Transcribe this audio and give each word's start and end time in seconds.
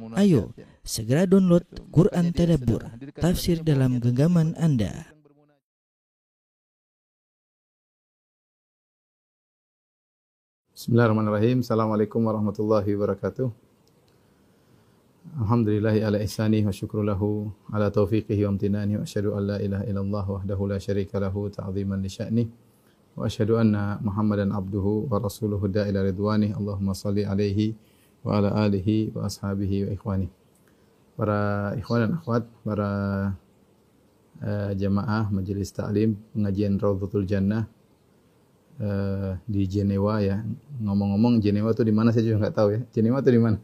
Ayo, 0.00 0.56
segera 0.80 1.28
download 1.28 1.68
Quran 1.92 2.32
Tadabbur, 2.32 2.80
tafsir 3.20 3.60
dalam 3.60 4.00
genggaman 4.00 4.56
Anda. 4.56 5.12
Bismillahirrahmanirrahim. 10.72 11.60
Assalamualaikum 11.60 12.24
warahmatullahi 12.24 12.88
wabarakatuh. 12.96 13.52
Alhamdulillahi 15.44 16.00
ala 16.08 16.24
ihsani 16.24 16.64
wa 16.64 16.72
syukru 16.72 17.04
lahu 17.04 17.52
ala 17.68 17.92
taufiqihi 17.92 18.48
wa 18.48 18.56
amtinani 18.56 18.96
wa 18.96 19.04
asyhadu 19.04 19.36
an 19.36 19.42
la 19.44 19.56
ilaha 19.60 19.84
illallah 19.84 20.24
wahdahu 20.24 20.72
la 20.72 20.80
syarika 20.80 21.20
lahu 21.20 21.52
ta'ziman 21.52 22.00
li 22.00 22.08
sya'ni 22.08 22.44
wa 23.12 23.28
asyhadu 23.28 23.60
anna 23.60 24.00
Muhammadan 24.00 24.56
abduhu 24.56 25.12
wa 25.12 25.20
rasuluhu 25.20 25.68
da'ila 25.68 26.00
ridwani. 26.00 26.56
Allahumma 26.56 26.96
salli 26.96 27.28
alaihi 27.28 27.76
wa 27.76 27.91
ala 28.30 28.54
alihi 28.54 29.10
wa 29.10 29.26
ashabihi 29.26 29.88
wa 29.88 29.90
ikhwani. 29.90 30.28
Para 31.18 31.72
ikhwan 31.74 32.06
dan 32.06 32.12
akhwat, 32.22 32.46
para 32.62 32.90
uh, 34.38 34.70
jamaah 34.78 35.26
majelis 35.34 35.74
taklim 35.74 36.14
pengajian 36.30 36.78
Raudhatul 36.78 37.26
Jannah 37.26 37.66
uh, 38.78 39.34
di 39.44 39.66
Jenewa 39.66 40.22
ya. 40.22 40.38
Ngomong-ngomong 40.78 41.42
Jenewa 41.42 41.74
itu 41.74 41.82
di 41.82 41.94
mana 41.94 42.14
saya 42.14 42.22
juga 42.30 42.46
nggak 42.46 42.54
tahu 42.54 42.68
ya. 42.78 42.80
Jenewa 42.94 43.18
itu 43.18 43.30
di 43.34 43.40
mana? 43.42 43.56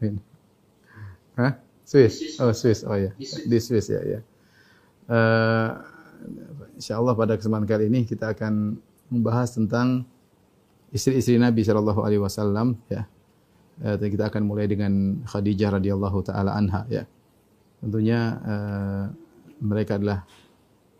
Hah? 1.39 1.53
Swiss. 1.87 2.37
Oh, 2.37 2.51
Swiss. 2.51 2.83
Oh 2.83 2.99
ya. 2.99 3.15
Di 3.23 3.57
Swiss 3.63 3.87
ya, 3.89 4.03
ya. 4.03 4.19
Uh, 5.09 5.69
insyaallah 6.77 7.15
pada 7.15 7.33
kesempatan 7.39 7.65
kali 7.65 7.89
ini 7.89 8.05
kita 8.05 8.35
akan 8.35 8.77
membahas 9.09 9.57
tentang 9.57 10.05
istri-istri 10.93 11.41
Nabi 11.41 11.65
Shallallahu 11.65 12.05
alaihi 12.05 12.21
wasallam 12.21 12.77
ya 12.93 13.09
uh, 13.83 13.97
kita 13.99 14.31
akan 14.31 14.43
mulai 14.45 14.65
dengan 14.67 15.23
Khadijah 15.25 15.79
radhiyallahu 15.79 16.17
taala 16.25 16.55
anha 16.55 16.85
ya. 16.87 17.03
Tentunya 17.79 18.35
uh, 18.43 19.05
mereka 19.63 19.95
adalah 19.99 20.27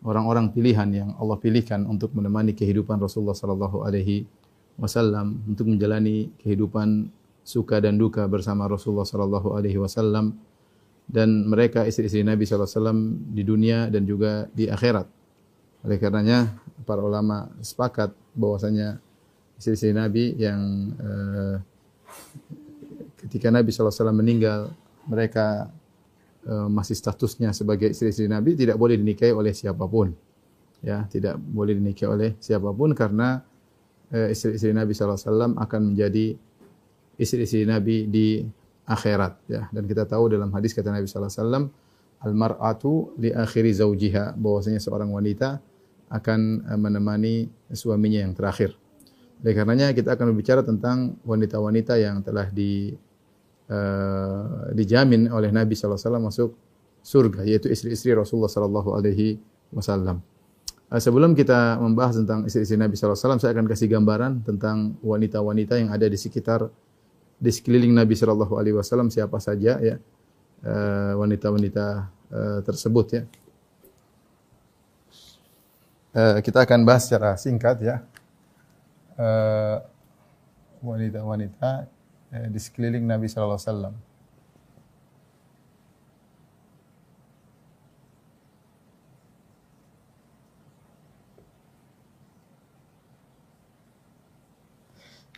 orang-orang 0.04 0.52
pilihan 0.56 0.90
yang 0.92 1.10
Allah 1.20 1.36
pilihkan 1.40 1.84
untuk 1.88 2.16
menemani 2.16 2.56
kehidupan 2.56 3.00
Rasulullah 3.00 3.36
sallallahu 3.36 3.84
alaihi 3.84 4.24
wasallam 4.80 5.44
untuk 5.44 5.68
menjalani 5.68 6.32
kehidupan 6.40 7.12
suka 7.44 7.84
dan 7.84 8.00
duka 8.00 8.24
bersama 8.32 8.68
Rasulullah 8.72 9.08
sallallahu 9.08 9.60
alaihi 9.60 9.76
wasallam 9.76 10.40
dan 11.10 11.50
mereka 11.50 11.84
istri-istri 11.84 12.24
Nabi 12.24 12.46
sallallahu 12.46 12.70
alaihi 12.70 12.80
wasallam 12.80 13.00
di 13.34 13.44
dunia 13.44 13.80
dan 13.90 14.06
juga 14.06 14.48
di 14.54 14.70
akhirat. 14.70 15.08
Oleh 15.84 15.98
karenanya 15.98 16.60
para 16.86 17.02
ulama 17.02 17.50
sepakat 17.60 18.14
bahwasanya 18.36 19.02
istri-istri 19.58 19.92
Nabi 19.92 20.38
yang 20.38 20.94
uh, 21.02 21.56
ketika 23.30 23.54
Nabi 23.54 23.70
SAW 23.70 24.10
meninggal, 24.10 24.74
mereka 25.06 25.70
uh, 26.50 26.66
masih 26.66 26.98
statusnya 26.98 27.54
sebagai 27.54 27.94
istri-istri 27.94 28.26
Nabi 28.26 28.58
tidak 28.58 28.82
boleh 28.82 28.98
dinikahi 28.98 29.30
oleh 29.30 29.54
siapa 29.54 29.86
pun. 29.86 30.18
Ya, 30.82 31.06
tidak 31.14 31.38
boleh 31.38 31.78
dinikahi 31.78 32.10
oleh 32.10 32.30
siapa 32.42 32.74
pun 32.74 32.98
karena 32.98 33.46
uh, 34.10 34.28
istri-istri 34.34 34.74
Nabi 34.74 34.98
SAW 34.98 35.54
akan 35.62 35.94
menjadi 35.94 36.34
istri-istri 37.22 37.70
Nabi 37.70 38.10
di 38.10 38.42
akhirat. 38.90 39.34
Ya, 39.46 39.70
dan 39.70 39.86
kita 39.86 40.10
tahu 40.10 40.34
dalam 40.34 40.50
hadis 40.50 40.74
kata 40.74 40.90
Nabi 40.90 41.06
SAW, 41.06 41.70
al-mar'atu 42.26 43.14
li 43.22 43.30
akhiri 43.30 43.78
zaujiha, 43.78 44.34
bahwasanya 44.34 44.82
seorang 44.82 45.14
wanita 45.14 45.62
akan 46.10 46.66
menemani 46.82 47.46
suaminya 47.70 48.26
yang 48.26 48.34
terakhir. 48.34 48.74
Oleh 49.40 49.54
karenanya 49.56 49.94
kita 49.94 50.18
akan 50.18 50.36
berbicara 50.36 50.66
tentang 50.66 51.16
wanita-wanita 51.24 51.96
yang 52.02 52.26
telah 52.26 52.50
di 52.50 52.98
uh, 53.70 54.74
dijamin 54.74 55.30
oleh 55.30 55.54
Nabi 55.54 55.78
SAW 55.78 55.96
masuk 56.20 56.58
surga, 57.06 57.46
yaitu 57.46 57.70
istri-istri 57.70 58.12
Rasulullah 58.12 58.50
SAW. 58.50 60.20
Uh, 60.90 60.98
sebelum 60.98 61.38
kita 61.38 61.78
membahas 61.78 62.18
tentang 62.20 62.44
istri-istri 62.50 62.76
Nabi 62.76 62.98
SAW, 62.98 63.38
saya 63.38 63.54
akan 63.54 63.70
kasih 63.70 63.88
gambaran 63.88 64.44
tentang 64.44 64.98
wanita-wanita 65.06 65.78
yang 65.78 65.94
ada 65.94 66.10
di 66.10 66.18
sekitar 66.18 66.68
di 67.40 67.52
sekeliling 67.56 67.96
Nabi 67.96 68.20
Alaihi 68.20 68.76
Wasallam 68.76 69.08
siapa 69.08 69.40
saja 69.40 69.80
ya 69.80 69.96
uh, 70.66 71.14
wanita-wanita 71.16 72.20
tersebut 72.62 73.08
ya. 73.10 73.24
Kita 76.46 76.62
akan 76.62 76.86
bahas 76.86 77.10
secara 77.10 77.34
singkat 77.42 77.82
ya 77.82 78.06
wanita-wanita 80.84 81.99
uh, 82.34 82.48
di 82.50 82.60
sekeliling 82.60 83.06
Nabi 83.06 83.26
Shallallahu 83.30 83.58
Alaihi 83.58 83.70
Wasallam. 83.70 83.96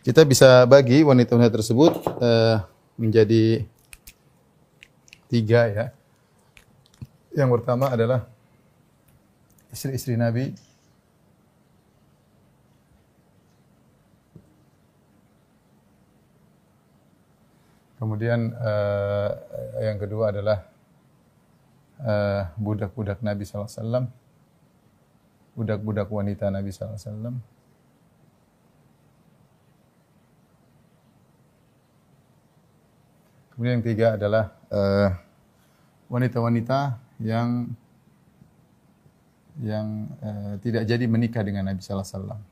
Kita 0.02 0.26
bisa 0.26 0.66
bagi 0.66 1.06
wanita-wanita 1.06 1.62
tersebut 1.62 2.02
uh, 2.18 2.58
menjadi 2.98 3.62
tiga 5.30 5.70
ya. 5.70 5.86
Yang 7.32 7.50
pertama 7.62 7.86
adalah 7.94 8.26
istri-istri 9.70 10.18
Nabi 10.18 10.52
Kemudian 18.02 18.50
uh, 18.58 19.30
yang 19.78 19.94
kedua 19.94 20.34
adalah 20.34 20.66
budak-budak 22.58 23.22
uh, 23.22 23.26
Nabi 23.30 23.46
SAW. 23.46 24.10
Budak-budak 25.54 26.10
wanita 26.10 26.50
Nabi 26.50 26.74
SAW. 26.74 27.38
Kemudian 33.54 33.78
yang 33.78 33.84
ketiga 33.86 34.18
adalah 34.18 34.50
wanita-wanita 36.10 36.78
uh, 36.98 37.22
yang 37.22 37.70
yang 39.62 40.10
uh, 40.18 40.58
tidak 40.58 40.90
jadi 40.90 41.06
menikah 41.06 41.46
dengan 41.46 41.70
Nabi 41.70 41.78
Sallallahu 41.78 42.02
Alaihi 42.02 42.18
Wasallam. 42.18 42.51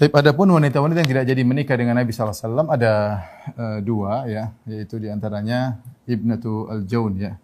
Tapi 0.00 0.16
adapun 0.16 0.48
wanita-wanita 0.48 1.04
yang 1.04 1.10
tidak 1.12 1.24
jadi 1.28 1.42
menikah 1.44 1.76
dengan 1.76 2.00
Nabi 2.00 2.08
wasallam 2.08 2.72
ada 2.72 3.20
uh, 3.52 3.84
dua 3.84 4.24
ya, 4.24 4.48
yaitu 4.64 4.96
di 4.96 5.12
antaranya 5.12 5.76
Ibnatu 6.08 6.72
Al-Jaun 6.72 7.20
ya. 7.20 7.36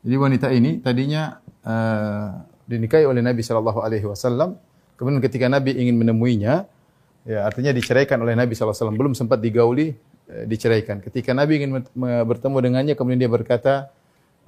Jadi 0.00 0.16
wanita 0.16 0.48
ini 0.48 0.80
tadinya 0.80 1.44
uh, 1.60 2.40
dinikahi 2.64 3.04
oleh 3.04 3.20
Nabi 3.20 3.44
sallallahu 3.44 3.84
alaihi 3.84 4.08
wasallam, 4.08 4.56
kemudian 4.96 5.20
ketika 5.20 5.44
Nabi 5.52 5.76
ingin 5.76 6.00
menemuinya, 6.00 6.64
ya 7.28 7.44
artinya 7.44 7.76
diceraikan 7.76 8.16
oleh 8.24 8.32
Nabi 8.32 8.56
sallallahu 8.56 8.72
alaihi 8.72 8.80
wasallam, 8.80 8.96
belum 8.96 9.12
sempat 9.12 9.44
digauli, 9.44 9.92
uh, 10.32 10.48
diceraikan. 10.48 11.04
Ketika 11.04 11.36
Nabi 11.36 11.60
ingin 11.60 11.84
bertemu 12.00 12.56
dengannya, 12.64 12.94
kemudian 12.96 13.20
dia 13.20 13.28
berkata, 13.28 13.92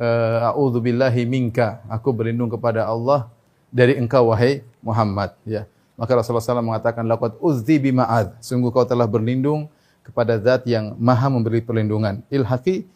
"A'udzubillahi 0.01 1.29
minka." 1.29 1.85
Aku 1.93 2.17
berlindung 2.17 2.49
kepada 2.49 2.89
Allah 2.89 3.29
dari 3.69 3.97
engkau 4.01 4.33
wahai 4.33 4.65
Muhammad 4.81 5.37
ya. 5.45 5.69
Maka 5.99 6.15
Rasulullah 6.15 6.45
SAW 6.45 6.63
mengatakan 6.63 7.03
laqad 7.05 7.35
uzzi 7.43 7.77
bima'ad 7.83 8.39
sungguh 8.39 8.71
kau 8.71 8.87
telah 8.87 9.05
berlindung 9.11 9.67
kepada 10.07 10.39
zat 10.39 10.63
yang 10.65 10.95
maha 10.97 11.27
memberi 11.27 11.59
perlindungan. 11.59 12.23
Ilhaqi 12.31 12.87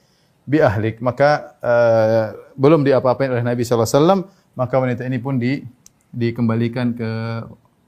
bi 0.46 0.62
ahlik. 0.62 1.02
Maka 1.02 1.58
uh, 1.58 2.24
belum 2.54 2.86
diapa-apain 2.86 3.28
oleh 3.28 3.42
Nabi 3.42 3.66
SAW 3.66 4.24
maka 4.54 4.74
wanita 4.78 5.02
ini 5.02 5.18
pun 5.18 5.40
di 5.40 5.66
dikembalikan 6.12 6.94
ke 6.94 7.10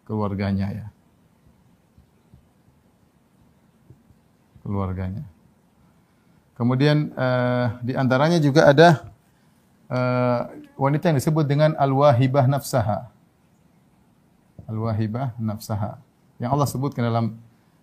keluarganya 0.08 0.66
ya. 0.72 0.86
Keluarganya. 4.64 5.25
Kemudian 6.56 7.12
uh, 7.19 7.78
di 7.84 7.92
juga 8.40 8.70
ada 8.70 8.88
uh, 9.92 10.63
wanita 10.74 11.10
yang 11.10 11.18
disebut 11.18 11.44
dengan 11.46 11.74
al-wahibah 11.78 12.46
nafsaha. 12.50 13.10
Al-wahibah 14.66 15.34
nafsaha. 15.38 15.98
Yang 16.42 16.50
Allah 16.50 16.68
sebutkan 16.68 17.02
dalam 17.06 17.26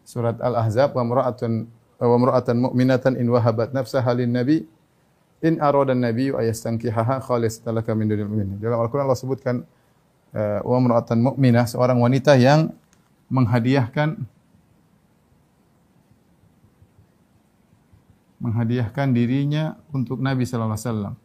surat 0.04 0.36
Al-Ahzab 0.42 0.98
wa 0.98 1.04
mura'atun 1.08 1.70
wa 2.02 2.18
mura'atan 2.18 2.58
mu'minatan 2.58 3.14
in 3.22 3.30
wahabat 3.30 3.72
nafsaha 3.78 4.10
lin 4.18 4.34
nabi 4.34 4.66
in 5.46 5.62
arada 5.62 5.94
an-nabi 5.94 6.34
ayastankihaha 6.34 7.22
khalisatan 7.22 7.78
laka 7.78 7.94
min 7.94 8.10
dunil 8.10 8.28
mu'minin. 8.28 8.58
Dalam 8.58 8.82
Al-Qur'an 8.82 9.06
Allah 9.06 9.22
sebutkan 9.22 9.64
uh, 10.34 10.60
wa 10.66 10.78
mura'atan 10.82 11.22
mu'minah 11.22 11.70
seorang 11.70 12.02
wanita 12.02 12.36
yang 12.36 12.74
menghadiahkan 13.32 14.18
menghadiahkan 18.42 19.08
dirinya 19.14 19.78
untuk 19.94 20.18
Nabi 20.18 20.50
sallallahu 20.50 20.74
alaihi 20.74 20.90
wasallam 20.90 21.16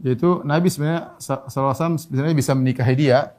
Yaitu 0.00 0.40
Nabi 0.48 0.72
sebenarnya 0.72 1.12
SAW 1.20 2.00
sebenarnya 2.00 2.36
bisa 2.36 2.56
menikahi 2.56 2.94
dia. 2.96 3.36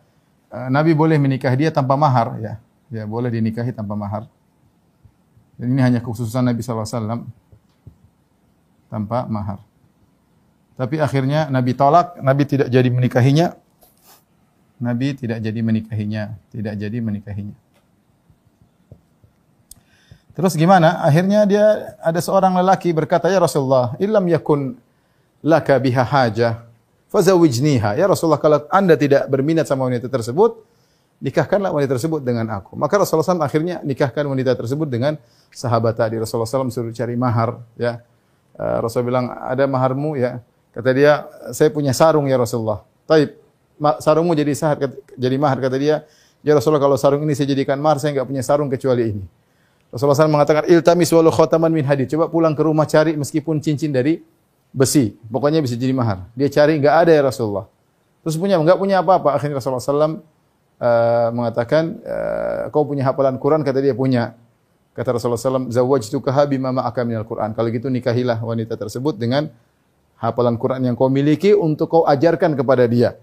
Eh, 0.53 0.69
Nabi 0.69 0.93
boleh 0.93 1.17
menikahi 1.17 1.65
dia 1.65 1.71
tanpa 1.73 1.97
mahar 1.97 2.37
ya. 2.37 2.53
Ya, 2.91 3.03
boleh 3.07 3.31
dinikahi 3.31 3.71
tanpa 3.73 3.97
mahar. 3.97 4.27
Dan 5.55 5.73
ini 5.73 5.81
hanya 5.81 5.99
khususan 6.03 6.43
Nabi 6.45 6.59
SAW 6.61 7.25
tanpa 8.91 9.25
mahar. 9.25 9.63
Tapi 10.75 10.99
akhirnya 10.99 11.47
Nabi 11.47 11.71
tolak, 11.77 12.19
Nabi 12.19 12.43
tidak 12.43 12.67
jadi 12.67 12.89
menikahinya. 12.91 13.53
Nabi 14.81 15.13
tidak 15.13 15.39
jadi 15.45 15.59
menikahinya, 15.61 16.33
tidak 16.49 16.73
jadi 16.73 16.97
menikahinya. 16.99 17.53
Terus 20.33 20.57
gimana? 20.57 21.05
Akhirnya 21.05 21.45
dia 21.45 21.95
ada 22.01 22.17
seorang 22.17 22.57
lelaki 22.57 22.89
berkata, 22.89 23.29
"Ya 23.29 23.37
Rasulullah, 23.37 23.93
illam 24.01 24.25
yakun 24.25 24.73
laka 25.41 25.77
biha 25.77 26.05
haja, 26.05 26.65
fazawijniha." 27.09 27.97
Ya 27.97 28.05
Rasulullah, 28.07 28.41
kalau 28.41 28.63
Anda 28.71 28.95
tidak 28.95 29.27
berminat 29.27 29.67
sama 29.67 29.85
wanita 29.89 30.07
tersebut, 30.07 30.61
nikahkanlah 31.21 31.69
wanita 31.69 31.95
tersebut 31.95 32.25
dengan 32.25 32.49
aku. 32.49 32.73
Maka 32.73 32.97
Rasulullah 32.97 33.37
SAW 33.37 33.45
akhirnya 33.45 33.79
nikahkan 33.85 34.25
wanita 34.25 34.57
tersebut 34.57 34.89
dengan 34.89 35.15
sahabat 35.53 35.93
tadi. 35.93 36.17
Rasulullah 36.17 36.49
SAW 36.49 36.73
suruh 36.73 36.91
cari 36.91 37.13
mahar, 37.13 37.61
ya. 37.77 38.01
Uh, 38.57 38.83
Rasul 38.83 39.05
bilang, 39.05 39.29
ada 39.29 39.63
maharmu 39.69 40.17
ya. 40.17 40.41
Kata 40.73 40.89
dia, 40.91 41.29
saya 41.53 41.69
punya 41.69 41.93
sarung 41.93 42.25
ya 42.25 42.35
Rasulullah. 42.41 42.83
Taib, 43.05 43.37
sarungmu 44.01 44.33
jadi 44.33 44.51
sahar, 44.57 44.77
jadi 45.13 45.35
mahar. 45.37 45.61
Kata 45.61 45.77
dia, 45.77 46.03
ya 46.41 46.51
Rasulullah 46.57 46.81
kalau 46.81 46.97
sarung 46.97 47.21
ini 47.23 47.37
saya 47.37 47.53
jadikan 47.53 47.77
mahar, 47.77 48.01
saya 48.01 48.17
enggak 48.17 48.27
punya 48.27 48.43
sarung 48.43 48.67
kecuali 48.67 49.13
ini. 49.13 49.23
Rasulullah 49.91 50.15
SAW 50.15 50.31
mengatakan, 50.31 50.63
iltamis 50.71 51.11
walau 51.11 51.31
khotaman 51.35 51.67
min 51.67 51.83
hadid. 51.83 52.07
Coba 52.15 52.31
pulang 52.31 52.55
ke 52.55 52.63
rumah 52.63 52.87
cari 52.87 53.19
meskipun 53.19 53.59
cincin 53.59 53.91
dari 53.91 54.23
besi. 54.71 55.15
Pokoknya 55.27 55.59
bisa 55.59 55.75
jadi 55.75 55.91
mahar. 55.91 56.27
Dia 56.35 56.47
cari, 56.47 56.79
enggak 56.79 56.95
ada 57.07 57.11
ya 57.11 57.21
Rasulullah. 57.27 57.67
Terus 58.23 58.35
punya, 58.39 58.57
enggak 58.57 58.79
punya 58.79 59.03
apa-apa. 59.03 59.35
Akhirnya 59.35 59.59
Rasulullah 59.59 59.83
SAW 59.83 59.99
uh, 59.99 60.13
mengatakan, 61.35 61.99
uh, 62.03 62.61
kau 62.71 62.87
punya 62.87 63.05
hafalan 63.07 63.35
Quran? 63.37 63.61
Kata 63.61 63.79
dia 63.83 63.95
punya. 63.95 64.33
Kata 64.91 65.15
Rasulullah 65.15 65.39
SAW, 65.39 65.71
zawajtukaha 65.71 66.47
bima 66.47 66.75
ma'aka 66.75 67.03
minal 67.07 67.23
Quran. 67.23 67.55
Kalau 67.55 67.67
gitu 67.71 67.87
nikahilah 67.87 68.39
wanita 68.43 68.75
tersebut 68.75 69.15
dengan 69.15 69.47
hafalan 70.19 70.55
Quran 70.59 70.91
yang 70.91 70.95
kau 70.95 71.07
miliki 71.07 71.55
untuk 71.55 71.87
kau 71.91 72.03
ajarkan 72.03 72.55
kepada 72.55 72.85
dia. 72.87 73.15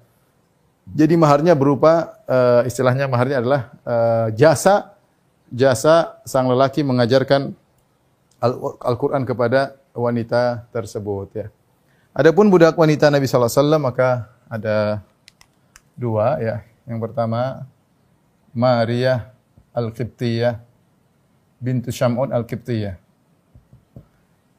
Jadi 0.88 1.14
maharnya 1.20 1.52
berupa, 1.52 2.16
uh, 2.24 2.64
istilahnya 2.64 3.04
maharnya 3.04 3.44
adalah 3.44 3.60
uh, 3.84 4.26
jasa 4.32 4.96
jasa 5.48 6.20
sang 6.28 6.48
lelaki 6.48 6.84
mengajarkan 6.84 7.56
Al-Quran 8.84 9.26
kepada 9.26 9.77
wanita 9.94 10.68
tersebut. 10.72 11.28
Ya. 11.34 11.46
Adapun 12.16 12.50
budak 12.50 12.74
wanita 12.74 13.12
Nabi 13.12 13.30
Sallallahu 13.30 13.52
Alaihi 13.52 13.62
Wasallam 13.62 13.82
maka 13.84 14.08
ada 14.50 14.76
dua 15.94 16.40
ya. 16.42 16.56
Yang 16.88 16.98
pertama 17.04 17.68
Maria 18.56 19.30
Al-Qibtiyah 19.76 20.58
bintu 21.62 21.92
Syamun 21.94 22.32
Al-Qibtiyah. 22.32 22.96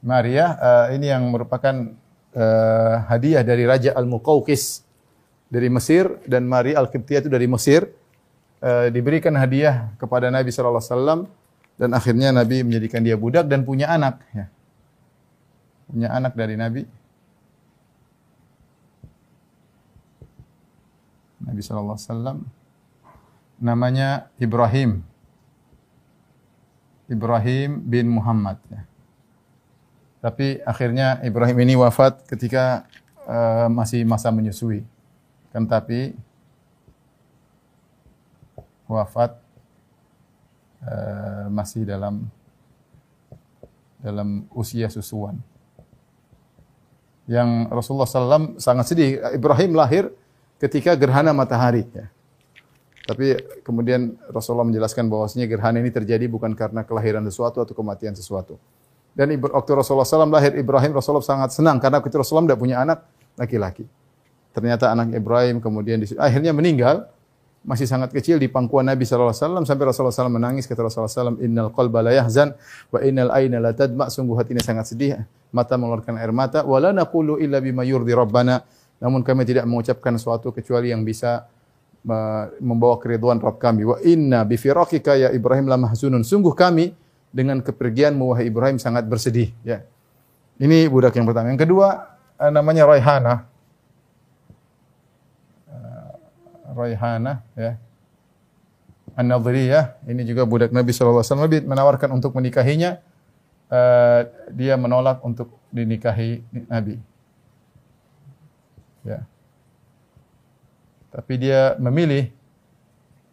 Maria 0.00 0.56
uh, 0.56 0.86
ini 0.96 1.12
yang 1.12 1.28
merupakan 1.28 1.92
uh, 2.32 2.94
hadiah 3.12 3.44
dari 3.44 3.68
Raja 3.68 3.92
Al-Muqawqis 3.92 4.88
dari 5.52 5.68
Mesir 5.68 6.08
dan 6.24 6.48
Maria 6.48 6.80
Al-Qibtiyah 6.80 7.20
itu 7.26 7.30
dari 7.32 7.44
Mesir 7.44 7.84
uh, 8.64 8.88
diberikan 8.88 9.36
hadiah 9.36 9.92
kepada 10.00 10.32
Nabi 10.32 10.48
sallallahu 10.48 10.80
alaihi 10.80 10.94
wasallam 10.96 11.20
dan 11.76 11.90
akhirnya 11.92 12.32
Nabi 12.32 12.64
menjadikan 12.64 13.04
dia 13.04 13.20
budak 13.20 13.44
dan 13.48 13.64
punya 13.64 13.92
anak 13.92 14.24
ya. 14.32 14.48
Punya 15.90 16.08
anak 16.14 16.38
dari 16.38 16.54
Nabi. 16.54 16.86
Nabi 21.40 21.60
sallallahu 21.66 21.98
alaihi 21.98 22.08
wasallam 22.08 22.38
namanya 23.58 24.30
Ibrahim. 24.38 25.02
Ibrahim 27.10 27.82
bin 27.84 28.06
Muhammad 28.06 28.62
ya. 28.70 28.86
Tapi 30.20 30.62
akhirnya 30.62 31.18
Ibrahim 31.26 31.58
ini 31.64 31.74
wafat 31.74 32.22
ketika 32.28 32.86
uh, 33.26 33.66
masih 33.66 34.06
masa 34.06 34.30
menyusui. 34.30 34.86
Kan 35.50 35.66
tapi 35.66 36.14
wafat 38.86 39.34
uh, 40.86 41.50
masih 41.50 41.82
dalam 41.82 42.30
dalam 43.98 44.46
usia 44.54 44.86
susuan. 44.86 45.40
Yang 47.30 47.70
Rasulullah 47.70 48.10
SAW 48.10 48.58
sangat 48.58 48.90
sedih. 48.90 49.22
Ibrahim 49.38 49.78
lahir 49.78 50.10
ketika 50.58 50.98
gerhana 50.98 51.30
matahari. 51.30 51.86
Ya. 51.94 52.10
Tapi 53.06 53.38
kemudian 53.62 54.18
Rasulullah 54.34 54.66
menjelaskan 54.66 55.06
bahwasanya 55.06 55.46
gerhana 55.46 55.78
ini 55.78 55.94
terjadi 55.94 56.26
bukan 56.26 56.58
karena 56.58 56.82
kelahiran 56.82 57.22
sesuatu 57.22 57.62
atau 57.62 57.70
kematian 57.70 58.18
sesuatu. 58.18 58.58
Dan 59.14 59.30
waktu 59.42 59.70
Rasulullah 59.74 60.06
SAW 60.06 60.30
lahir 60.30 60.54
Ibrahim, 60.54 60.94
Rasulullah 60.94 61.22
sangat 61.22 61.50
senang 61.54 61.82
karena 61.82 61.98
ketika 62.02 62.22
Rasulullah 62.22 62.54
tidak 62.54 62.60
punya 62.62 62.76
anak 62.82 63.06
laki-laki. 63.38 63.86
Ternyata 64.50 64.90
anak 64.90 65.14
Ibrahim 65.14 65.62
kemudian 65.62 66.02
akhirnya 66.18 66.50
meninggal 66.50 67.06
masih 67.60 67.84
sangat 67.84 68.08
kecil 68.16 68.40
di 68.40 68.48
pangkuan 68.48 68.88
Nabi 68.88 69.04
sallallahu 69.04 69.36
alaihi 69.36 69.44
wasallam 69.44 69.64
sampai 69.68 69.84
Rasulullah 69.84 70.16
SAW 70.16 70.32
menangis 70.32 70.64
kata 70.64 70.80
Rasulullah 70.80 71.12
SAW 71.12 71.44
innal 71.44 71.68
qalba 71.76 72.00
la 72.00 72.16
yahzan 72.16 72.56
wa 72.88 72.98
innal 73.04 73.28
aina 73.36 73.60
la 73.60 73.76
tadma. 73.76 74.08
Sungguh 74.08 74.32
hati 74.40 74.56
ini 74.56 74.64
sangat 74.64 74.88
sedih 74.88 75.20
mata 75.52 75.76
mengeluarkan 75.76 76.16
air 76.16 76.32
mata. 76.32 76.64
Wala 76.64 76.96
naqulu 76.96 77.36
illa 77.36 77.60
bima 77.60 77.84
yurdi 77.84 78.16
rabbana. 78.16 78.64
Namun 79.00 79.20
kami 79.20 79.44
tidak 79.44 79.68
mengucapkan 79.68 80.16
sesuatu 80.16 80.52
kecuali 80.52 80.92
yang 80.92 81.04
bisa 81.04 81.48
membawa 82.64 82.96
keriduan 82.96 83.36
Rabb 83.36 83.60
kami. 83.60 83.84
Wa 83.84 84.00
inna 84.00 84.48
bi 84.48 84.56
firaqika 84.56 85.20
ya 85.20 85.28
Ibrahim 85.28 85.68
la 85.68 85.76
mahzunun. 85.76 86.24
Sungguh 86.24 86.56
kami 86.56 86.96
dengan 87.28 87.60
kepergianmu 87.60 88.32
wahai 88.32 88.48
Ibrahim 88.48 88.80
sangat 88.80 89.04
bersedih 89.04 89.52
ya. 89.60 89.84
Ini 90.60 90.88
budak 90.88 91.12
yang 91.16 91.28
pertama. 91.28 91.52
Yang 91.52 91.68
kedua 91.68 91.88
eh, 92.40 92.48
namanya 92.52 92.88
Raihana 92.88 93.49
Raihana 96.72 97.42
ya. 97.58 97.76
An-Nadhriyah 99.18 100.00
ini 100.06 100.22
juga 100.22 100.46
budak 100.46 100.70
Nabi 100.70 100.94
sallallahu 100.94 101.20
alaihi 101.20 101.34
wasallam 101.34 101.66
menawarkan 101.66 102.08
untuk 102.14 102.30
menikahinya 102.32 103.02
uh, 103.68 104.20
dia 104.54 104.78
menolak 104.78 105.18
untuk 105.26 105.58
dinikahi 105.74 106.42
Nabi. 106.70 106.98
Ya. 109.02 109.26
Tapi 111.10 111.34
dia 111.42 111.74
memilih 111.82 112.30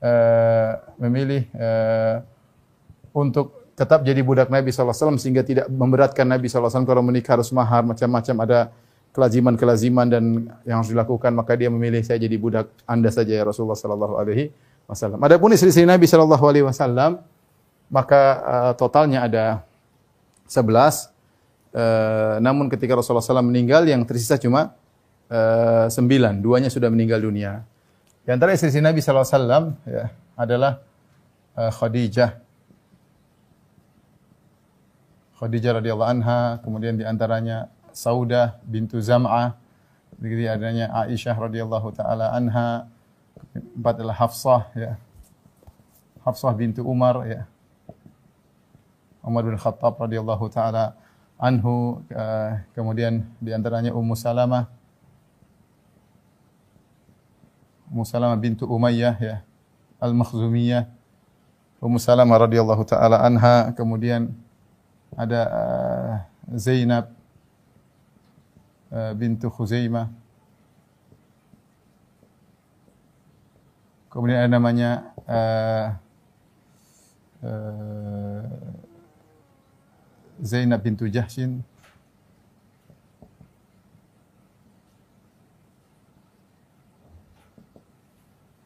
uh, 0.02 0.72
memilih 0.98 1.46
uh, 1.54 2.26
untuk 3.14 3.58
tetap 3.78 4.02
jadi 4.02 4.18
budak 4.26 4.50
Nabi 4.50 4.74
wasallam 4.74 5.22
sehingga 5.22 5.46
tidak 5.46 5.70
memberatkan 5.70 6.26
Nabi 6.26 6.50
wasallam 6.50 6.90
kalau 6.90 7.06
menikah 7.06 7.38
harus 7.38 7.54
mahar 7.54 7.86
macam-macam 7.86 8.36
ada 8.42 8.60
kelaziman-kelaziman 9.18 10.06
dan 10.06 10.24
yang 10.62 10.86
harus 10.86 10.94
dilakukan 10.94 11.34
maka 11.34 11.58
dia 11.58 11.74
memilih 11.74 12.06
saya 12.06 12.22
jadi 12.22 12.38
budak 12.38 12.70
Anda 12.86 13.10
saja 13.10 13.34
ya 13.34 13.42
Rasulullah 13.42 13.74
sallallahu 13.74 14.14
alaihi 14.22 14.54
wasallam. 14.86 15.18
Adapun 15.26 15.50
istri-istri 15.58 15.90
Nabi 15.90 16.06
sallallahu 16.06 16.46
alaihi 16.46 16.66
wasallam 16.70 17.26
maka 17.90 18.22
uh, 18.46 18.74
totalnya 18.78 19.26
ada 19.26 19.66
11 20.46 21.10
uh, 21.74 22.38
namun 22.46 22.70
ketika 22.70 22.94
Rasulullah 22.94 23.26
SAW 23.26 23.42
meninggal 23.42 23.90
yang 23.90 24.06
tersisa 24.06 24.38
cuma 24.38 24.78
uh, 25.34 25.90
9, 25.90 25.98
duanya 26.38 26.70
sudah 26.70 26.94
meninggal 26.94 27.18
dunia. 27.18 27.66
Di 28.22 28.30
antara 28.30 28.54
istri-istri 28.54 28.86
Nabi 28.86 29.02
sallallahu 29.02 29.26
alaihi 29.26 29.38
wasallam 29.42 29.64
ya 29.90 30.06
adalah 30.38 30.72
uh, 31.58 31.74
Khadijah 31.74 32.46
Khadijah 35.38 35.78
radhiyallahu 35.78 36.12
anha, 36.18 36.58
kemudian 36.66 36.98
di 36.98 37.06
antaranya 37.06 37.70
Saudah 37.98 38.62
bintu 38.62 39.02
Zam'ah, 39.02 39.58
begitu 40.22 40.46
adanya 40.46 40.94
Aisyah 40.94 41.34
radhiyallahu 41.34 41.90
taala 41.98 42.30
anha, 42.30 42.86
empat 43.58 43.98
adalah 43.98 44.14
Hafsah 44.22 44.70
ya. 44.78 45.02
Hafsah 46.22 46.54
bintu 46.54 46.86
Umar 46.86 47.26
ya. 47.26 47.50
Umar 49.26 49.50
bin 49.50 49.58
Khattab 49.58 49.98
radhiyallahu 49.98 50.46
taala 50.54 50.94
anhu 51.42 52.06
kemudian 52.78 53.26
di 53.42 53.50
antaranya 53.50 53.90
Ummu 53.98 54.14
Salamah. 54.14 54.70
Ummu 57.90 58.06
Salamah 58.06 58.38
bintu 58.38 58.70
Umayyah 58.70 59.18
ya. 59.18 59.36
Al-Makhzumiyah. 59.98 60.86
Ummu 61.82 61.98
Salamah 61.98 62.46
radhiyallahu 62.46 62.86
taala 62.86 63.26
anha. 63.26 63.74
Kemudian 63.74 64.38
ada 65.18 65.42
uh, 65.50 66.14
Zainab 66.54 67.17
bintu 69.16 69.52
Khuzaimah. 69.52 70.10
Kemudian 74.18 74.40
ada 74.42 74.50
namanya 74.50 74.92
uh, 75.30 75.88
uh, 77.46 78.46
Zainab 80.42 80.82
bintu 80.82 81.06
Jahshin. 81.06 81.62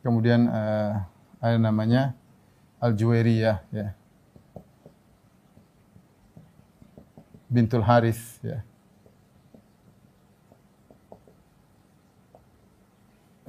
Kemudian 0.02 0.48
uh, 0.48 1.04
ada 1.44 1.58
namanya 1.60 2.16
al 2.80 2.96
ya. 2.96 3.94
Bintul 7.52 7.84
Haris 7.84 8.40
ya. 8.40 8.64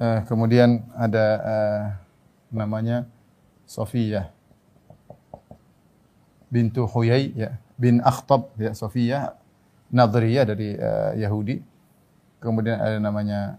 Uh, 0.03 0.19
kemudian 0.27 0.83
ada 0.99 1.25
uh, 1.39 1.83
namanya 2.51 3.07
Sofia 3.63 4.35
bintu 6.51 6.83
Huyai 6.83 7.31
ya 7.31 7.55
bin 7.79 8.03
Akhtab 8.03 8.51
ya 8.59 8.75
Sofia 8.75 9.39
Nadriyah 9.95 10.43
dari 10.43 10.75
uh, 10.75 11.15
Yahudi. 11.15 11.63
Kemudian 12.43 12.83
ada 12.83 12.99
namanya 12.99 13.55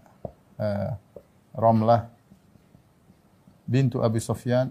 uh, 0.61 0.93
Romlah 1.57 2.13
bintu 3.65 4.05
Abi 4.05 4.21
Sofyan 4.21 4.69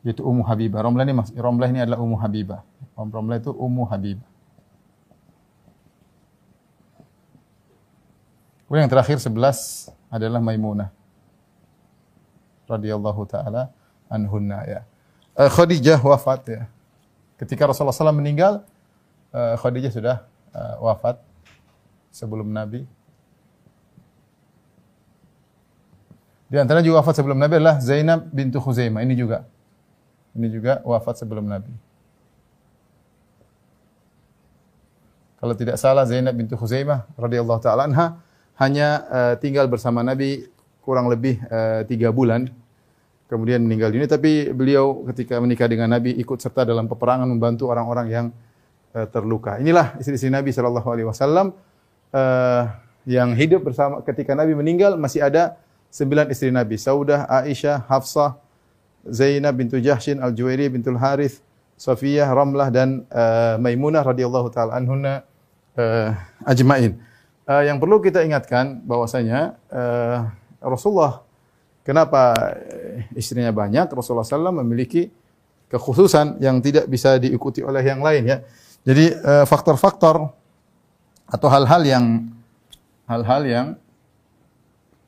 yaitu 0.00 0.24
Ummu 0.24 0.40
Habibah. 0.40 0.80
Romlah 0.80 1.04
ini 1.04 1.12
Romlah 1.36 1.68
ini 1.68 1.84
adalah 1.84 2.00
Ummu 2.00 2.16
Habibah. 2.16 2.64
Romlah 2.96 3.36
itu 3.44 3.52
Ummu 3.52 3.84
Habibah. 3.92 4.33
Kemudian 8.64 8.88
yang 8.88 8.92
terakhir 8.92 9.20
sebelas 9.20 9.90
adalah 10.08 10.40
Maimunah 10.40 10.88
radhiyallahu 12.64 13.22
taala 13.28 13.68
anhunna 14.08 14.64
ya. 14.64 14.80
Uh, 15.36 15.50
Khadijah 15.50 16.00
wafat 16.00 16.42
ya. 16.48 16.62
Ketika 17.36 17.66
Rasulullah 17.68 17.92
SAW 17.92 18.14
meninggal, 18.14 18.64
uh, 19.34 19.58
Khadijah 19.60 19.92
sudah 19.92 20.16
uh, 20.54 20.74
wafat 20.80 21.20
sebelum 22.14 22.48
Nabi. 22.48 22.86
Di 26.48 26.56
antara 26.62 26.80
juga 26.86 27.02
wafat 27.02 27.18
sebelum 27.18 27.34
Nabi 27.34 27.58
adalah 27.58 27.82
Zainab 27.82 28.30
bintu 28.30 28.62
Khuzaimah. 28.62 29.02
Ini 29.02 29.14
juga. 29.18 29.42
Ini 30.38 30.46
juga 30.48 30.78
wafat 30.86 31.18
sebelum 31.18 31.42
Nabi. 31.50 31.74
Kalau 35.42 35.54
tidak 35.58 35.76
salah 35.76 36.06
Zainab 36.06 36.32
bintu 36.38 36.54
Khuzaimah 36.54 37.10
radhiyallahu 37.18 37.60
taala 37.60 37.90
anha 37.90 38.22
hanya 38.60 38.88
uh, 39.10 39.34
tinggal 39.40 39.66
bersama 39.66 40.02
Nabi 40.04 40.46
kurang 40.84 41.10
lebih 41.10 41.40
uh, 41.48 41.82
tiga 41.88 42.14
bulan 42.14 42.46
kemudian 43.26 43.64
meninggal 43.64 43.90
dunia 43.90 44.06
tapi 44.06 44.52
beliau 44.52 45.02
ketika 45.10 45.40
menikah 45.42 45.66
dengan 45.66 45.90
Nabi 45.90 46.14
ikut 46.20 46.38
serta 46.38 46.62
dalam 46.62 46.86
peperangan 46.86 47.26
membantu 47.26 47.72
orang-orang 47.72 48.06
yang 48.12 48.26
uh, 48.94 49.06
terluka. 49.10 49.58
Inilah 49.58 49.98
istri-istri 49.98 50.30
Nabi 50.30 50.54
sallallahu 50.54 50.88
alaihi 50.88 51.08
yang 53.04 53.36
hidup 53.36 53.68
bersama 53.68 54.00
ketika 54.00 54.32
Nabi 54.32 54.56
meninggal 54.56 54.96
masih 54.96 55.20
ada 55.20 55.60
sembilan 55.92 56.32
istri 56.32 56.50
Nabi, 56.50 56.80
Saudah, 56.80 57.28
Aisyah, 57.28 57.84
Hafsah, 57.86 58.40
Zainab 59.04 59.60
bintu 59.60 59.76
Jahshin, 59.78 60.18
Al-Juwairi 60.18 60.72
bintul 60.72 60.96
Harith, 60.96 61.44
Safiyah, 61.76 62.32
Ramlah 62.32 62.72
dan 62.72 63.04
uh, 63.12 63.60
Maimunah 63.60 64.00
radhiyallahu 64.00 64.48
taala 64.50 64.80
anhunna 64.80 65.22
uh, 65.76 66.16
ajmain. 66.48 66.96
Uh, 67.44 67.60
yang 67.68 67.76
perlu 67.76 68.00
kita 68.00 68.24
ingatkan 68.24 68.80
bahwasanya 68.88 69.60
uh, 69.68 70.32
Rasulullah 70.64 71.24
Kenapa 71.84 72.32
eh, 72.64 73.04
istrinya 73.12 73.52
banyak? 73.52 73.92
Rasulullah 73.92 74.24
SAW 74.24 74.64
memiliki 74.64 75.12
kekhususan 75.68 76.40
yang 76.40 76.64
tidak 76.64 76.88
bisa 76.88 77.20
diikuti 77.20 77.60
oleh 77.60 77.84
yang 77.84 78.00
lain 78.00 78.24
ya. 78.24 78.38
Jadi 78.88 79.12
faktor-faktor 79.44 80.32
atau 81.28 81.48
hal-hal 81.52 81.82
yang 81.84 82.04
hal-hal 83.04 83.42
yang 83.44 83.66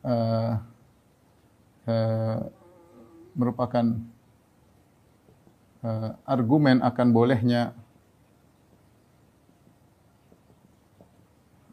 uh, 0.04 0.52
uh, 1.88 2.38
merupakan 3.36 3.84
uh, 5.84 6.10
argumen 6.24 6.80
akan 6.80 7.06
bolehnya 7.12 7.76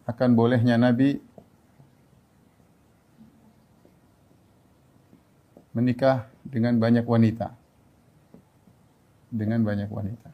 akan 0.03 0.29
bolehnya 0.35 0.75
Nabi 0.75 1.19
menikah 5.73 6.29
dengan 6.45 6.77
banyak 6.77 7.05
wanita. 7.07 7.55
Dengan 9.33 9.65
banyak 9.65 9.89
wanita. 9.89 10.29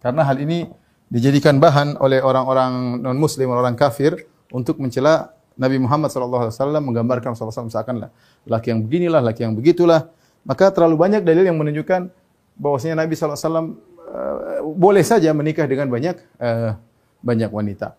Karena 0.00 0.22
hal 0.24 0.38
ini 0.40 0.64
dijadikan 1.10 1.58
bahan 1.58 1.98
oleh 1.98 2.22
orang-orang 2.22 3.02
non-muslim, 3.02 3.50
orang-orang 3.50 3.76
kafir 3.76 4.14
untuk 4.54 4.78
mencela 4.78 5.34
Nabi 5.60 5.76
Muhammad 5.76 6.08
SAW 6.08 6.80
menggambarkan 6.80 7.36
SAW 7.36 7.68
seakan 7.68 8.08
laki 8.48 8.72
yang 8.72 8.80
beginilah, 8.86 9.20
laki 9.20 9.44
yang 9.44 9.52
begitulah. 9.52 10.08
Maka 10.46 10.72
terlalu 10.72 10.96
banyak 10.96 11.20
dalil 11.20 11.44
yang 11.44 11.58
menunjukkan 11.60 12.08
bahwasanya 12.56 13.04
Nabi 13.04 13.12
SAW 13.12 13.36
eh, 13.36 14.60
boleh 14.64 15.04
saja 15.04 15.34
menikah 15.36 15.68
dengan 15.68 15.92
banyak 15.92 16.16
uh, 16.40 16.80
banyak 17.20 17.52
wanita. 17.52 17.96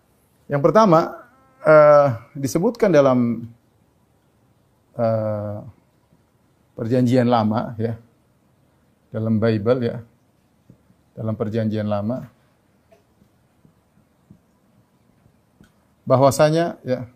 Yang 0.50 0.62
pertama 0.68 1.22
uh, 1.62 2.08
disebutkan 2.34 2.90
dalam 2.90 3.46
uh, 4.98 5.62
perjanjian 6.76 7.28
lama 7.28 7.76
ya 7.78 7.94
dalam 9.12 9.36
Bible 9.38 9.80
ya 9.84 9.96
dalam 11.12 11.36
perjanjian 11.36 11.84
lama 11.84 12.26
bahwasanya 16.08 16.80
ya 16.82 17.06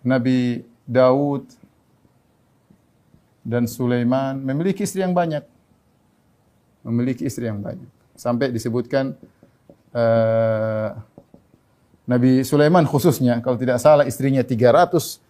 Nabi 0.00 0.64
Daud 0.88 1.44
dan 3.44 3.68
Sulaiman 3.68 4.40
memiliki 4.40 4.86
istri 4.86 5.04
yang 5.04 5.12
banyak 5.12 5.44
memiliki 6.86 7.28
istri 7.28 7.50
yang 7.50 7.60
banyak 7.60 7.88
sampai 8.16 8.48
disebutkan 8.54 9.18
uh, 9.94 10.88
Nabi 12.10 12.42
Sulaiman 12.42 12.82
khususnya 12.90 13.38
kalau 13.38 13.54
tidak 13.54 13.78
salah 13.78 14.02
istrinya 14.02 14.42
300 14.42 15.22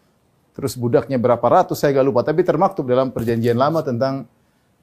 terus 0.50 0.72
budaknya 0.74 1.20
berapa 1.20 1.44
ratus 1.44 1.76
saya 1.76 1.94
gak 2.00 2.06
lupa 2.08 2.20
tapi 2.24 2.40
termaktub 2.40 2.88
dalam 2.88 3.12
perjanjian 3.12 3.56
lama 3.56 3.84
tentang 3.84 4.24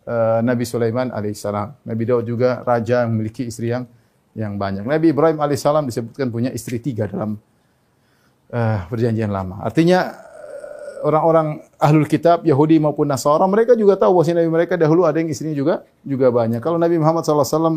uh, 0.08 0.40
Nabi 0.42 0.64
Sulaiman 0.64 1.12
alaihissalam. 1.12 1.84
Nabi 1.84 2.04
Daud 2.08 2.26
juga 2.26 2.64
raja 2.64 3.04
yang 3.04 3.12
memiliki 3.14 3.46
istri 3.46 3.70
yang 3.70 3.84
yang 4.38 4.56
banyak. 4.56 4.88
Nabi 4.88 5.12
Ibrahim 5.12 5.38
alaihissalam 5.44 5.90
disebutkan 5.90 6.32
punya 6.32 6.50
istri 6.54 6.80
tiga 6.80 7.06
dalam 7.10 7.36
uh, 8.54 8.80
perjanjian 8.88 9.34
lama. 9.34 9.60
Artinya 9.66 10.14
eh, 10.14 10.98
orang-orang 11.04 11.66
ahlul 11.82 12.06
kitab 12.06 12.46
Yahudi 12.46 12.78
maupun 12.78 13.10
Nasara 13.10 13.44
mereka 13.50 13.74
juga 13.74 13.98
tahu 14.00 14.22
bahwa 14.22 14.34
Nabi 14.38 14.50
mereka 14.50 14.74
dahulu 14.80 15.04
ada 15.04 15.18
yang 15.20 15.30
istrinya 15.34 15.58
juga 15.58 15.76
juga 16.06 16.32
banyak. 16.32 16.62
Kalau 16.64 16.80
Nabi 16.80 16.96
Muhammad 17.02 17.26
SAW 17.26 17.74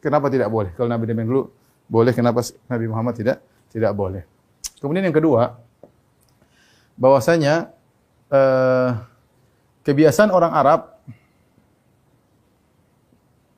kenapa 0.00 0.30
tidak 0.32 0.48
boleh? 0.50 0.70
Kalau 0.74 0.88
Nabi 0.90 1.04
dulu 1.10 1.48
boleh, 1.86 2.12
kenapa 2.12 2.42
Nabi 2.66 2.86
Muhammad 2.90 3.14
tidak 3.14 3.38
tidak 3.70 3.92
boleh? 3.94 4.22
Kemudian 4.78 5.06
yang 5.08 5.16
kedua, 5.16 5.56
bahwasanya 6.96 7.70
eh, 8.32 8.90
kebiasaan 9.86 10.32
orang 10.32 10.52
Arab 10.52 10.80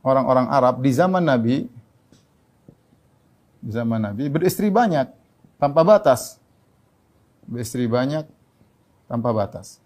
orang-orang 0.02 0.46
Arab 0.48 0.74
di 0.80 0.90
zaman 0.94 1.24
Nabi 1.24 1.56
di 3.58 3.70
zaman 3.74 3.98
Nabi 3.98 4.30
beristri 4.30 4.70
banyak 4.70 5.10
tanpa 5.58 5.82
batas. 5.82 6.38
Beristri 7.48 7.88
banyak 7.88 8.28
tanpa 9.10 9.32
batas. 9.34 9.82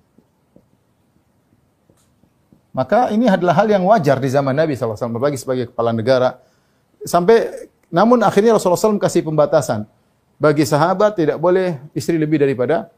Maka 2.72 3.12
ini 3.12 3.28
adalah 3.28 3.52
hal 3.60 3.68
yang 3.68 3.84
wajar 3.84 4.16
di 4.16 4.32
zaman 4.32 4.56
Nabi 4.56 4.72
SAW, 4.72 4.96
berbagi 5.12 5.36
sebagai 5.36 5.68
kepala 5.68 5.92
negara. 5.92 6.40
Sampai, 7.04 7.68
namun 7.92 8.24
akhirnya 8.24 8.56
Rasulullah 8.56 8.80
SAW 8.80 8.96
kasih 8.96 9.20
pembatasan. 9.28 9.84
Bagi 10.40 10.64
sahabat 10.64 11.20
tidak 11.20 11.36
boleh 11.36 11.78
istri 11.92 12.16
lebih 12.16 12.40
daripada 12.40 12.88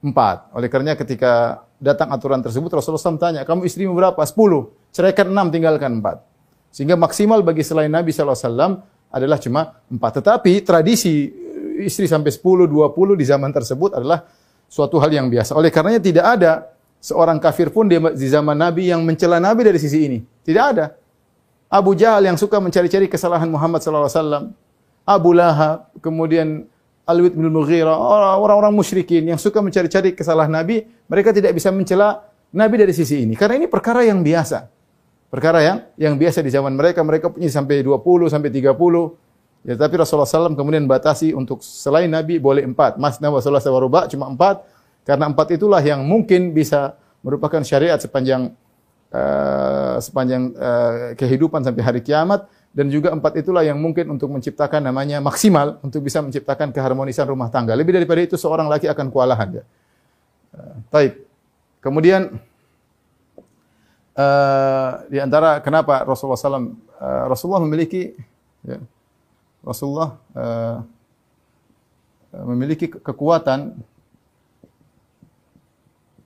empat. 0.00 0.50
Oleh 0.56 0.66
karenanya 0.72 0.96
ketika 0.98 1.62
datang 1.76 2.08
aturan 2.10 2.40
tersebut 2.40 2.72
Rasulullah 2.72 3.04
SAW 3.04 3.20
tanya, 3.20 3.44
kamu 3.44 3.68
istrimu 3.68 3.92
berapa? 3.92 4.18
Sepuluh. 4.24 4.72
Ceraikan 4.90 5.28
enam, 5.28 5.52
tinggalkan 5.52 6.00
empat. 6.00 6.24
Sehingga 6.72 6.96
maksimal 6.96 7.44
bagi 7.44 7.60
selain 7.60 7.92
Nabi 7.92 8.16
SAW 8.16 8.80
adalah 9.12 9.36
cuma 9.36 9.76
empat. 9.92 10.24
Tetapi 10.24 10.64
tradisi 10.64 11.28
istri 11.84 12.08
sampai 12.08 12.32
sepuluh, 12.32 12.64
dua 12.64 12.88
puluh 12.96 13.12
di 13.12 13.28
zaman 13.28 13.52
tersebut 13.52 13.92
adalah 13.92 14.24
suatu 14.72 14.96
hal 14.96 15.12
yang 15.12 15.28
biasa. 15.28 15.52
Oleh 15.52 15.68
karenanya 15.68 16.00
tidak 16.00 16.24
ada 16.24 16.52
seorang 17.02 17.42
kafir 17.42 17.74
pun 17.74 17.90
di 17.90 18.26
zaman 18.30 18.54
Nabi 18.54 18.94
yang 18.94 19.02
mencela 19.02 19.42
Nabi 19.42 19.66
dari 19.66 19.82
sisi 19.82 20.06
ini. 20.06 20.18
Tidak 20.46 20.64
ada. 20.64 20.94
Abu 21.66 21.98
Jahal 21.98 22.22
yang 22.22 22.38
suka 22.38 22.62
mencari-cari 22.62 23.10
kesalahan 23.10 23.50
Muhammad 23.50 23.82
SAW. 23.82 24.54
Abu 25.02 25.34
Lahab, 25.34 25.90
kemudian 25.98 26.62
Al-Walid 27.02 27.34
bin 27.34 27.50
Mughirah, 27.50 27.98
orang-orang 28.38 28.70
musyrikin 28.70 29.26
yang 29.26 29.40
suka 29.40 29.58
mencari-cari 29.58 30.14
kesalahan 30.14 30.54
Nabi, 30.54 30.86
mereka 31.10 31.34
tidak 31.34 31.58
bisa 31.58 31.74
mencela 31.74 32.22
Nabi 32.54 32.78
dari 32.78 32.94
sisi 32.94 33.26
ini. 33.26 33.34
Karena 33.34 33.58
ini 33.58 33.66
perkara 33.66 34.06
yang 34.06 34.22
biasa. 34.22 34.70
Perkara 35.26 35.58
yang 35.64 35.78
yang 35.98 36.14
biasa 36.14 36.38
di 36.38 36.54
zaman 36.54 36.78
mereka, 36.78 37.02
mereka 37.02 37.34
punya 37.34 37.50
sampai 37.50 37.82
20, 37.82 38.30
sampai 38.30 38.52
30 38.52 39.18
Ya, 39.62 39.78
tapi 39.78 39.94
Rasulullah 39.94 40.26
SAW 40.26 40.58
kemudian 40.58 40.90
batasi 40.90 41.30
untuk 41.38 41.62
selain 41.62 42.10
Nabi 42.10 42.42
boleh 42.42 42.66
empat. 42.66 42.98
Mas 42.98 43.22
Nabi 43.22 43.38
Rasulullah 43.38 43.62
SAW 43.62 44.10
cuma 44.10 44.26
empat. 44.26 44.66
Karena 45.02 45.26
empat 45.26 45.58
itulah 45.58 45.82
yang 45.82 46.06
mungkin 46.06 46.54
bisa 46.54 46.94
merupakan 47.22 47.58
syariat 47.62 47.98
sepanjang 47.98 48.54
uh, 49.10 49.98
sepanjang 49.98 50.54
uh, 50.54 51.14
kehidupan 51.18 51.62
sampai 51.62 51.82
hari 51.82 52.00
kiamat 52.02 52.46
dan 52.72 52.88
juga 52.88 53.12
empat 53.12 53.44
itulah 53.44 53.60
yang 53.66 53.76
mungkin 53.76 54.08
untuk 54.14 54.32
menciptakan 54.32 54.80
namanya 54.80 55.20
maksimal 55.20 55.76
untuk 55.84 56.00
bisa 56.06 56.24
menciptakan 56.24 56.72
keharmonisan 56.72 57.28
rumah 57.28 57.52
tangga. 57.52 57.76
Lebih 57.76 58.00
daripada 58.00 58.20
itu 58.24 58.40
seorang 58.40 58.70
laki 58.70 58.88
akan 58.88 59.06
kewalahan 59.12 59.60
ya. 59.60 59.64
Uh, 60.54 60.76
taib. 60.88 61.12
Kemudian 61.82 62.38
uh, 64.14 64.90
di 65.10 65.18
antara 65.18 65.58
kenapa 65.60 66.06
Rasulullah 66.06 66.38
SAW 66.38 66.62
uh, 66.62 67.24
Rasulullah 67.26 67.62
memiliki 67.66 68.14
ya, 68.62 68.78
Rasulullah 69.66 70.16
uh, 70.32 70.78
memiliki 72.48 72.88
kekuatan 72.88 73.76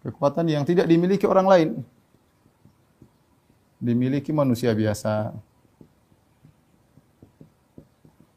kekuatan 0.06 0.46
yang 0.46 0.62
tidak 0.62 0.86
dimiliki 0.86 1.26
orang 1.26 1.46
lain. 1.46 1.68
Dimiliki 3.82 4.30
manusia 4.30 4.72
biasa. 4.72 5.34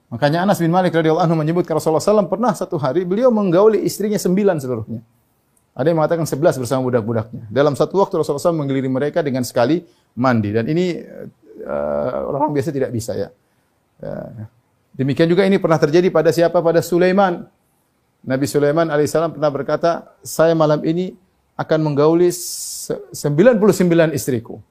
Makanya 0.10 0.50
Anas 0.50 0.58
bin 0.58 0.74
Malik 0.74 0.98
radhiyallahu 0.98 1.22
anhu 1.22 1.38
menyebutkan 1.38 1.78
Rasulullah 1.78 2.02
SAW 2.02 2.26
pernah 2.26 2.50
satu 2.58 2.82
hari 2.82 3.06
beliau 3.06 3.30
menggauli 3.30 3.86
istrinya 3.86 4.18
sembilan 4.18 4.58
seluruhnya. 4.58 5.02
Ada 5.78 5.94
yang 5.94 6.02
mengatakan 6.02 6.26
sebelas 6.26 6.58
bersama 6.58 6.84
budak-budaknya. 6.90 7.46
Dalam 7.48 7.78
satu 7.78 8.02
waktu 8.02 8.20
Rasulullah 8.20 8.42
SAW 8.42 8.58
mengelilingi 8.66 8.92
mereka 8.92 9.22
dengan 9.22 9.46
sekali 9.46 9.86
mandi. 10.18 10.50
Dan 10.50 10.66
ini 10.66 10.98
uh, 11.62 12.20
orang 12.26 12.52
biasa 12.52 12.74
tidak 12.74 12.90
bisa 12.90 13.14
ya. 13.16 13.30
Uh, 14.02 14.50
demikian 14.98 15.30
juga 15.30 15.46
ini 15.46 15.62
pernah 15.62 15.78
terjadi 15.78 16.10
pada 16.10 16.34
siapa? 16.34 16.58
Pada 16.60 16.82
Sulaiman. 16.82 17.46
Nabi 18.20 18.46
Sulaiman 18.50 18.92
alaihissalam 18.92 19.40
pernah 19.40 19.48
berkata, 19.54 20.20
saya 20.26 20.52
malam 20.52 20.84
ini 20.84 21.16
akan 21.60 21.80
menggauli 21.92 22.32
99 22.32 24.16
istriku. 24.16 24.63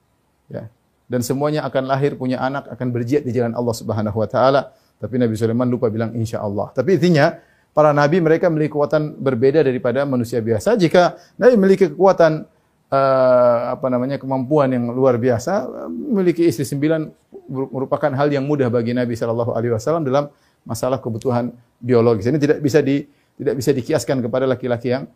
Ya. 0.49 0.73
Dan 1.05 1.21
semuanya 1.21 1.65
akan 1.69 1.85
lahir 1.85 2.17
punya 2.17 2.41
anak, 2.41 2.69
akan 2.69 2.87
berjihad 2.89 3.25
di 3.25 3.33
jalan 3.33 3.53
Allah 3.53 3.75
Subhanahu 3.77 4.17
wa 4.17 4.29
taala. 4.29 4.73
Tapi 4.97 5.21
Nabi 5.21 5.37
Sulaiman 5.37 5.69
lupa 5.69 5.87
bilang 5.93 6.17
insya 6.17 6.41
Allah. 6.41 6.73
Tapi 6.73 6.97
intinya 6.97 7.37
para 7.71 7.93
nabi 7.93 8.19
mereka 8.19 8.49
memiliki 8.49 8.73
kekuatan 8.73 9.21
berbeda 9.21 9.61
daripada 9.61 10.03
manusia 10.03 10.41
biasa. 10.41 10.75
Jika 10.75 11.15
Nabi 11.39 11.53
memiliki 11.55 11.87
kekuatan 11.93 12.45
uh, 12.91 13.59
apa 13.77 13.87
namanya 13.87 14.17
kemampuan 14.19 14.73
yang 14.73 14.89
luar 14.91 15.15
biasa, 15.15 15.69
memiliki 15.87 16.45
istri 16.45 16.65
sembilan 16.65 17.09
merupakan 17.49 18.11
hal 18.13 18.29
yang 18.29 18.45
mudah 18.45 18.67
bagi 18.69 18.93
Nabi 18.93 19.15
Shallallahu 19.15 19.55
Alaihi 19.55 19.73
Wasallam 19.73 20.03
dalam 20.05 20.29
masalah 20.65 20.99
kebutuhan 20.99 21.53
biologis. 21.79 22.27
Ini 22.27 22.37
tidak 22.37 22.59
bisa 22.59 22.83
di 22.83 23.05
tidak 23.39 23.55
bisa 23.55 23.71
dikiaskan 23.71 24.19
kepada 24.19 24.43
laki-laki 24.43 24.91
yang 24.91 25.07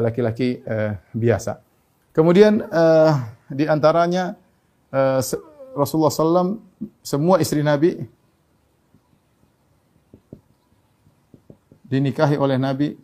laki-laki 0.00 0.64
uh, 0.64 0.96
biasa. 1.12 1.60
Kemudian 2.16 2.64
uh, 2.64 3.12
di 3.52 3.68
antaranya 3.68 4.34
uh, 4.90 5.20
Rasulullah 5.76 6.10
SAW 6.10 6.58
semua 7.04 7.36
istri 7.38 7.60
Nabi 7.60 8.00
dinikahi 11.84 12.36
oleh 12.40 12.56
Nabi 12.56 12.96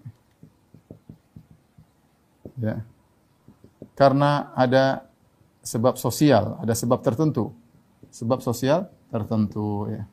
ya 2.59 2.81
karena 3.95 4.51
ada 4.59 5.07
sebab 5.65 5.97
sosial, 5.97 6.59
ada 6.61 6.75
sebab 6.75 7.01
tertentu. 7.01 7.55
Sebab 8.11 8.43
sosial 8.43 8.91
tertentu 9.11 9.91
ya. 9.91 10.05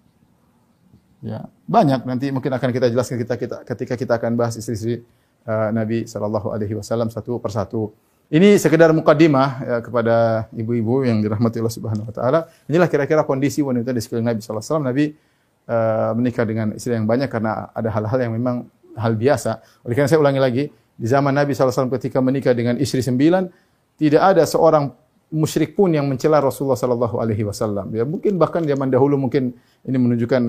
Ya, 1.22 1.40
banyak 1.70 2.02
nanti 2.02 2.34
mungkin 2.34 2.50
akan 2.50 2.74
kita 2.74 2.90
jelaskan 2.90 3.22
kita, 3.22 3.38
kita 3.38 3.58
ketika 3.62 3.94
kita 3.94 4.14
akan 4.18 4.34
bahas 4.34 4.58
istri-istri 4.58 5.06
uh, 5.48 5.70
Nabi 5.74 6.06
sallallahu 6.06 6.54
alaihi 6.54 6.78
wasallam 6.78 7.10
satu 7.10 7.38
persatu. 7.38 7.94
Ini 8.32 8.56
sekedar 8.56 8.96
mukadimah 8.96 9.50
ya, 9.60 9.78
kepada 9.84 10.48
ibu-ibu 10.56 11.04
yang 11.04 11.20
dirahmati 11.20 11.60
Allah 11.60 11.76
Subhanahu 11.76 12.08
wa 12.08 12.16
taala. 12.16 12.40
Inilah 12.72 12.88
kira-kira 12.88 13.28
kondisi 13.28 13.60
wanita 13.60 13.92
di 13.92 14.00
sekeliling 14.00 14.32
Nabi 14.32 14.40
sallallahu 14.40 14.64
alaihi 14.64 14.72
wasallam. 14.72 14.88
Nabi 14.88 15.06
uh, 15.68 16.12
menikah 16.16 16.46
dengan 16.48 16.68
istri 16.72 16.96
yang 16.96 17.04
banyak 17.04 17.28
karena 17.28 17.68
ada 17.76 17.90
hal-hal 17.92 18.20
yang 18.24 18.34
memang 18.34 18.72
hal 18.96 19.14
biasa. 19.20 19.60
Oleh 19.84 19.94
karena 20.00 20.08
saya 20.08 20.24
ulangi 20.24 20.40
lagi, 20.40 20.64
di 20.72 21.08
zaman 21.08 21.36
Nabi 21.36 21.52
wasallam 21.52 21.92
ketika 21.92 22.24
menikah 22.24 22.56
dengan 22.56 22.80
istri 22.80 23.04
sembilan, 23.04 23.52
tidak 24.00 24.22
ada 24.22 24.44
seorang 24.48 24.92
musyrik 25.32 25.74
pun 25.74 25.92
yang 25.92 26.06
mencela 26.06 26.44
Rasulullah 26.44 26.80
sallallahu 26.80 27.20
alaihi 27.20 27.48
wasallam. 27.48 27.88
Ya 27.96 28.04
mungkin 28.04 28.36
bahkan 28.36 28.64
zaman 28.68 28.92
dahulu 28.92 29.16
mungkin 29.16 29.56
ini 29.88 29.98
menunjukkan 29.98 30.42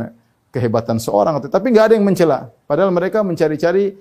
kehebatan 0.53 1.01
seorang 1.01 1.41
tapi 1.49 1.73
nggak 1.73 1.85
ada 1.91 1.95
yang 1.97 2.05
mencela. 2.05 2.51
Padahal 2.67 2.91
mereka 2.93 3.23
mencari-cari 3.25 3.97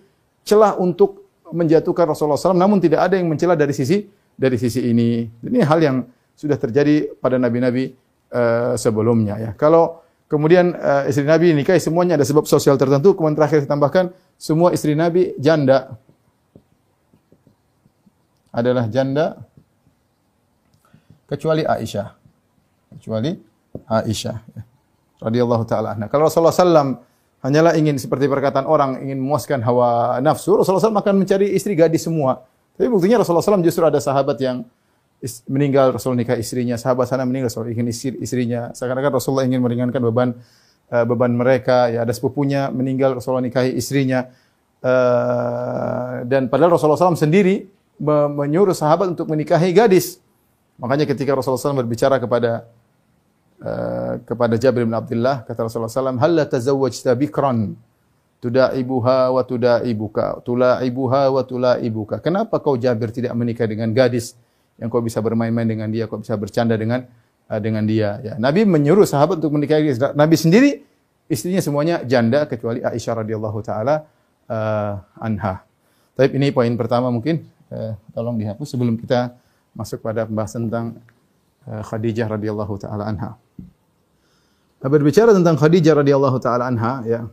celah 0.46 0.78
untuk 0.78 1.22
menjatuhkan 1.52 2.08
Rasulullah 2.08 2.40
SAW, 2.40 2.56
namun 2.56 2.80
tidak 2.80 3.06
ada 3.12 3.20
yang 3.20 3.28
mencela 3.28 3.54
dari 3.60 3.76
sisi 3.76 4.08
dari 4.36 4.56
sisi 4.56 4.88
ini. 4.88 5.28
Ini 5.28 5.60
hal 5.68 5.80
yang 5.84 5.98
sudah 6.34 6.58
terjadi 6.58 7.12
pada 7.20 7.38
nabi-nabi 7.38 7.94
uh, 8.34 8.74
sebelumnya 8.80 9.38
ya. 9.38 9.52
Kalau 9.54 10.02
kemudian 10.32 10.74
uh, 10.74 11.04
istri 11.06 11.28
Nabi 11.28 11.52
nikahi 11.52 11.78
semuanya 11.78 12.16
ada 12.16 12.26
sebab 12.26 12.48
sosial 12.48 12.80
tertentu, 12.80 13.14
kemudian 13.14 13.38
terakhir 13.38 13.62
saya 13.62 13.70
tambahkan 13.70 14.16
semua 14.40 14.74
istri 14.74 14.96
Nabi 14.98 15.36
janda 15.38 16.00
adalah 18.52 18.88
janda 18.90 19.40
kecuali 21.28 21.64
Aisyah. 21.64 22.08
Kecuali 22.98 23.32
Aisyah 23.88 24.38
ya. 24.58 24.62
radhiyallahu 25.24 25.64
taala 25.64 25.96
anha. 25.96 26.12
Kalau 26.12 26.28
Rasulullah 26.28 26.56
sallam 26.56 27.00
hanyalah 27.42 27.74
ingin 27.78 27.98
seperti 27.98 28.30
perkataan 28.30 28.70
orang 28.70 29.02
ingin 29.02 29.18
memuaskan 29.18 29.66
hawa 29.66 30.22
nafsu, 30.22 30.58
Rasulullah 30.58 30.82
SAW 30.82 31.02
akan 31.02 31.26
mencari 31.26 31.54
istri 31.54 31.74
gadis 31.74 32.06
semua. 32.06 32.46
Tapi 32.78 32.88
buktinya 32.88 33.22
Rasulullah 33.22 33.46
SAW 33.46 33.66
justru 33.66 33.84
ada 33.86 33.98
sahabat 33.98 34.38
yang 34.42 34.66
meninggal 35.46 35.94
Rasul 35.94 36.18
nikah 36.18 36.34
istrinya, 36.34 36.82
sahabat 36.82 37.06
sana 37.06 37.30
meninggal 37.30 37.54
Rasul 37.54 37.70
ingin 37.70 37.88
istri, 37.94 38.18
istrinya. 38.18 38.74
Seakan-akan 38.74 39.22
Rasulullah 39.22 39.46
ingin 39.46 39.62
meringankan 39.62 40.02
beban 40.02 40.30
uh, 40.90 41.06
beban 41.06 41.34
mereka. 41.34 41.94
Ya 41.94 42.02
ada 42.02 42.14
sepupunya 42.14 42.74
meninggal 42.74 43.18
Rasulullah 43.18 43.46
nikahi 43.46 43.78
istrinya. 43.78 44.34
Uh, 44.82 46.26
dan 46.26 46.50
padahal 46.50 46.74
Rasulullah 46.74 46.98
SAW 46.98 47.14
sendiri 47.14 47.70
menyuruh 48.02 48.74
sahabat 48.74 49.14
untuk 49.14 49.30
menikahi 49.30 49.70
gadis. 49.78 50.18
Makanya 50.82 51.06
ketika 51.06 51.38
Rasulullah 51.38 51.62
SAW 51.62 51.86
berbicara 51.86 52.18
kepada 52.18 52.66
Eh, 53.62 54.14
kepada 54.26 54.58
Jabir 54.58 54.90
bin 54.90 54.98
Abdullah 54.98 55.46
kata 55.46 55.70
Rasulullah 55.70 55.86
SAW 55.86 56.18
hal 56.18 56.34
la 56.34 56.50
tazawwajta 56.50 57.14
bikran? 57.14 57.78
Tudaibuha 58.42 59.30
wa 59.30 59.46
tudaibuka 59.46 60.42
tulaibuha 60.42 61.30
wa 61.30 61.42
tulaibuka. 61.46 62.18
Kenapa 62.26 62.58
kau 62.58 62.74
Jabir 62.74 63.14
tidak 63.14 63.38
menikah 63.38 63.70
dengan 63.70 63.94
gadis 63.94 64.34
yang 64.82 64.90
kau 64.90 64.98
bisa 64.98 65.22
bermain-main 65.22 65.70
dengan 65.70 65.94
dia 65.94 66.10
kau 66.10 66.18
bisa 66.18 66.34
bercanda 66.42 66.74
dengan 66.74 67.06
uh, 67.54 67.62
dengan 67.62 67.86
dia? 67.86 68.18
Ya 68.26 68.34
Nabi 68.42 68.66
menyuruh 68.66 69.06
sahabat 69.06 69.38
untuk 69.38 69.54
menikahi 69.54 69.94
Nabi 70.18 70.42
sendiri 70.42 70.82
istrinya 71.30 71.62
semuanya 71.62 72.02
janda 72.02 72.50
kecuali 72.50 72.82
Aisyah 72.82 73.22
radhiyallahu 73.22 73.62
taala 73.62 74.10
uh, 74.50 75.22
anha. 75.22 75.62
Tapi 76.18 76.34
ini 76.34 76.50
poin 76.50 76.74
pertama 76.74 77.14
mungkin 77.14 77.46
uh, 77.70 77.94
tolong 78.10 78.42
dihapus 78.42 78.74
sebelum 78.74 78.98
kita 78.98 79.38
masuk 79.78 80.02
pada 80.02 80.26
pembahasan 80.26 80.66
tentang 80.66 80.98
Khadijah 81.62 82.26
radhiyallahu 82.26 82.74
taala 82.82 83.06
anha 83.06 83.38
berbicara 84.90 85.30
tentang 85.30 85.54
Khadijah 85.62 86.02
radhiyallahu 86.02 86.38
taala 86.42 86.66
anha 86.66 87.06
ya. 87.06 87.30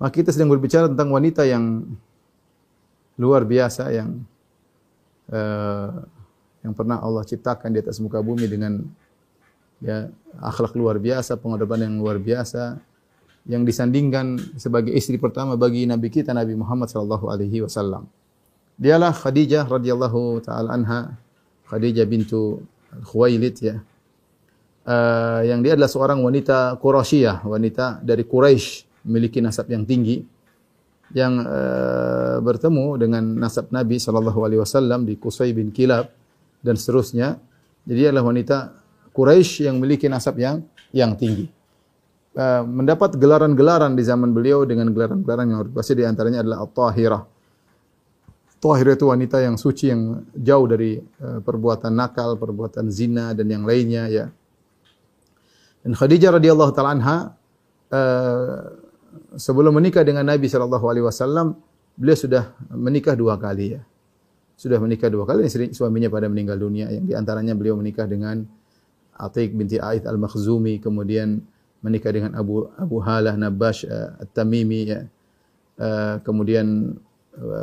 Maka 0.00 0.12
kita 0.24 0.32
sedang 0.32 0.48
berbicara 0.48 0.88
tentang 0.88 1.12
wanita 1.12 1.44
yang 1.44 1.84
luar 3.20 3.44
biasa 3.44 3.92
yang 3.92 4.24
uh, 5.28 5.92
yang 6.64 6.72
pernah 6.72 6.98
Allah 7.04 7.22
ciptakan 7.28 7.70
di 7.76 7.78
atas 7.84 8.00
muka 8.00 8.24
bumi 8.24 8.48
dengan 8.48 8.80
ya 9.84 10.08
akhlak 10.40 10.72
luar 10.72 10.96
biasa, 10.96 11.36
pengorbanan 11.36 11.92
yang 11.92 11.98
luar 12.00 12.16
biasa 12.16 12.80
yang 13.44 13.66
disandingkan 13.66 14.38
sebagai 14.54 14.94
istri 14.94 15.18
pertama 15.18 15.58
bagi 15.58 15.82
nabi 15.82 16.08
kita 16.08 16.30
Nabi 16.30 16.54
Muhammad 16.54 16.88
sallallahu 16.88 17.28
alaihi 17.28 17.60
wasallam. 17.60 18.08
Dialah 18.80 19.12
Khadijah 19.12 19.68
radhiyallahu 19.68 20.40
taala 20.46 20.72
anha, 20.72 21.18
Khadijah 21.68 22.08
bintu 22.08 22.64
Khuwailid 23.04 23.56
ya 23.60 23.76
uh, 24.86 25.40
yang 25.46 25.60
dia 25.62 25.74
adalah 25.74 25.90
seorang 25.90 26.18
wanita 26.22 26.78
Quraisyah, 26.78 27.46
wanita 27.46 28.02
dari 28.02 28.26
Quraisy, 28.26 28.88
memiliki 29.06 29.42
nasab 29.42 29.66
yang 29.70 29.82
tinggi 29.82 30.22
yang 31.12 31.44
uh, 31.44 32.40
bertemu 32.40 32.96
dengan 32.96 33.24
nasab 33.36 33.68
Nabi 33.68 34.00
sallallahu 34.00 34.40
alaihi 34.48 34.60
wasallam 34.64 35.04
di 35.04 35.20
Qusay 35.20 35.52
bin 35.52 35.68
Kilab 35.68 36.08
dan 36.64 36.74
seterusnya. 36.74 37.36
Jadi 37.84 38.08
adalah 38.08 38.24
wanita 38.32 38.56
Quraisy 39.12 39.68
yang 39.68 39.76
memiliki 39.76 40.08
nasab 40.08 40.40
yang 40.40 40.64
yang 40.94 41.12
tinggi. 41.16 41.48
Uh, 42.32 42.64
mendapat 42.64 43.12
gelaran-gelaran 43.20 43.92
di 43.92 44.00
zaman 44.00 44.32
beliau 44.32 44.64
dengan 44.64 44.88
gelaran-gelaran 44.88 45.52
yang 45.52 45.60
berbahasa 45.68 45.92
di 45.92 46.04
antaranya 46.08 46.40
adalah 46.40 46.64
At-Tahirah. 46.64 47.22
Tahirah 48.56 48.94
itu 48.96 49.06
wanita 49.10 49.36
yang 49.44 49.60
suci 49.60 49.92
yang 49.92 50.24
jauh 50.32 50.64
dari 50.64 50.96
uh, 50.96 51.44
perbuatan 51.44 51.92
nakal, 51.92 52.40
perbuatan 52.40 52.88
zina 52.88 53.36
dan 53.36 53.52
yang 53.52 53.68
lainnya 53.68 54.08
ya. 54.08 54.26
Dan 55.82 55.98
Khadijah 55.98 56.38
radhiyallahu 56.38 56.70
taala 56.72 56.90
anha 56.94 57.16
uh, 57.90 58.58
sebelum 59.34 59.74
menikah 59.74 60.06
dengan 60.06 60.26
Nabi 60.26 60.46
Shallallahu 60.46 60.86
Alaihi 60.86 61.04
Wasallam, 61.04 61.58
beliau 61.98 62.16
sudah 62.16 62.54
menikah 62.70 63.18
dua 63.18 63.34
kali 63.36 63.76
ya. 63.78 63.82
Sudah 64.54 64.78
menikah 64.78 65.10
dua 65.10 65.26
kali, 65.26 65.50
suaminya 65.74 66.06
pada 66.06 66.30
meninggal 66.30 66.54
dunia. 66.54 66.86
Yang 66.86 67.04
di 67.10 67.14
antaranya 67.18 67.58
beliau 67.58 67.74
menikah 67.74 68.06
dengan 68.06 68.46
Atiq 69.18 69.58
binti 69.58 69.82
Aid 69.82 70.06
al-Makhzumi, 70.06 70.78
kemudian 70.78 71.42
menikah 71.82 72.14
dengan 72.14 72.38
Abu 72.38 72.70
Abu 72.78 73.02
Halah 73.02 73.34
Nabash 73.34 73.82
uh, 73.84 74.22
At-Tamimi 74.22 74.80
ya. 74.86 75.02
Uh, 75.82 76.22
kemudian 76.22 76.94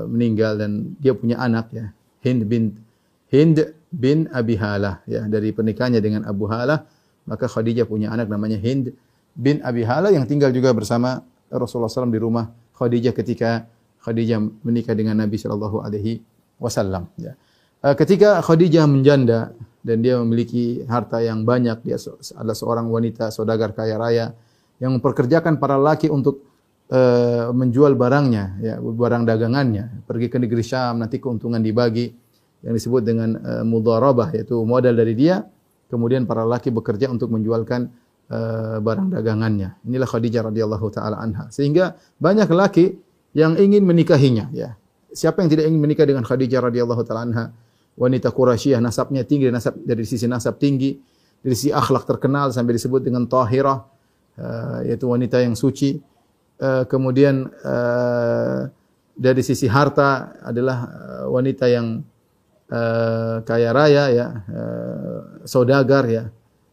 meninggal 0.10 0.58
dan 0.58 0.98
dia 0.98 1.14
punya 1.14 1.38
anak 1.38 1.70
ya. 1.70 1.94
Hind 2.26 2.50
bin 2.50 2.74
Hind 3.30 3.62
bin 3.94 4.26
Abi 4.34 4.58
Halah 4.58 5.06
ya 5.06 5.30
dari 5.30 5.54
pernikahannya 5.54 6.02
dengan 6.02 6.26
Abu 6.26 6.50
Halah 6.50 6.90
maka 7.30 7.46
Khadijah 7.46 7.86
punya 7.86 8.10
anak 8.10 8.26
namanya 8.26 8.58
Hind 8.58 8.89
bin 9.38 9.62
Abi 9.62 9.86
Halah 9.86 10.10
yang 10.10 10.26
tinggal 10.26 10.50
juga 10.50 10.74
bersama 10.74 11.22
Rasulullah 11.54 11.88
SAW 11.88 12.10
di 12.10 12.18
rumah 12.18 12.50
Khadijah 12.74 13.13
ketika 13.13 13.70
Khadijah 14.02 14.42
menikah 14.65 14.98
dengan 14.98 15.22
Nabi 15.22 15.38
Shallallahu 15.38 15.86
Alaihi 15.86 16.26
Wasallam. 16.58 17.08
Ya. 17.22 17.38
Ketika 17.80 18.44
Khadijah 18.44 18.84
menjanda 18.89 19.56
dan 19.80 20.04
dia 20.04 20.20
memiliki 20.20 20.84
harta 20.88 21.24
yang 21.24 21.48
banyak, 21.48 21.80
dia 21.88 21.96
adalah 22.36 22.58
seorang 22.58 22.92
wanita 22.92 23.32
saudagar 23.32 23.72
kaya 23.72 23.96
raya 23.96 24.26
yang 24.84 25.00
memperkerjakan 25.00 25.60
para 25.60 25.80
laki 25.80 26.12
untuk 26.12 26.44
uh, 26.92 27.52
menjual 27.56 27.96
barangnya, 27.96 28.46
ya, 28.60 28.74
barang 28.80 29.24
dagangannya, 29.24 30.04
pergi 30.04 30.28
ke 30.28 30.38
negeri 30.39 30.63
Syam, 30.63 31.00
nanti 31.00 31.20
keuntungan 31.20 31.60
dibagi 31.60 32.12
yang 32.63 32.76
disebut 32.76 33.02
dengan 33.04 33.39
uh, 33.39 33.63
mudharabah 33.63 34.36
yaitu 34.36 34.60
modal 34.68 34.96
dari 34.96 35.15
dia, 35.15 35.48
kemudian 35.89 36.30
para 36.30 36.45
laki 36.45 36.69
bekerja 36.69 37.10
untuk 37.10 37.34
menjualkan 37.34 37.89
uh, 38.30 38.78
barang 38.80 39.10
dagangannya. 39.10 39.75
Inilah 39.84 40.08
Khadijah 40.08 40.54
radhiyallahu 40.54 40.88
taala 40.93 41.17
anha. 41.19 41.49
Sehingga 41.49 41.97
banyak 42.21 42.47
laki 42.47 42.95
yang 43.34 43.58
ingin 43.58 43.84
menikahinya, 43.84 44.47
ya. 44.54 44.78
Siapa 45.10 45.41
yang 45.41 45.49
tidak 45.49 45.65
ingin 45.65 45.82
menikah 45.82 46.06
dengan 46.06 46.21
Khadijah 46.21 46.62
radhiyallahu 46.69 47.02
taala 47.04 47.21
anha? 47.25 47.45
Wanita 47.99 48.32
Quraisyah 48.32 48.80
nasabnya 48.80 49.25
tinggi, 49.25 49.49
nasab 49.52 49.75
dari 49.82 50.06
sisi 50.06 50.30
nasab 50.30 50.62
tinggi, 50.62 50.95
dari 51.41 51.58
sisi 51.58 51.73
akhlak 51.73 52.08
terkenal 52.08 52.54
sampai 52.54 52.78
disebut 52.78 53.02
dengan 53.04 53.25
tahirah, 53.25 53.84
uh, 54.39 54.80
yaitu 54.86 55.10
wanita 55.10 55.41
yang 55.41 55.58
suci. 55.58 55.99
Uh, 56.60 56.86
kemudian 56.86 57.49
uh, 57.65 58.69
dari 59.19 59.41
sisi 59.43 59.67
harta 59.67 60.32
adalah 60.47 60.88
wanita 61.28 61.67
yang 61.67 61.99
uh, 62.72 63.42
kaya 63.44 63.70
raya 63.74 64.04
ya, 64.14 64.28
uh, 64.50 65.20
saudagar 65.46 66.06
ya. 66.08 66.24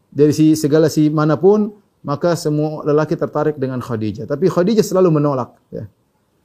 Dari 0.07 0.33
si 0.33 0.55
segala 0.55 0.87
si 0.87 1.11
mana 1.11 1.35
pun 1.37 1.73
maka 2.05 2.33
semua 2.39 2.87
lelaki 2.87 3.19
tertarik 3.19 3.59
dengan 3.59 3.83
Khadijah. 3.83 4.25
Tapi 4.29 4.47
Khadijah 4.47 4.85
selalu 4.85 5.19
menolak 5.19 5.57
ya. 5.73 5.85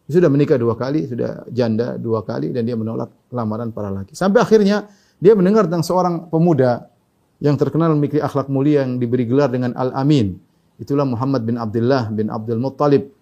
Dia 0.03 0.13
sudah 0.19 0.31
menikah 0.33 0.59
dua 0.59 0.75
kali, 0.75 1.07
sudah 1.07 1.47
janda 1.47 1.95
dua 1.95 2.27
kali 2.27 2.51
dan 2.51 2.67
dia 2.67 2.75
menolak 2.75 3.15
lamaran 3.31 3.71
para 3.71 3.87
laki. 3.87 4.19
Sampai 4.19 4.43
akhirnya 4.43 4.91
dia 5.23 5.39
mendengar 5.39 5.71
tentang 5.71 5.87
seorang 5.87 6.27
pemuda 6.27 6.91
yang 7.39 7.55
terkenal 7.55 7.95
memiliki 7.95 8.19
akhlak 8.19 8.51
mulia 8.51 8.83
yang 8.83 8.99
diberi 8.99 9.23
gelar 9.23 9.51
dengan 9.55 9.71
Al-Amin. 9.79 10.35
Itulah 10.83 11.07
Muhammad 11.07 11.47
bin 11.47 11.55
Abdullah 11.55 12.11
bin 12.11 12.27
Abdul 12.27 12.59
Muttalib 12.59 13.15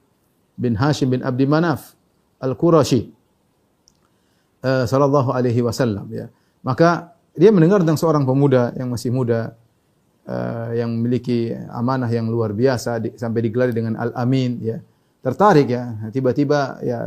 bin 0.56 0.76
Hashim 0.80 1.12
bin 1.12 1.20
Abdi 1.20 1.44
Manaf 1.44 1.92
Al-Qurashi. 2.40 3.12
Uh, 4.60 4.84
sallallahu 4.84 5.32
alaihi 5.32 5.64
wasallam 5.64 6.04
ya. 6.12 6.28
Maka 6.60 7.16
dia 7.32 7.48
mendengar 7.48 7.80
tentang 7.80 7.96
seorang 7.96 8.28
pemuda 8.28 8.76
yang 8.76 8.92
masih 8.92 9.08
muda 9.08 9.56
uh, 10.28 10.76
yang 10.76 10.92
memiliki 10.92 11.56
amanah 11.72 12.12
yang 12.12 12.28
luar 12.28 12.52
biasa 12.52 13.00
di, 13.00 13.08
sampai 13.16 13.40
digelari 13.48 13.72
dengan 13.72 13.96
Al-Amin 13.96 14.60
ya 14.60 14.76
tertarik 15.24 15.68
ya. 15.68 15.96
Tiba-tiba 16.12 16.80
ya 16.84 16.98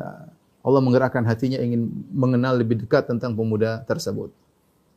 Allah 0.64 0.82
menggerakkan 0.82 1.26
hatinya 1.28 1.60
ingin 1.60 1.92
mengenal 2.14 2.56
lebih 2.56 2.86
dekat 2.86 3.10
tentang 3.10 3.36
pemuda 3.36 3.84
tersebut. 3.84 4.32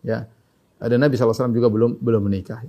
Ya. 0.06 0.30
Dan 0.78 1.00
Nabi 1.02 1.16
SAW 1.16 1.50
juga 1.50 1.72
belum 1.72 1.98
belum 1.98 2.22
menikah. 2.28 2.62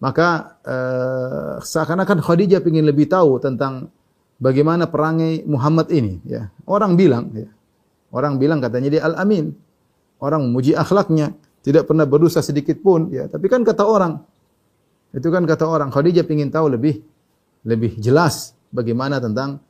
Maka 0.00 0.58
eh, 0.64 1.54
seakan-akan 1.60 2.24
Khadijah 2.24 2.64
ingin 2.64 2.88
lebih 2.88 3.06
tahu 3.06 3.36
tentang 3.38 3.92
bagaimana 4.40 4.88
perangai 4.88 5.44
Muhammad 5.44 5.92
ini. 5.92 6.18
Ya. 6.24 6.48
Orang 6.64 6.96
bilang, 6.96 7.30
ya. 7.36 7.48
Orang 8.10 8.38
bilang 8.38 8.58
katanya 8.58 8.88
dia 8.98 9.02
Al-Amin. 9.06 9.54
Orang 10.20 10.52
memuji 10.52 10.76
akhlaknya, 10.76 11.32
tidak 11.64 11.88
pernah 11.88 12.04
berdosa 12.04 12.44
sedikit 12.44 12.76
pun. 12.84 13.08
Ya. 13.08 13.24
Tapi 13.24 13.48
kan 13.48 13.64
kata 13.64 13.88
orang, 13.88 14.20
itu 15.16 15.28
kan 15.32 15.42
kata 15.48 15.64
orang, 15.64 15.88
Khadijah 15.88 16.28
ingin 16.28 16.52
tahu 16.52 16.76
lebih 16.76 17.00
lebih 17.64 17.96
jelas 18.00 18.56
bagaimana 18.72 19.20
tentang 19.20 19.60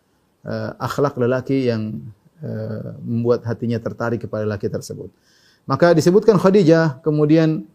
uh, 0.46 0.70
akhlak 0.78 1.18
lelaki 1.18 1.70
yang 1.70 2.02
uh, 2.42 2.94
membuat 3.02 3.46
hatinya 3.46 3.78
tertarik 3.78 4.26
kepada 4.26 4.46
lelaki 4.46 4.70
tersebut. 4.70 5.10
Maka 5.66 5.94
disebutkan 5.94 6.38
Khadijah 6.38 7.02
kemudian 7.02 7.66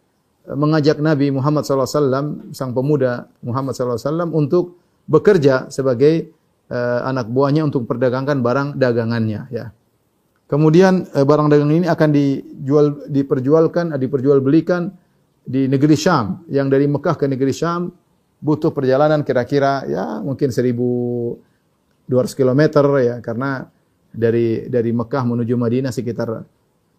uh, 0.48 0.58
mengajak 0.58 1.00
Nabi 1.00 1.32
Muhammad 1.32 1.68
SAW, 1.68 2.52
sang 2.52 2.72
pemuda 2.72 3.28
Muhammad 3.44 3.76
SAW 3.76 4.32
untuk 4.32 4.80
bekerja 5.06 5.70
sebagai 5.70 6.32
uh, 6.72 7.08
anak 7.08 7.30
buahnya 7.30 7.68
untuk 7.68 7.86
perdagangkan 7.86 8.40
barang 8.40 8.68
dagangannya. 8.80 9.48
Ya. 9.52 9.76
Kemudian 10.46 11.10
uh, 11.10 11.26
barang 11.26 11.50
dagangan 11.50 11.74
ini 11.74 11.88
akan 11.90 12.10
dijual, 12.14 13.10
diperjualkan, 13.10 13.98
diperjualbelikan 13.98 14.94
di 15.42 15.66
negeri 15.66 15.98
Syam. 15.98 16.46
Yang 16.50 16.68
dari 16.78 16.86
Mekah 16.86 17.16
ke 17.18 17.26
negeri 17.26 17.54
Syam 17.54 17.90
butuh 18.42 18.70
perjalanan 18.70 19.26
kira-kira 19.26 19.88
ya 19.90 20.22
mungkin 20.22 20.54
seribu 20.54 21.34
200 22.06 22.38
km 22.38 22.62
ya 23.02 23.16
karena 23.26 23.66
dari 24.14 24.70
dari 24.70 24.94
Mekah 24.94 25.24
menuju 25.26 25.58
Madinah 25.58 25.90
sekitar 25.90 26.30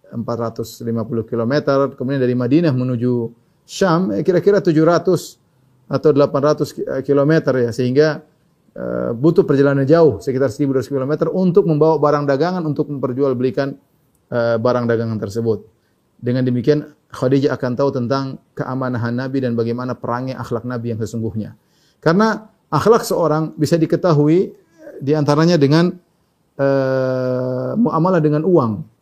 450 0.06 0.86
km, 1.26 1.52
kemudian 1.98 2.22
dari 2.22 2.34
Madinah 2.38 2.70
menuju 2.70 3.30
Syam 3.66 4.14
eh, 4.14 4.22
kira-kira 4.22 4.62
700 4.62 5.90
atau 5.90 6.10
800 6.10 7.02
km 7.02 7.32
ya 7.58 7.70
sehingga 7.70 8.22
butuh 9.16 9.48
perjalanan 9.48 9.88
jauh 9.88 10.20
sekitar 10.20 10.52
1200 10.52 10.92
km 10.92 11.32
untuk 11.32 11.64
membawa 11.64 11.96
barang 11.96 12.28
dagangan 12.28 12.62
untuk 12.68 12.92
memperjualbelikan 12.92 13.72
uh, 14.28 14.56
barang 14.60 14.84
dagangan 14.84 15.16
tersebut. 15.16 15.64
Dengan 16.16 16.44
demikian 16.44 16.84
Khadijah 17.12 17.56
akan 17.56 17.72
tahu 17.76 17.90
tentang 17.92 18.40
keamanan 18.56 19.00
Nabi 19.16 19.40
dan 19.44 19.56
bagaimana 19.56 19.96
perangnya 19.96 20.40
akhlak 20.40 20.64
Nabi 20.64 20.92
yang 20.92 21.00
sesungguhnya. 21.00 21.56
Karena 22.00 22.48
akhlak 22.68 23.04
seorang 23.04 23.56
bisa 23.56 23.80
diketahui 23.80 24.52
di 25.00 25.12
antaranya 25.12 25.60
dengan 25.60 25.92
uh, 26.56 27.72
muamalah 27.76 28.20
dengan 28.20 28.44
uang. 28.44 28.96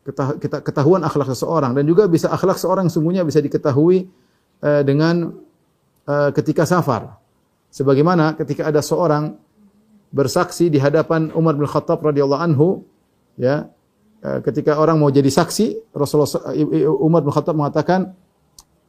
Ketah, 0.00 0.40
ketahuan 0.64 1.04
akhlak 1.04 1.28
seseorang 1.28 1.76
dan 1.76 1.84
juga 1.84 2.08
bisa 2.08 2.32
akhlak 2.32 2.56
seorang 2.56 2.88
sungguhnya 2.88 3.20
bisa 3.20 3.38
diketahui 3.38 4.08
uh, 4.64 4.82
dengan 4.82 5.36
uh, 6.08 6.30
ketika 6.34 6.64
safar. 6.64 7.19
Sebagaimana 7.70 8.34
ketika 8.34 8.66
ada 8.66 8.82
seorang 8.82 9.38
bersaksi 10.10 10.66
di 10.66 10.82
hadapan 10.82 11.30
Umar 11.38 11.54
bin 11.54 11.66
Khattab 11.70 12.02
radhiyallahu 12.02 12.42
anhu 12.42 12.82
ya 13.38 13.70
ketika 14.42 14.74
orang 14.74 14.98
mau 14.98 15.06
jadi 15.06 15.30
saksi 15.30 15.94
Rasulullah 15.94 16.50
Umar 16.98 17.22
bin 17.22 17.30
Khattab 17.30 17.54
mengatakan 17.54 18.10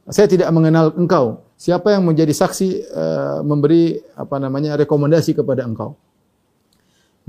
saya 0.10 0.26
tidak 0.26 0.50
mengenal 0.50 0.98
engkau 0.98 1.46
siapa 1.62 1.94
yang 1.94 2.10
menjadi 2.10 2.34
saksi 2.34 2.70
uh, 2.90 3.40
memberi 3.46 4.02
apa 4.18 4.42
namanya 4.42 4.74
rekomendasi 4.82 5.38
kepada 5.38 5.62
engkau 5.62 5.94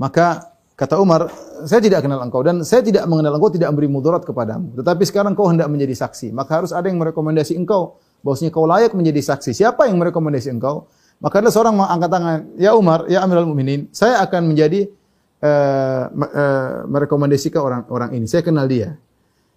maka 0.00 0.52
kata 0.82 0.98
Umar, 0.98 1.28
saya 1.68 1.78
tidak 1.78 2.02
kenal 2.02 2.18
engkau 2.24 2.40
dan 2.42 2.64
saya 2.64 2.80
tidak 2.82 3.04
mengenal 3.06 3.36
engkau 3.36 3.52
tidak 3.52 3.68
memberi 3.70 3.88
mudarat 3.92 4.22
kepadamu. 4.24 4.72
Tetapi 4.74 5.02
sekarang 5.06 5.36
kau 5.36 5.46
hendak 5.46 5.68
menjadi 5.68 5.94
saksi, 5.94 6.32
maka 6.32 6.58
harus 6.58 6.72
ada 6.72 6.88
yang 6.88 6.98
merekomendasi 6.98 7.54
engkau 7.54 8.00
bahwasanya 8.24 8.50
kau 8.50 8.66
layak 8.66 8.92
menjadi 8.96 9.20
saksi. 9.20 9.52
Siapa 9.52 9.86
yang 9.86 10.00
merekomendasi 10.00 10.50
engkau? 10.50 10.88
Maka 11.22 11.38
ada 11.38 11.54
seorang 11.54 11.78
mengangkat 11.78 12.10
tangan, 12.10 12.38
"Ya 12.58 12.74
Umar, 12.74 13.06
ya 13.06 13.22
Amirul 13.22 13.46
Mukminin, 13.46 13.86
saya 13.94 14.18
akan 14.26 14.50
menjadi 14.50 14.90
uh, 15.38 16.10
uh, 16.10 16.82
merekomendasikan 16.90 17.62
orang 17.62 17.82
orang 17.86 18.10
ini. 18.18 18.26
Saya 18.26 18.42
kenal 18.42 18.66
dia." 18.66 18.98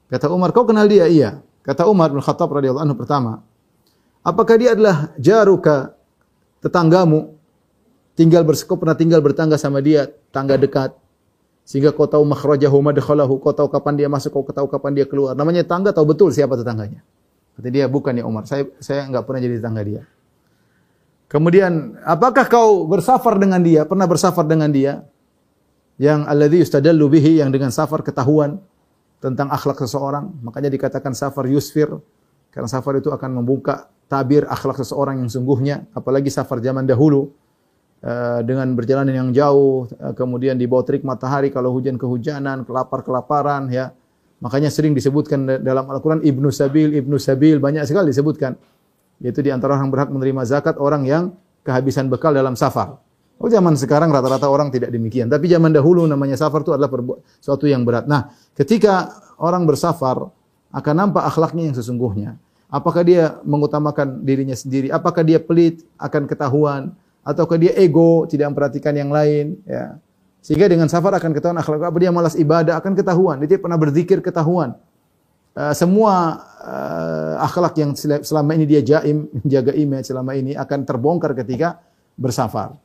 Kata 0.08 0.30
Umar, 0.30 0.54
"Kau 0.54 0.70
kenal 0.70 0.86
dia?" 0.86 1.10
Iya. 1.10 1.42
Kata 1.66 1.90
Umar 1.90 2.14
bin 2.14 2.22
Khattab 2.22 2.54
radhiyallahu 2.54 2.86
anhu 2.86 2.94
pertama, 2.94 3.42
"Apakah 4.22 4.62
dia 4.62 4.78
adalah 4.78 5.10
jaruka 5.18 5.98
tetanggamu 6.62 7.36
tinggal 8.18 8.42
bersekop 8.48 8.82
pernah 8.82 8.98
tinggal 8.98 9.20
bertangga 9.20 9.60
sama 9.60 9.84
dia, 9.84 10.10
tangga 10.32 10.56
dekat. 10.56 10.96
Sehingga 11.66 11.92
kau 11.92 12.06
tahu 12.06 12.24
makhrajahu 12.26 12.78
madkhalahu, 12.78 13.42
kau 13.42 13.54
tahu 13.54 13.68
kapan 13.70 13.94
dia 13.98 14.08
masuk, 14.10 14.32
kau 14.34 14.54
tahu 14.54 14.68
kapan 14.70 15.02
dia 15.02 15.06
keluar. 15.06 15.34
Namanya 15.34 15.66
tangga 15.66 15.92
tahu 15.92 16.16
betul 16.16 16.30
siapa 16.30 16.56
tetangganya. 16.58 17.02
Kata 17.58 17.68
dia, 17.74 17.86
bukan 17.90 18.14
ya 18.14 18.24
Umar, 18.26 18.46
saya 18.46 18.70
saya 18.78 19.06
enggak 19.10 19.26
pernah 19.26 19.42
jadi 19.42 19.56
tetangga 19.60 19.82
dia. 19.82 20.02
Kemudian, 21.26 21.98
apakah 22.06 22.46
kau 22.46 22.86
bersafar 22.86 23.42
dengan 23.42 23.58
dia? 23.66 23.82
Pernah 23.84 24.06
bersafar 24.06 24.46
dengan 24.46 24.70
dia? 24.70 25.02
Yang 25.98 26.20
alladhi 26.30 26.58
yustadallu 26.62 27.06
bihi, 27.10 27.42
yang 27.42 27.50
dengan 27.50 27.74
safar 27.74 28.06
ketahuan 28.06 28.62
tentang 29.18 29.50
akhlak 29.50 29.82
seseorang. 29.82 30.30
Makanya 30.46 30.70
dikatakan 30.70 31.18
safar 31.18 31.50
yusfir. 31.50 31.90
Karena 32.54 32.70
safar 32.70 33.02
itu 33.02 33.10
akan 33.10 33.42
membuka 33.42 33.90
tabir 34.06 34.46
akhlak 34.46 34.78
seseorang 34.78 35.20
yang 35.20 35.30
sungguhnya. 35.32 35.90
Apalagi 35.98 36.30
safar 36.30 36.62
zaman 36.62 36.86
dahulu 36.86 37.34
uh, 38.06 38.40
dengan 38.46 38.70
berjalan 38.78 39.10
yang 39.10 39.34
jauh, 39.34 39.90
uh, 39.98 40.14
kemudian 40.14 40.56
di 40.56 40.70
bawah 40.70 40.86
terik 40.86 41.02
matahari 41.02 41.50
kalau 41.50 41.74
hujan 41.74 41.98
kehujanan, 41.98 42.64
kelapar 42.70 43.02
kelaparan 43.02 43.68
ya. 43.74 43.92
Makanya 44.46 44.70
sering 44.70 44.94
disebutkan 44.94 45.48
dalam 45.64 45.90
Al-Qur'an 45.90 46.22
Ibnu 46.22 46.54
Sabil, 46.54 46.94
Ibnu 47.02 47.18
Sabil 47.18 47.58
banyak 47.58 47.88
sekali 47.88 48.14
disebutkan. 48.14 48.54
Yaitu 49.24 49.44
di 49.46 49.52
antara 49.52 49.80
orang 49.80 49.92
berhak 49.92 50.10
menerima 50.12 50.44
zakat 50.44 50.76
orang 50.80 51.08
yang 51.08 51.24
kehabisan 51.64 52.12
bekal 52.12 52.36
dalam 52.36 52.54
safar. 52.54 53.00
Oh 53.36 53.52
zaman 53.52 53.76
sekarang 53.76 54.12
rata-rata 54.16 54.48
orang 54.48 54.72
tidak 54.72 54.92
demikian. 54.96 55.28
Tapi 55.28 55.52
zaman 55.52 55.76
dahulu 55.76 56.08
namanya 56.08 56.40
safar 56.40 56.64
itu 56.64 56.72
adalah 56.72 56.88
sesuatu 57.44 57.68
yang 57.68 57.84
berat. 57.84 58.08
Nah, 58.08 58.32
ketika 58.56 59.12
orang 59.36 59.68
bersafar 59.68 60.32
akan 60.76 60.94
nampak 60.96 61.24
akhlaknya 61.24 61.72
yang 61.72 61.76
sesungguhnya. 61.76 62.36
Apakah 62.68 63.08
dia 63.08 63.40
mengutamakan 63.48 64.20
dirinya 64.28 64.58
sendiri? 64.58 64.92
Apakah 64.92 65.24
dia 65.24 65.40
pelit 65.40 65.88
akan 65.96 66.28
ketahuan? 66.28 66.92
Ataukah 67.24 67.56
dia 67.56 67.72
ego 67.80 68.28
tidak 68.28 68.52
memperhatikan 68.52 68.92
yang 68.92 69.08
lain? 69.08 69.56
Ya. 69.64 69.96
Sehingga 70.44 70.68
dengan 70.68 70.92
safar 70.92 71.16
akan 71.16 71.32
ketahuan 71.32 71.58
akhlak 71.58 71.88
apa 71.88 71.98
dia 71.98 72.12
malas 72.12 72.36
ibadah 72.36 72.76
akan 72.84 72.94
ketahuan. 72.94 73.40
Dia 73.48 73.56
pernah 73.56 73.80
berzikir 73.80 74.20
ketahuan. 74.20 74.76
Uh, 75.56 75.72
semua 75.72 76.44
uh, 76.68 77.40
akhlak 77.40 77.80
yang 77.80 77.96
selama 77.96 78.60
ini 78.60 78.68
dia 78.68 78.84
jaim, 78.84 79.32
jaga 79.56 79.72
image 79.72 80.12
selama 80.12 80.36
ini 80.36 80.52
akan 80.52 80.84
terbongkar 80.84 81.32
ketika 81.32 81.80
bersafar. 82.20 82.76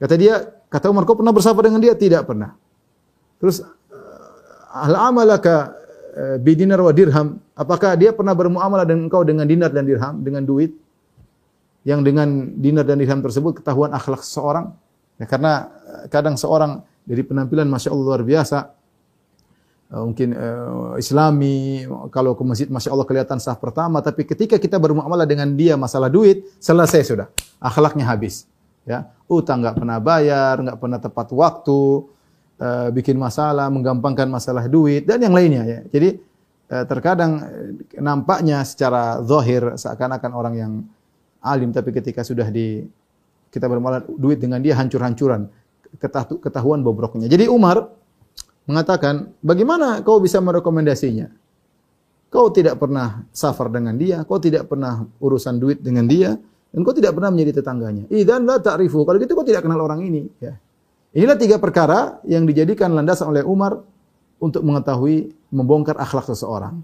Kata 0.00 0.16
dia, 0.16 0.40
kata 0.72 0.88
Umar, 0.88 1.04
kau 1.04 1.12
pernah 1.12 1.36
bersafar 1.36 1.68
dengan 1.68 1.80
dia? 1.84 1.92
Tidak 1.92 2.24
pernah. 2.24 2.56
Terus, 3.36 3.60
hal 4.72 4.96
amalaka 4.96 5.76
bidinar 6.40 6.80
wa 6.80 6.92
dirham? 6.92 7.40
Apakah 7.56 7.96
dia 7.96 8.12
pernah 8.12 8.36
bermuamalah 8.36 8.84
dengan 8.84 9.08
engkau 9.08 9.24
dengan 9.24 9.48
dinar 9.48 9.72
dan 9.72 9.88
dirham, 9.88 10.20
dengan 10.20 10.44
duit? 10.44 10.76
Yang 11.84 12.00
dengan 12.12 12.28
dinar 12.60 12.84
dan 12.84 13.00
dirham 13.00 13.24
tersebut 13.24 13.60
ketahuan 13.64 13.92
akhlak 13.96 14.20
seseorang? 14.20 14.76
Ya, 15.16 15.24
karena 15.24 15.72
kadang 16.12 16.36
seorang 16.36 16.84
dari 17.08 17.24
penampilan 17.24 17.64
Masya 17.72 17.88
Allah 17.88 18.04
luar 18.04 18.24
biasa. 18.24 18.75
Uh, 19.86 20.02
mungkin 20.02 20.34
uh, 20.34 20.98
Islami, 20.98 21.86
kalau 22.10 22.34
ke 22.34 22.42
masjid 22.42 22.66
Masya 22.66 22.90
Allah 22.90 23.06
kelihatan 23.06 23.38
sah 23.38 23.54
pertama, 23.54 24.02
tapi 24.02 24.26
ketika 24.26 24.58
kita 24.58 24.82
bermuamalah 24.82 25.22
dengan 25.22 25.46
dia 25.54 25.78
masalah 25.78 26.10
duit, 26.10 26.42
selesai 26.58 27.06
sudah. 27.06 27.30
Akhlaknya 27.62 28.02
habis. 28.02 28.50
Ya, 28.82 29.14
utang 29.30 29.62
nggak 29.62 29.78
pernah 29.78 30.02
bayar, 30.02 30.58
nggak 30.58 30.78
pernah 30.78 30.98
tepat 30.98 31.30
waktu, 31.30 32.02
uh, 32.58 32.88
bikin 32.90 33.14
masalah, 33.14 33.70
menggampangkan 33.70 34.26
masalah 34.26 34.66
duit 34.66 35.06
dan 35.06 35.22
yang 35.22 35.34
lainnya. 35.34 35.62
Ya. 35.62 35.80
Jadi 35.86 36.18
uh, 36.70 36.84
terkadang 36.86 37.46
nampaknya 37.94 38.66
secara 38.66 39.22
zahir 39.22 39.78
seakan-akan 39.78 40.30
orang 40.34 40.54
yang 40.58 40.72
alim, 41.46 41.70
tapi 41.70 41.94
ketika 41.94 42.26
sudah 42.26 42.50
di 42.50 42.82
kita 43.54 43.70
bermuamalah 43.70 44.02
duit 44.18 44.42
dengan 44.42 44.58
dia 44.58 44.74
hancur-hancuran 44.74 45.46
ketahuan 46.42 46.82
bobroknya. 46.82 47.30
Jadi 47.30 47.46
Umar 47.46 47.86
mengatakan, 48.66 49.32
bagaimana 49.40 50.02
kau 50.02 50.18
bisa 50.18 50.42
merekomendasinya? 50.42 51.30
Kau 52.28 52.50
tidak 52.50 52.82
pernah 52.82 53.24
safar 53.30 53.70
dengan 53.70 53.94
dia, 53.94 54.26
kau 54.26 54.36
tidak 54.42 54.66
pernah 54.66 55.06
urusan 55.22 55.56
duit 55.56 55.78
dengan 55.80 56.04
dia, 56.04 56.34
dan 56.74 56.80
kau 56.82 56.92
tidak 56.92 57.14
pernah 57.16 57.30
menjadi 57.32 57.62
tetangganya. 57.62 58.04
Idan 58.12 58.44
la 58.44 58.60
ta'rifu. 58.60 59.06
Kalau 59.06 59.16
gitu 59.16 59.32
kau 59.32 59.46
tidak 59.46 59.64
kenal 59.64 59.80
orang 59.80 60.04
ini. 60.04 60.28
Ya. 60.42 60.58
Inilah 61.16 61.38
tiga 61.40 61.56
perkara 61.56 62.20
yang 62.28 62.44
dijadikan 62.44 62.92
landasan 62.92 63.32
oleh 63.32 63.40
Umar 63.46 63.80
untuk 64.36 64.60
mengetahui 64.60 65.32
membongkar 65.48 65.96
akhlak 65.96 66.28
seseorang. 66.28 66.76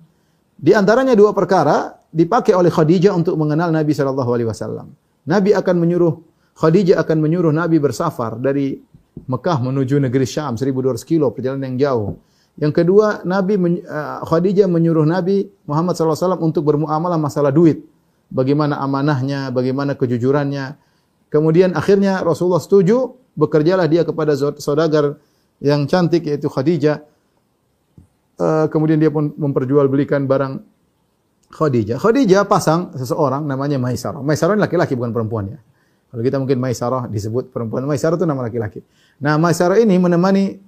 Di 0.57 0.73
antaranya 0.73 1.12
dua 1.12 1.37
perkara 1.37 2.01
dipakai 2.09 2.57
oleh 2.57 2.73
Khadijah 2.73 3.12
untuk 3.12 3.37
mengenal 3.37 3.68
Nabi 3.75 3.92
Shallallahu 3.92 4.31
Alaihi 4.33 4.49
Wasallam. 4.49 4.88
Nabi 5.29 5.53
akan 5.53 5.77
menyuruh 5.77 6.14
Khadijah 6.57 7.01
akan 7.03 7.18
menyuruh 7.18 7.53
Nabi 7.53 7.77
bersafar 7.77 8.37
dari 8.40 8.79
Mekah 9.12 9.59
menuju 9.61 10.01
negeri 10.03 10.27
Syam 10.27 10.57
1200 10.57 11.03
kilo 11.05 11.31
perjalanan 11.31 11.75
yang 11.75 11.79
jauh. 11.79 12.11
Yang 12.61 12.85
kedua, 12.85 13.25
Nabi 13.25 13.57
uh, 13.57 14.20
Khadijah 14.29 14.68
menyuruh 14.68 15.09
Nabi 15.09 15.48
Muhammad 15.64 15.96
SAW 15.96 16.37
untuk 16.40 16.68
bermuamalah 16.68 17.16
masalah 17.16 17.48
duit. 17.48 17.81
Bagaimana 18.33 18.81
amanahnya, 18.81 19.53
bagaimana 19.53 19.96
kejujurannya. 19.96 20.77
Kemudian 21.33 21.72
akhirnya 21.72 22.20
Rasulullah 22.20 22.61
setuju, 22.61 23.16
bekerjalah 23.37 23.88
dia 23.88 24.05
kepada 24.05 24.37
saudagar 24.61 25.16
yang 25.64 25.88
cantik 25.88 26.29
yaitu 26.29 26.48
Khadijah. 26.53 27.01
Uh, 28.37 28.66
kemudian 28.68 29.01
dia 29.01 29.12
pun 29.12 29.33
memperjualbelikan 29.37 30.25
barang 30.29 30.61
Khadijah. 31.53 32.01
Khadijah 32.01 32.48
pasang 32.48 32.92
seseorang 32.96 33.44
namanya 33.44 33.77
Maisarah. 33.77 34.25
Maisarah 34.25 34.57
ini 34.57 34.64
laki-laki 34.64 34.96
bukan 34.96 35.12
perempuan 35.12 35.44
ya. 35.53 35.59
Kalau 36.12 36.20
kita 36.20 36.37
mungkin 36.37 36.61
Maisarah 36.61 37.09
disebut 37.09 37.48
perempuan. 37.48 37.88
Maisarah 37.88 38.20
itu 38.20 38.29
nama 38.29 38.44
laki-laki. 38.44 38.85
Nah, 39.16 39.40
Maisarah 39.40 39.81
ini 39.81 39.96
menemani 39.96 40.61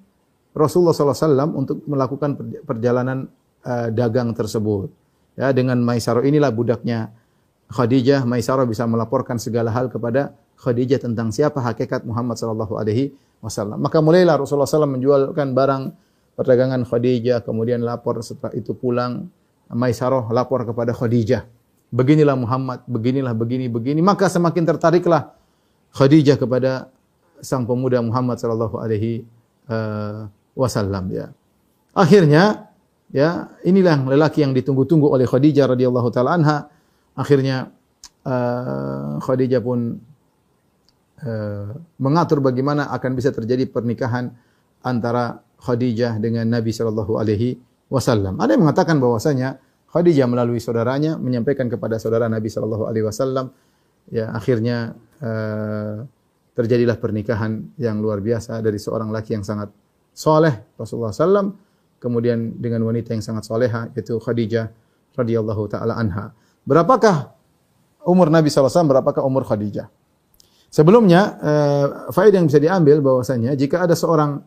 Rasulullah 0.56 0.96
SAW 0.96 1.52
untuk 1.52 1.84
melakukan 1.84 2.32
perjalanan 2.64 3.28
uh, 3.60 3.92
dagang 3.92 4.32
tersebut. 4.32 4.88
Ya, 5.36 5.52
dengan 5.52 5.84
Maisarah 5.84 6.24
inilah 6.24 6.48
budaknya 6.48 7.12
Khadijah. 7.68 8.24
Maisarah 8.24 8.64
bisa 8.64 8.88
melaporkan 8.88 9.36
segala 9.36 9.68
hal 9.68 9.92
kepada 9.92 10.32
Khadijah 10.64 11.04
tentang 11.04 11.28
siapa 11.28 11.60
hakikat 11.60 12.08
Muhammad 12.08 12.40
sallallahu 12.40 12.80
alaihi 12.80 13.12
wasallam. 13.44 13.84
Maka 13.84 14.00
mulailah 14.00 14.40
Rasulullah 14.40 14.64
SAW 14.64 14.88
menjualkan 14.96 15.52
barang 15.52 15.82
perdagangan 16.40 16.88
Khadijah, 16.88 17.44
kemudian 17.44 17.84
lapor 17.84 18.24
setelah 18.24 18.56
itu 18.56 18.72
pulang 18.72 19.28
Maisarah 19.68 20.24
lapor 20.32 20.64
kepada 20.64 20.96
Khadijah 20.96 21.44
beginilah 21.94 22.34
Muhammad, 22.34 22.82
beginilah 22.90 23.30
begini 23.38 23.70
begini, 23.70 24.02
maka 24.02 24.26
semakin 24.26 24.66
tertariklah 24.66 25.30
Khadijah 25.94 26.34
kepada 26.34 26.90
sang 27.38 27.62
pemuda 27.62 28.02
Muhammad 28.02 28.42
sallallahu 28.42 28.82
alaihi 28.82 29.22
uh, 29.70 30.26
wasallam 30.58 31.06
ya. 31.14 31.30
Akhirnya 31.94 32.74
ya 33.14 33.54
inilah 33.62 34.02
lelaki 34.10 34.42
yang 34.42 34.50
ditunggu-tunggu 34.50 35.06
oleh 35.06 35.22
Khadijah 35.22 35.70
radhiyallahu 35.70 36.08
taala 36.10 36.34
anha. 36.34 36.66
Akhirnya 37.14 37.70
uh, 38.26 39.22
Khadijah 39.22 39.62
pun 39.62 40.02
uh, 41.22 41.66
mengatur 42.02 42.42
bagaimana 42.42 42.90
akan 42.90 43.14
bisa 43.14 43.30
terjadi 43.30 43.70
pernikahan 43.70 44.34
antara 44.82 45.38
Khadijah 45.62 46.18
dengan 46.18 46.50
Nabi 46.50 46.74
sallallahu 46.74 47.22
alaihi 47.22 47.54
wasallam. 47.86 48.42
Ada 48.42 48.58
yang 48.58 48.66
mengatakan 48.66 48.98
bahwasanya 48.98 49.62
Khadijah 49.94 50.26
melalui 50.26 50.58
saudaranya 50.58 51.14
menyampaikan 51.14 51.70
kepada 51.70 52.02
saudara 52.02 52.26
Nabi 52.26 52.50
sallallahu 52.50 52.90
alaihi 52.90 53.06
wasallam 53.06 53.54
ya 54.10 54.34
akhirnya 54.34 54.90
uh, 55.22 56.02
terjadilah 56.58 56.98
pernikahan 56.98 57.62
yang 57.78 58.02
luar 58.02 58.18
biasa 58.18 58.58
dari 58.58 58.82
seorang 58.82 59.14
laki 59.14 59.38
yang 59.38 59.46
sangat 59.46 59.70
soleh 60.10 60.66
Rasulullah 60.74 61.14
sallam 61.14 61.54
kemudian 62.02 62.58
dengan 62.58 62.82
wanita 62.90 63.14
yang 63.14 63.22
sangat 63.22 63.46
soleha 63.46 63.86
yaitu 63.94 64.18
Khadijah 64.18 64.66
radhiyallahu 65.14 65.62
taala 65.70 65.94
anha. 65.94 66.34
Berapakah 66.66 67.30
umur 68.02 68.34
Nabi 68.34 68.50
SAW, 68.50 68.90
berapakah 68.90 69.22
umur 69.22 69.46
Khadijah? 69.46 69.86
Sebelumnya, 70.74 71.38
uh, 71.38 71.86
faedah 72.10 72.42
yang 72.42 72.50
bisa 72.50 72.58
diambil 72.58 72.98
bahwasanya 72.98 73.54
jika 73.54 73.86
ada 73.86 73.94
seorang 73.94 74.42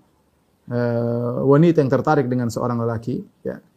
uh, 0.68 1.40
wanita 1.48 1.80
yang 1.80 1.88
tertarik 1.88 2.28
dengan 2.28 2.52
seorang 2.52 2.84
lelaki, 2.84 3.24
ya, 3.48 3.58
Eh, 3.58 3.77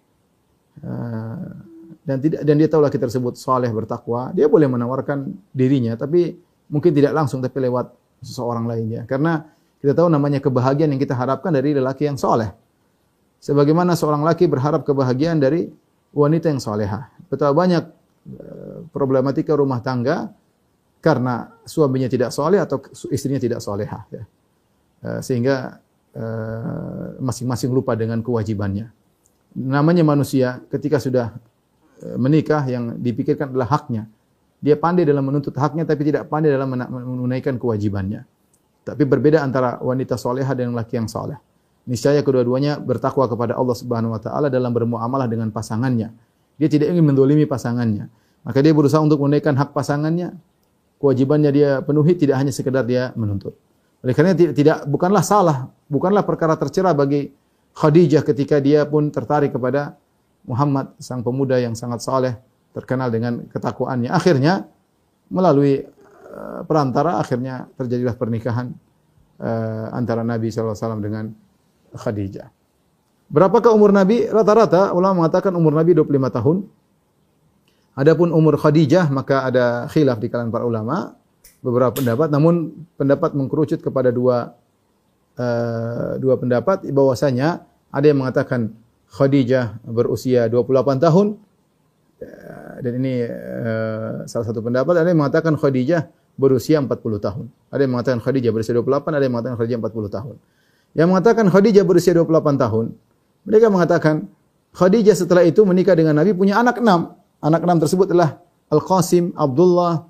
dan 0.81 2.17
tidak 2.19 2.41
dan 2.43 2.55
dia 2.57 2.69
tahu 2.69 2.83
laki 2.83 2.99
tersebut 2.99 3.37
saleh 3.37 3.69
bertakwa, 3.71 4.33
dia 4.33 4.49
boleh 4.49 4.67
menawarkan 4.67 5.31
dirinya 5.53 5.95
tapi 5.95 6.33
mungkin 6.73 6.91
tidak 6.97 7.13
langsung 7.13 7.45
tapi 7.45 7.61
lewat 7.61 7.93
seseorang 8.25 8.65
lainnya. 8.65 9.05
Karena 9.05 9.45
kita 9.81 9.97
tahu 9.97 10.09
namanya 10.13 10.41
kebahagiaan 10.41 10.93
yang 10.97 11.03
kita 11.03 11.17
harapkan 11.17 11.53
dari 11.53 11.77
lelaki 11.77 12.09
yang 12.09 12.17
soleh. 12.17 12.53
Sebagaimana 13.41 13.97
seorang 13.97 14.21
laki 14.21 14.45
berharap 14.49 14.85
kebahagiaan 14.85 15.41
dari 15.41 15.69
wanita 16.13 16.53
yang 16.53 16.61
soleha. 16.61 17.09
Betapa 17.33 17.57
banyak 17.57 17.85
eh, 18.29 18.79
problematika 18.93 19.57
rumah 19.57 19.81
tangga 19.81 20.29
karena 21.01 21.49
suaminya 21.65 22.09
tidak 22.13 22.29
soleh 22.35 22.61
atau 22.61 22.85
istrinya 23.09 23.41
tidak 23.41 23.65
soleha. 23.65 24.05
Ya. 24.13 24.25
Eh, 25.05 25.21
sehingga 25.25 25.81
masing-masing 27.23 27.71
lupa 27.71 27.95
dengan 27.95 28.19
kewajibannya 28.19 28.91
namanya 29.57 30.07
manusia 30.07 30.63
ketika 30.71 31.03
sudah 31.03 31.35
e, 31.99 32.17
menikah 32.17 32.63
yang 32.67 32.99
dipikirkan 32.99 33.51
adalah 33.51 33.69
haknya. 33.71 34.07
Dia 34.61 34.77
pandai 34.77 35.09
dalam 35.09 35.25
menuntut 35.25 35.57
haknya 35.57 35.89
tapi 35.89 36.05
tidak 36.05 36.29
pandai 36.29 36.53
dalam 36.53 36.69
menunaikan 36.71 37.57
kewajibannya. 37.57 38.29
Tapi 38.85 39.03
berbeda 39.09 39.41
antara 39.41 39.81
wanita 39.81 40.21
soleha 40.21 40.53
dan 40.53 40.77
laki 40.77 41.01
yang 41.01 41.09
soleh. 41.09 41.37
Niscaya 41.89 42.21
kedua-duanya 42.21 42.77
bertakwa 42.77 43.25
kepada 43.25 43.57
Allah 43.57 43.77
Subhanahu 43.77 44.13
wa 44.13 44.21
taala 44.21 44.53
dalam 44.53 44.69
bermuamalah 44.71 45.27
dengan 45.27 45.49
pasangannya. 45.49 46.13
Dia 46.61 46.69
tidak 46.69 46.93
ingin 46.93 47.09
mendolimi 47.09 47.49
pasangannya. 47.49 48.13
Maka 48.45 48.61
dia 48.61 48.73
berusaha 48.77 49.01
untuk 49.01 49.21
menunaikan 49.25 49.57
hak 49.57 49.73
pasangannya. 49.73 50.37
Kewajibannya 51.01 51.51
dia 51.53 51.71
penuhi 51.81 52.13
tidak 52.13 52.37
hanya 52.37 52.53
sekedar 52.53 52.85
dia 52.85 53.17
menuntut. 53.17 53.57
Oleh 54.05 54.13
karena 54.17 54.33
tidak 54.33 54.85
bukanlah 54.89 55.25
salah, 55.25 55.73
bukanlah 55.89 56.25
perkara 56.25 56.57
tercela 56.57 56.93
bagi 56.93 57.33
Khadijah 57.75 58.23
ketika 58.27 58.59
dia 58.59 58.85
pun 58.85 59.09
tertarik 59.09 59.55
kepada 59.55 59.97
Muhammad 60.45 60.97
sang 60.99 61.23
pemuda 61.23 61.61
yang 61.61 61.77
sangat 61.77 62.01
saleh 62.03 62.35
terkenal 62.75 63.11
dengan 63.11 63.47
ketakwaannya. 63.51 64.11
Akhirnya 64.11 64.67
melalui 65.31 65.85
uh, 66.31 66.61
perantara 66.67 67.19
akhirnya 67.23 67.71
terjadilah 67.79 68.15
pernikahan 68.19 68.75
uh, 69.39 69.87
antara 69.95 70.27
Nabi 70.27 70.51
SAW 70.51 70.99
dengan 71.03 71.31
Khadijah. 71.95 72.51
Berapakah 73.31 73.71
umur 73.71 73.95
Nabi? 73.95 74.27
Rata-rata 74.27 74.91
ulama 74.91 75.23
mengatakan 75.23 75.55
umur 75.55 75.71
Nabi 75.75 75.95
25 75.95 76.37
tahun. 76.37 76.57
Adapun 77.95 78.35
umur 78.35 78.59
Khadijah 78.59 79.07
maka 79.11 79.47
ada 79.47 79.87
khilaf 79.91 80.19
di 80.19 80.27
kalangan 80.31 80.51
para 80.51 80.65
ulama, 80.67 81.15
beberapa 81.63 81.95
pendapat, 81.95 82.29
namun 82.33 82.87
pendapat 82.97 83.35
mengkerucut 83.35 83.79
kepada 83.83 84.11
dua 84.11 84.55
uh, 85.41 86.21
dua 86.21 86.37
pendapat 86.37 86.85
bahwasanya 86.93 87.65
ada 87.89 88.05
yang 88.05 88.21
mengatakan 88.21 88.77
Khadijah 89.11 89.81
berusia 89.89 90.47
28 90.47 91.01
tahun 91.01 91.27
uh, 92.21 92.77
dan 92.85 92.93
ini 93.01 93.25
uh, 93.25 94.29
salah 94.29 94.47
satu 94.47 94.61
pendapat 94.61 95.01
ada 95.01 95.09
yang 95.09 95.25
mengatakan 95.25 95.57
Khadijah 95.57 96.13
berusia 96.41 96.81
40 96.81 96.97
tahun. 97.21 97.45
Ada 97.69 97.81
yang 97.85 97.93
mengatakan 97.93 98.21
Khadijah 98.25 98.53
berusia 98.57 98.73
28, 98.73 99.13
ada 99.13 99.25
yang 99.25 99.35
mengatakan 99.37 99.57
Khadijah 99.61 99.79
40 99.85 100.17
tahun. 100.17 100.35
Yang 100.97 101.09
mengatakan 101.13 101.45
Khadijah 101.53 101.85
berusia 101.85 102.13
28 102.17 102.63
tahun, 102.65 102.85
mereka 103.45 103.67
mengatakan 103.69 104.15
Khadijah 104.73 105.17
setelah 105.19 105.45
itu 105.45 105.61
menikah 105.69 105.93
dengan 105.93 106.17
Nabi 106.17 106.33
punya 106.33 106.59
anak 106.59 106.81
enam. 106.81 107.21
Anak 107.45 107.61
enam 107.65 107.77
tersebut 107.81 108.09
adalah 108.11 108.41
Al-Qasim, 108.73 109.37
Abdullah, 109.37 110.10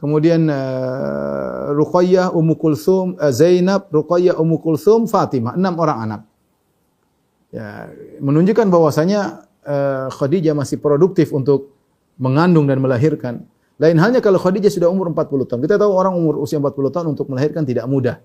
kemudian 0.00 0.48
uh, 0.48 1.76
Ruqayyah, 1.76 2.32
Ummu 2.32 2.56
Kulthum, 2.56 3.20
uh, 3.20 3.28
Zainab, 3.28 3.92
Ruqayyah, 3.92 4.40
Ummu 4.40 4.56
Kulthum, 4.64 5.04
Fatimah. 5.04 5.54
Enam 5.54 5.76
orang 5.76 5.98
anak. 6.08 6.20
Ya, 7.52 7.92
menunjukkan 8.22 8.66
bahwasanya 8.72 9.44
uh, 9.66 10.06
Khadijah 10.08 10.56
masih 10.56 10.80
produktif 10.80 11.30
untuk 11.36 11.76
mengandung 12.16 12.64
dan 12.64 12.80
melahirkan. 12.80 13.44
Lain 13.80 13.96
halnya 13.96 14.20
kalau 14.20 14.36
Khadijah 14.40 14.68
sudah 14.72 14.88
umur 14.92 15.08
40 15.12 15.48
tahun. 15.48 15.60
Kita 15.64 15.76
tahu 15.80 15.92
orang 15.92 16.12
umur 16.16 16.40
usia 16.40 16.60
40 16.60 16.72
tahun 16.92 17.06
untuk 17.16 17.32
melahirkan 17.32 17.64
tidak 17.64 17.88
mudah. 17.88 18.20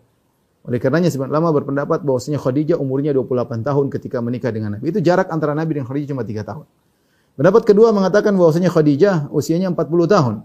Oleh 0.65 0.81
karenanya 0.81 1.13
sebagian 1.13 1.31
lama 1.31 1.53
berpendapat 1.53 2.01
bahwasanya 2.01 2.41
Khadijah 2.41 2.77
umurnya 2.81 3.13
28 3.13 3.61
tahun 3.61 3.85
ketika 3.93 4.17
menikah 4.19 4.49
dengan 4.49 4.77
Nabi. 4.77 4.89
Itu 4.89 4.99
jarak 4.99 5.29
antara 5.29 5.53
Nabi 5.53 5.77
dan 5.79 5.85
Khadijah 5.85 6.11
cuma 6.11 6.25
3 6.25 6.41
tahun. 6.41 6.65
Pendapat 7.35 7.61
kedua 7.67 7.91
mengatakan 7.91 8.33
bahwasanya 8.35 8.73
Khadijah 8.73 9.29
usianya 9.29 9.71
40 9.71 10.09
tahun. 10.09 10.35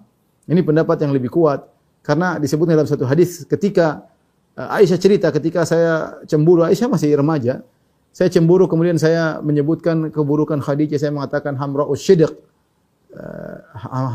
Ini 0.50 0.60
pendapat 0.66 0.98
yang 1.06 1.14
lebih 1.14 1.30
kuat 1.30 1.62
karena 2.02 2.42
disebutnya 2.42 2.74
dalam 2.74 2.90
satu 2.90 3.06
hadis 3.06 3.46
ketika 3.46 4.10
uh, 4.58 4.76
Aisyah 4.76 4.98
cerita 4.98 5.30
ketika 5.30 5.62
saya 5.62 6.18
cemburu 6.26 6.66
Aisyah 6.66 6.90
masih 6.90 7.14
remaja. 7.14 7.62
Saya 8.10 8.26
cemburu 8.26 8.66
kemudian 8.66 8.98
saya 8.98 9.38
menyebutkan 9.38 10.10
keburukan 10.10 10.58
Khadijah 10.58 10.98
saya 10.98 11.14
mengatakan 11.14 11.54
hamra'us 11.54 12.02
sidq 12.02 12.26
uh, 12.26 13.56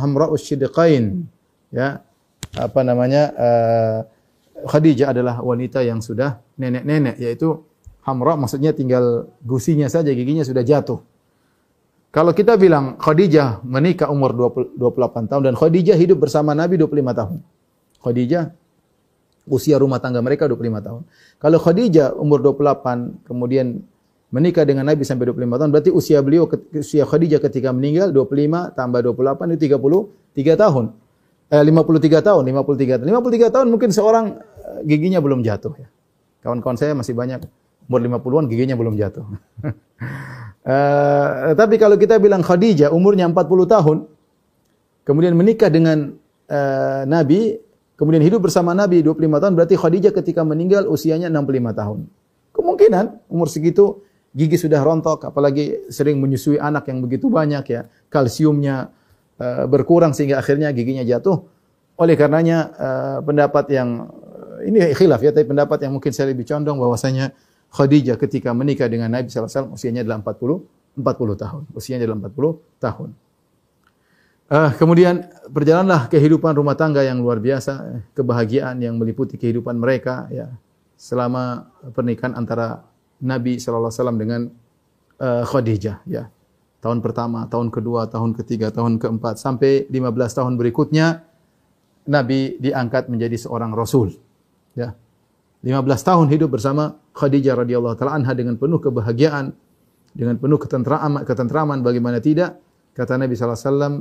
hamra'us 0.04 0.43
sidqain 0.43 1.24
ya 1.71 2.04
apa 2.60 2.80
namanya 2.84 3.24
uh, 3.32 4.00
Khadijah 4.67 5.15
adalah 5.15 5.39
wanita 5.39 5.80
yang 5.88 6.04
sudah 6.04 6.43
nenek-nenek 6.60 7.15
yaitu 7.24 7.63
Hamra 8.06 8.38
maksudnya 8.38 8.69
tinggal 8.69 9.34
gusinya 9.41 9.89
saja 9.89 10.13
giginya 10.13 10.45
sudah 10.45 10.62
jatuh. 10.62 11.02
Kalau 12.15 12.32
kita 12.32 12.56
bilang 12.56 12.95
Khadijah 12.95 13.60
menikah 13.67 14.08
umur 14.08 14.32
20, 14.32 14.80
28 14.80 15.28
tahun 15.28 15.41
dan 15.51 15.56
Khadijah 15.60 15.99
hidup 15.99 16.23
bersama 16.23 16.56
Nabi 16.56 16.80
25 16.80 17.12
tahun. 17.12 17.38
Khadijah 17.99 18.56
usia 19.51 19.75
rumah 19.75 19.99
tangga 19.99 20.23
mereka 20.23 20.47
25 20.47 20.80
tahun. 20.80 21.01
Kalau 21.43 21.60
Khadijah 21.60 22.15
umur 22.15 22.39
28 22.39 23.28
kemudian 23.28 23.84
menikah 24.32 24.63
dengan 24.63 24.88
Nabi 24.88 25.04
sampai 25.04 25.28
25 25.28 25.60
tahun 25.60 25.69
berarti 25.75 25.91
usia 25.91 26.23
beliau 26.23 26.47
usia 26.80 27.04
Khadijah 27.04 27.43
ketika 27.43 27.75
meninggal 27.75 28.15
25 28.15 28.80
tambah 28.80 28.99
28 29.12 29.51
itu 29.60 29.75
33 29.75 30.56
tahun 30.56 30.86
eh, 31.51 31.63
53 31.67 32.23
tahun, 32.32 32.41
53 32.47 32.95
tahun. 32.95 33.08
53 33.12 33.56
tahun 33.60 33.67
mungkin 33.67 33.89
seorang 33.91 34.25
eh, 34.39 34.80
giginya 34.88 35.19
belum 35.19 35.43
jatuh 35.43 35.75
ya. 35.75 35.91
Kawan-kawan 36.47 36.80
saya 36.80 36.95
masih 36.95 37.12
banyak 37.12 37.43
umur 37.91 37.99
50-an 37.99 38.47
giginya 38.47 38.80
belum 38.80 38.95
jatuh. 38.95 39.28
uh, 40.65 41.54
tapi 41.54 41.75
kalau 41.78 41.95
kita 41.95 42.17
bilang 42.17 42.41
Khadijah 42.41 42.91
umurnya 42.91 43.30
40 43.30 43.45
tahun, 43.69 43.97
kemudian 45.06 45.38
menikah 45.38 45.69
dengan 45.69 46.17
uh, 46.49 47.01
Nabi, 47.06 47.62
kemudian 47.95 48.21
hidup 48.25 48.43
bersama 48.49 48.73
Nabi 48.73 49.06
25 49.06 49.41
tahun, 49.41 49.54
berarti 49.54 49.75
Khadijah 49.78 50.13
ketika 50.13 50.41
meninggal 50.41 50.89
usianya 50.89 51.30
65 51.30 51.80
tahun. 51.80 51.99
Kemungkinan 52.51 53.06
umur 53.30 53.47
segitu 53.47 54.04
gigi 54.36 54.60
sudah 54.60 54.84
rontok, 54.84 55.32
apalagi 55.32 55.88
sering 55.88 56.19
menyusui 56.19 56.60
anak 56.60 56.91
yang 56.91 56.99
begitu 56.99 57.32
banyak 57.32 57.63
ya, 57.69 57.88
kalsiumnya 58.12 58.91
Eh, 59.36 59.67
berkurang 59.67 60.15
sehingga 60.15 60.39
akhirnya 60.39 60.71
giginya 60.71 61.04
jatuh. 61.04 61.43
Oleh 61.99 62.15
karenanya 62.19 62.75
uh, 62.75 63.17
pendapat 63.23 63.71
yang 63.71 64.12
ini 64.67 64.91
khilaf 64.95 65.19
ya, 65.23 65.32
tapi 65.32 65.47
pendapat 65.47 65.80
yang 65.84 65.95
mungkin 65.95 66.12
saya 66.12 66.32
lebih 66.32 66.43
condong 66.43 66.75
bahwasanya 66.75 67.32
Khadijah 67.76 68.16
ketika 68.16 68.56
menikah 68.56 68.88
dengan 68.88 69.12
Nabi 69.12 69.28
SAW 69.28 69.76
usianya 69.76 70.08
adalah 70.08 70.24
40 70.24 70.64
40 70.96 71.36
tahun. 71.44 71.64
Usianya 71.76 72.08
adalah 72.08 72.32
40 72.32 72.80
tahun. 72.80 73.10
Uh, 74.46 74.72
kemudian 74.78 75.26
berjalanlah 75.50 76.08
kehidupan 76.08 76.54
rumah 76.56 76.78
tangga 76.78 77.02
yang 77.04 77.20
luar 77.20 77.42
biasa, 77.42 78.06
kebahagiaan 78.16 78.78
yang 78.78 78.96
meliputi 78.96 79.36
kehidupan 79.42 79.76
mereka 79.76 80.30
ya 80.30 80.54
selama 80.96 81.68
pernikahan 81.92 82.38
antara 82.38 82.86
Nabi 83.20 83.58
sallallahu 83.58 83.90
alaihi 83.90 84.00
wasallam 84.00 84.20
dengan 84.22 84.42
uh, 85.18 85.44
Khadijah 85.44 85.98
ya 86.06 86.30
tahun 86.86 87.02
pertama, 87.02 87.50
tahun 87.50 87.74
kedua, 87.74 88.06
tahun 88.06 88.38
ketiga, 88.38 88.70
tahun 88.70 89.02
keempat 89.02 89.42
sampai 89.42 89.90
15 89.90 90.38
tahun 90.38 90.54
berikutnya 90.62 91.26
Nabi 92.06 92.62
diangkat 92.62 93.10
menjadi 93.10 93.42
seorang 93.42 93.74
rasul. 93.74 94.14
Ya. 94.78 94.94
15 95.65 95.82
tahun 95.82 96.30
hidup 96.30 96.54
bersama 96.54 96.93
Khadijah 97.17 97.58
radhiyallahu 97.58 97.97
taala 97.97 98.21
anha 98.21 98.38
dengan 98.38 98.54
penuh 98.54 98.78
kebahagiaan, 98.78 99.49
dengan 100.13 100.38
penuh 100.38 100.62
ketentraman, 100.62 101.25
ketentraman 101.25 101.82
bagaimana 101.82 102.21
tidak? 102.21 102.62
Kata 102.93 103.17
Nabi 103.17 103.34
sallallahu 103.34 103.58
alaihi 103.58 103.69
wasallam, 103.73 103.93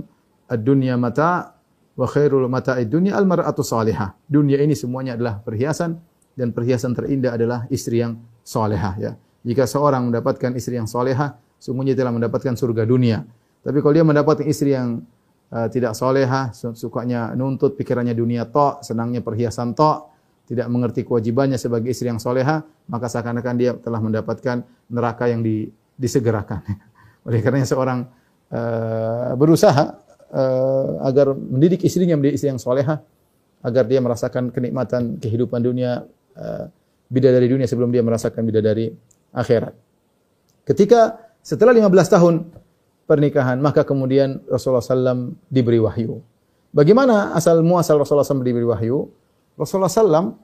"Ad-dunya 0.52 0.94
mata 1.00 1.56
wa 1.96 2.04
khairul 2.04 2.52
mata'id 2.52 2.92
dunya 2.92 3.16
al-mar'atu 3.16 3.64
salihah." 3.64 4.12
Dunia 4.28 4.60
ini 4.60 4.76
semuanya 4.76 5.16
adalah 5.16 5.40
perhiasan 5.40 5.96
dan 6.36 6.52
perhiasan 6.52 6.92
terindah 6.92 7.32
adalah 7.32 7.64
istri 7.72 8.04
yang 8.04 8.20
salehah 8.44 8.94
ya. 9.00 9.12
Jika 9.40 9.64
seorang 9.64 10.12
mendapatkan 10.12 10.52
istri 10.60 10.76
yang 10.76 10.84
salehah, 10.84 11.40
sungguhnya 11.56 11.96
telah 11.96 12.12
mendapatkan 12.12 12.60
surga 12.60 12.84
dunia. 12.84 13.24
Tapi 13.64 13.80
kalau 13.80 13.96
dia 13.96 14.04
mendapatkan 14.04 14.44
istri 14.44 14.76
yang 14.76 15.00
uh, 15.48 15.68
tidak 15.72 15.96
soleha, 15.96 16.52
sukanya 16.52 17.32
nuntut 17.32 17.72
pikirannya 17.80 18.12
dunia 18.12 18.44
tok, 18.52 18.84
senangnya 18.84 19.24
perhiasan 19.24 19.72
tok, 19.72 20.13
tidak 20.44 20.68
mengerti 20.68 21.08
kewajibannya 21.08 21.56
sebagai 21.56 21.88
istri 21.92 22.12
yang 22.12 22.20
soleha, 22.20 22.60
maka 22.88 23.08
seakan-akan 23.08 23.54
dia 23.56 23.72
telah 23.80 24.00
mendapatkan 24.00 24.60
neraka 24.92 25.24
yang 25.28 25.40
di, 25.40 25.72
disegerakan. 25.96 26.60
Oleh 27.26 27.40
karena 27.40 27.64
seorang 27.64 28.04
uh, 28.52 29.32
berusaha 29.40 29.96
uh, 30.28 30.88
agar 31.08 31.32
mendidik 31.32 31.84
istrinya 31.88 32.20
menjadi 32.20 32.34
istri 32.36 32.48
yang 32.52 32.60
soleha, 32.60 33.00
agar 33.64 33.84
dia 33.88 34.04
merasakan 34.04 34.52
kenikmatan 34.52 35.16
kehidupan 35.16 35.64
dunia, 35.64 36.04
uh, 36.36 36.68
bidadari 37.08 37.48
dunia 37.48 37.64
sebelum 37.64 37.88
dia 37.88 38.04
merasakan 38.04 38.44
bidadari 38.44 38.92
akhirat. 39.32 39.72
Ketika 40.68 41.32
setelah 41.40 41.72
15 41.72 41.88
tahun 42.08 42.34
pernikahan, 43.04 43.60
maka 43.60 43.84
kemudian 43.84 44.40
Rasulullah 44.48 44.84
SAW 44.84 45.36
diberi 45.48 45.80
wahyu. 45.80 46.20
Bagaimana 46.72 47.36
asal 47.36 47.60
muasal 47.60 48.00
Rasulullah 48.00 48.26
SAW 48.26 48.44
diberi 48.44 48.64
wahyu? 48.64 49.12
Rasulullah 49.54 49.90
SAW 49.90 50.34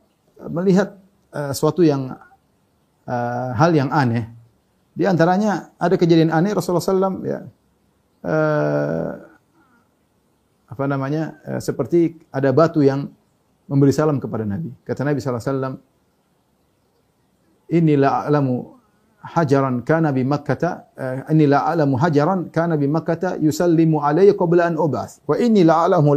melihat 0.51 0.99
uh, 1.35 1.53
suatu 1.53 1.83
yang 1.83 2.15
uh, 3.07 3.51
hal 3.55 3.71
yang 3.75 3.91
aneh. 3.91 4.31
Di 4.95 5.07
antaranya 5.07 5.75
ada 5.79 5.95
kejadian 5.99 6.31
aneh 6.31 6.55
Rasulullah 6.55 6.85
SAW 6.85 7.23
ya 7.27 7.39
uh, 8.27 9.11
apa 10.71 10.85
namanya 10.87 11.39
uh, 11.47 11.61
seperti 11.63 12.15
ada 12.31 12.55
batu 12.55 12.83
yang 12.87 13.11
memberi 13.71 13.95
salam 13.95 14.19
kepada 14.19 14.43
Nabi. 14.43 14.71
Kata 14.83 15.07
Nabi 15.07 15.23
SAW, 15.23 15.79
Inilah 17.71 18.27
alamu 18.27 18.81
hajaran 19.23 19.87
kana 19.87 20.11
bi 20.11 20.27
Makkah 20.27 20.91
uh, 20.97 21.31
inni 21.31 21.47
la 21.47 21.69
a'lamu 21.71 21.95
hajaran 22.01 22.49
kana 22.51 22.75
bi 22.75 22.89
Makkah 22.89 23.37
yusallimu 23.39 24.01
alayya 24.01 24.35
qabla 24.35 24.73
an 24.73 24.75
ubas 24.81 25.21
wa 25.29 25.37
inni 25.37 25.63
la 25.63 25.85
a'lamu 25.87 26.17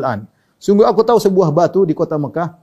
sungguh 0.57 0.87
aku 0.87 1.03
tahu 1.03 1.19
sebuah 1.19 1.51
batu 1.51 1.83
di 1.83 1.91
kota 1.91 2.15
Mekah 2.15 2.62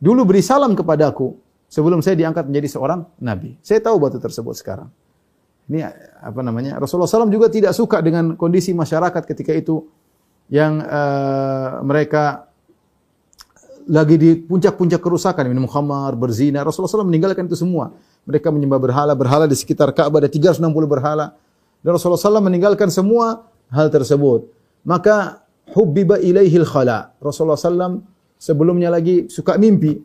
dulu 0.00 0.24
beri 0.24 0.42
salam 0.42 0.72
kepadaku 0.74 1.36
sebelum 1.70 2.00
saya 2.00 2.16
diangkat 2.18 2.48
menjadi 2.48 2.80
seorang 2.80 3.06
nabi 3.20 3.54
saya 3.60 3.78
tahu 3.84 4.00
batu 4.00 4.18
tersebut 4.18 4.56
sekarang 4.56 4.90
ini 5.70 5.86
apa 6.18 6.40
namanya 6.42 6.82
Rasulullah 6.82 7.06
SAW 7.06 7.30
juga 7.30 7.46
tidak 7.46 7.70
suka 7.70 8.02
dengan 8.02 8.34
kondisi 8.34 8.74
masyarakat 8.74 9.22
ketika 9.22 9.54
itu 9.54 9.86
yang 10.50 10.82
uh, 10.82 11.78
mereka 11.86 12.50
lagi 13.86 14.18
di 14.18 14.30
puncak-puncak 14.38 15.02
kerusakan 15.02 15.50
minum 15.50 15.66
khamar, 15.70 16.14
berzina. 16.18 16.66
Rasulullah 16.66 16.90
SAW 16.90 17.10
meninggalkan 17.10 17.46
itu 17.50 17.58
semua. 17.58 17.94
Mereka 18.22 18.50
menyembah 18.54 18.78
berhala, 18.78 19.12
berhala 19.18 19.50
di 19.50 19.56
sekitar 19.58 19.90
Ka'bah 19.90 20.22
ada 20.22 20.30
360 20.30 20.62
berhala. 20.86 21.34
Dan 21.80 21.96
Rasulullah 21.96 22.20
SAW 22.20 22.44
meninggalkan 22.44 22.92
semua 22.92 23.50
hal 23.72 23.88
tersebut. 23.88 24.46
Maka 24.86 25.42
hubbiba 25.72 26.20
ilaihil 26.22 26.68
khala. 26.68 27.16
Rasulullah 27.18 27.58
SAW 27.58 28.04
sebelumnya 28.40 28.88
lagi 28.88 29.28
suka 29.28 29.60
mimpi. 29.60 30.00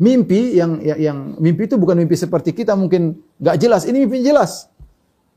Mimpi 0.00 0.56
yang 0.56 0.80
yang, 0.80 0.98
yang 1.00 1.18
mimpi 1.36 1.68
itu 1.68 1.76
bukan 1.76 1.96
mimpi 2.00 2.16
seperti 2.16 2.56
kita 2.56 2.72
mungkin 2.72 3.20
nggak 3.36 3.56
jelas. 3.60 3.84
Ini 3.84 4.08
mimpi 4.08 4.24
jelas. 4.24 4.72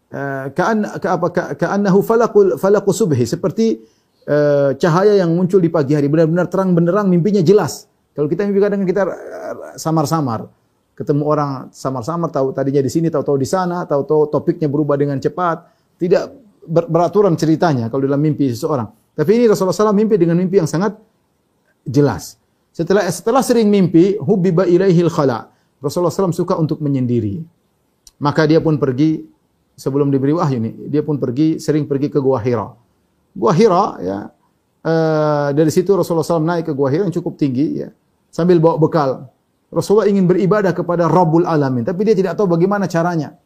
Uh, 0.10 0.50
kaan 0.58 0.88
ka 0.98 1.22
apa 1.22 1.28
ka, 1.30 1.44
kaannahu 1.54 2.02
falaqul 2.02 2.58
falaqu 2.58 2.90
subhi 2.90 3.30
seperti 3.30 3.78
uh, 4.26 4.74
cahaya 4.74 5.22
yang 5.22 5.30
muncul 5.30 5.62
di 5.62 5.70
pagi 5.70 5.94
hari 5.94 6.10
benar-benar 6.10 6.50
terang 6.50 6.74
benderang 6.74 7.08
mimpinya 7.12 7.46
jelas. 7.46 7.86
Kalau 8.18 8.26
kita 8.26 8.48
mimpi 8.48 8.60
kadang 8.64 8.84
kita 8.88 9.04
samar-samar. 9.76 10.50
Ketemu 10.98 11.24
orang 11.24 11.52
samar-samar 11.72 12.28
tahu 12.28 12.52
tadinya 12.52 12.84
di 12.84 12.92
sini 12.92 13.08
tahu-tahu 13.08 13.40
di 13.40 13.48
sana, 13.48 13.88
tahu-tahu 13.88 14.28
topiknya 14.28 14.68
berubah 14.68 15.00
dengan 15.00 15.16
cepat. 15.16 15.72
Tidak 15.96 16.24
ber 16.68 16.92
beraturan 16.92 17.40
ceritanya 17.40 17.88
kalau 17.88 18.04
dalam 18.04 18.20
mimpi 18.20 18.52
seseorang. 18.52 19.16
Tapi 19.16 19.30
ini 19.40 19.48
Rasulullah 19.48 19.76
SAW 19.76 19.96
mimpi 19.96 20.20
dengan 20.20 20.36
mimpi 20.36 20.60
yang 20.60 20.68
sangat 20.68 21.00
jelas. 21.90 22.38
Setelah 22.70 23.10
setelah 23.10 23.42
sering 23.42 23.68
mimpi, 23.68 24.16
hubbiba 24.22 24.70
ilaihil 24.70 25.10
khala. 25.10 25.50
Rasulullah 25.82 26.14
SAW 26.14 26.36
suka 26.36 26.54
untuk 26.56 26.80
menyendiri. 26.86 27.42
Maka 28.22 28.46
dia 28.46 28.62
pun 28.62 28.78
pergi 28.78 29.26
sebelum 29.74 30.14
diberi 30.14 30.36
wahyu 30.36 30.60
ini, 30.62 30.72
dia 30.92 31.02
pun 31.02 31.18
pergi 31.18 31.58
sering 31.58 31.90
pergi 31.90 32.12
ke 32.14 32.20
Gua 32.22 32.38
Hira. 32.38 32.68
Gua 33.34 33.52
Hira 33.56 33.84
ya 34.04 34.18
uh, 34.84 35.50
dari 35.56 35.72
situ 35.72 35.96
Rasulullah 35.96 36.28
SAW 36.28 36.44
naik 36.44 36.70
ke 36.70 36.74
Gua 36.76 36.92
Hira 36.92 37.08
yang 37.08 37.16
cukup 37.16 37.40
tinggi 37.40 37.84
ya 37.84 37.90
sambil 38.30 38.62
bawa 38.62 38.76
bekal. 38.78 39.10
Rasulullah 39.70 40.10
ingin 40.10 40.26
beribadah 40.26 40.74
kepada 40.74 41.06
Rabbul 41.06 41.46
Alamin, 41.46 41.86
tapi 41.86 42.02
dia 42.02 42.18
tidak 42.18 42.34
tahu 42.36 42.50
bagaimana 42.50 42.90
caranya. 42.90 43.38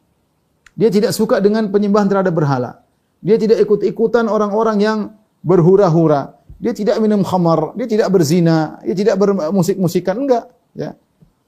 Dia 0.74 0.88
tidak 0.90 1.12
suka 1.14 1.38
dengan 1.38 1.68
penyembahan 1.70 2.08
terhadap 2.10 2.34
berhala. 2.34 2.82
Dia 3.20 3.38
tidak 3.38 3.62
ikut-ikutan 3.62 4.26
orang-orang 4.26 4.78
yang 4.80 4.98
berhura-hura. 5.44 6.34
Dia 6.64 6.72
tidak 6.72 6.96
minum 6.96 7.20
khamar, 7.20 7.76
dia 7.76 7.84
tidak 7.84 8.08
berzina, 8.08 8.80
dia 8.80 8.96
tidak 8.96 9.20
bermusik-musikan, 9.20 10.16
enggak. 10.16 10.48
Ya. 10.72 10.96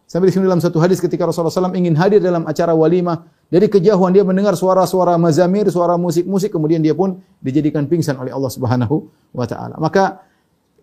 Sampai 0.04 0.28
di 0.28 0.36
sini 0.36 0.44
dalam 0.44 0.60
satu 0.60 0.76
hadis 0.76 1.00
ketika 1.00 1.24
Rasulullah 1.24 1.50
SAW 1.50 1.72
ingin 1.72 1.96
hadir 1.96 2.20
dalam 2.20 2.44
acara 2.44 2.76
walimah, 2.76 3.24
dari 3.48 3.66
kejauhan 3.66 4.12
dia 4.12 4.28
mendengar 4.28 4.52
suara-suara 4.54 5.16
mazamir, 5.16 5.72
suara 5.72 5.96
musik-musik, 5.96 6.52
kemudian 6.52 6.84
dia 6.84 6.92
pun 6.92 7.16
dijadikan 7.40 7.88
pingsan 7.88 8.20
oleh 8.20 8.28
Allah 8.28 8.52
Subhanahu 8.52 9.08
wa 9.32 9.48
taala. 9.48 9.80
Maka 9.80 10.20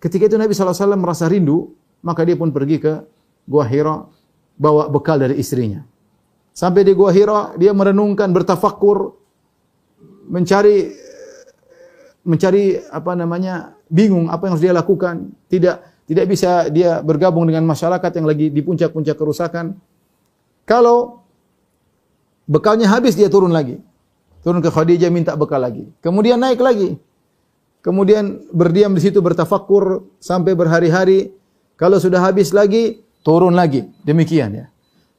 ketika 0.01 0.25
itu 0.25 0.35
Nabi 0.35 0.57
SAW 0.57 0.97
merasa 0.97 1.29
rindu, 1.29 1.69
maka 2.01 2.25
dia 2.25 2.33
pun 2.33 2.49
pergi 2.49 2.81
ke 2.81 3.05
Gua 3.45 3.69
Hira 3.69 4.01
bawa 4.57 4.89
bekal 4.89 5.21
dari 5.21 5.37
istrinya. 5.37 5.85
Sampai 6.57 6.81
di 6.81 6.97
Gua 6.97 7.13
Hira 7.13 7.53
dia 7.53 7.69
merenungkan, 7.69 8.33
bertafakur, 8.33 9.13
mencari 10.25 10.89
mencari 12.23 12.79
apa 12.91 13.11
namanya 13.19 13.75
bingung 13.93 14.33
apa 14.33 14.49
yang 14.49 14.57
harus 14.57 14.65
dia 14.65 14.73
lakukan, 14.73 15.29
tidak 15.45 15.85
tidak 16.09 16.25
bisa 16.25 16.67
dia 16.73 16.99
bergabung 17.05 17.45
dengan 17.45 17.63
masyarakat 17.69 18.11
yang 18.17 18.25
lagi 18.25 18.49
di 18.49 18.61
puncak-puncak 18.65 19.13
kerusakan. 19.13 19.77
Kalau 20.65 21.21
bekalnya 22.49 22.89
habis 22.89 23.13
dia 23.13 23.29
turun 23.29 23.53
lagi. 23.53 23.77
Turun 24.43 24.59
ke 24.59 24.67
Khadijah 24.67 25.07
minta 25.07 25.37
bekal 25.39 25.63
lagi. 25.63 25.87
Kemudian 26.03 26.35
naik 26.41 26.59
lagi. 26.59 26.99
Kemudian 27.79 28.43
berdiam 28.51 28.91
di 28.91 28.99
situ 28.99 29.23
bertafakur 29.23 30.03
sampai 30.19 30.51
berhari-hari. 30.51 31.31
Kalau 31.79 31.99
sudah 31.99 32.19
habis 32.19 32.51
lagi, 32.51 32.99
turun 33.23 33.55
lagi. 33.55 33.87
Demikian 34.03 34.51
ya. 34.51 34.65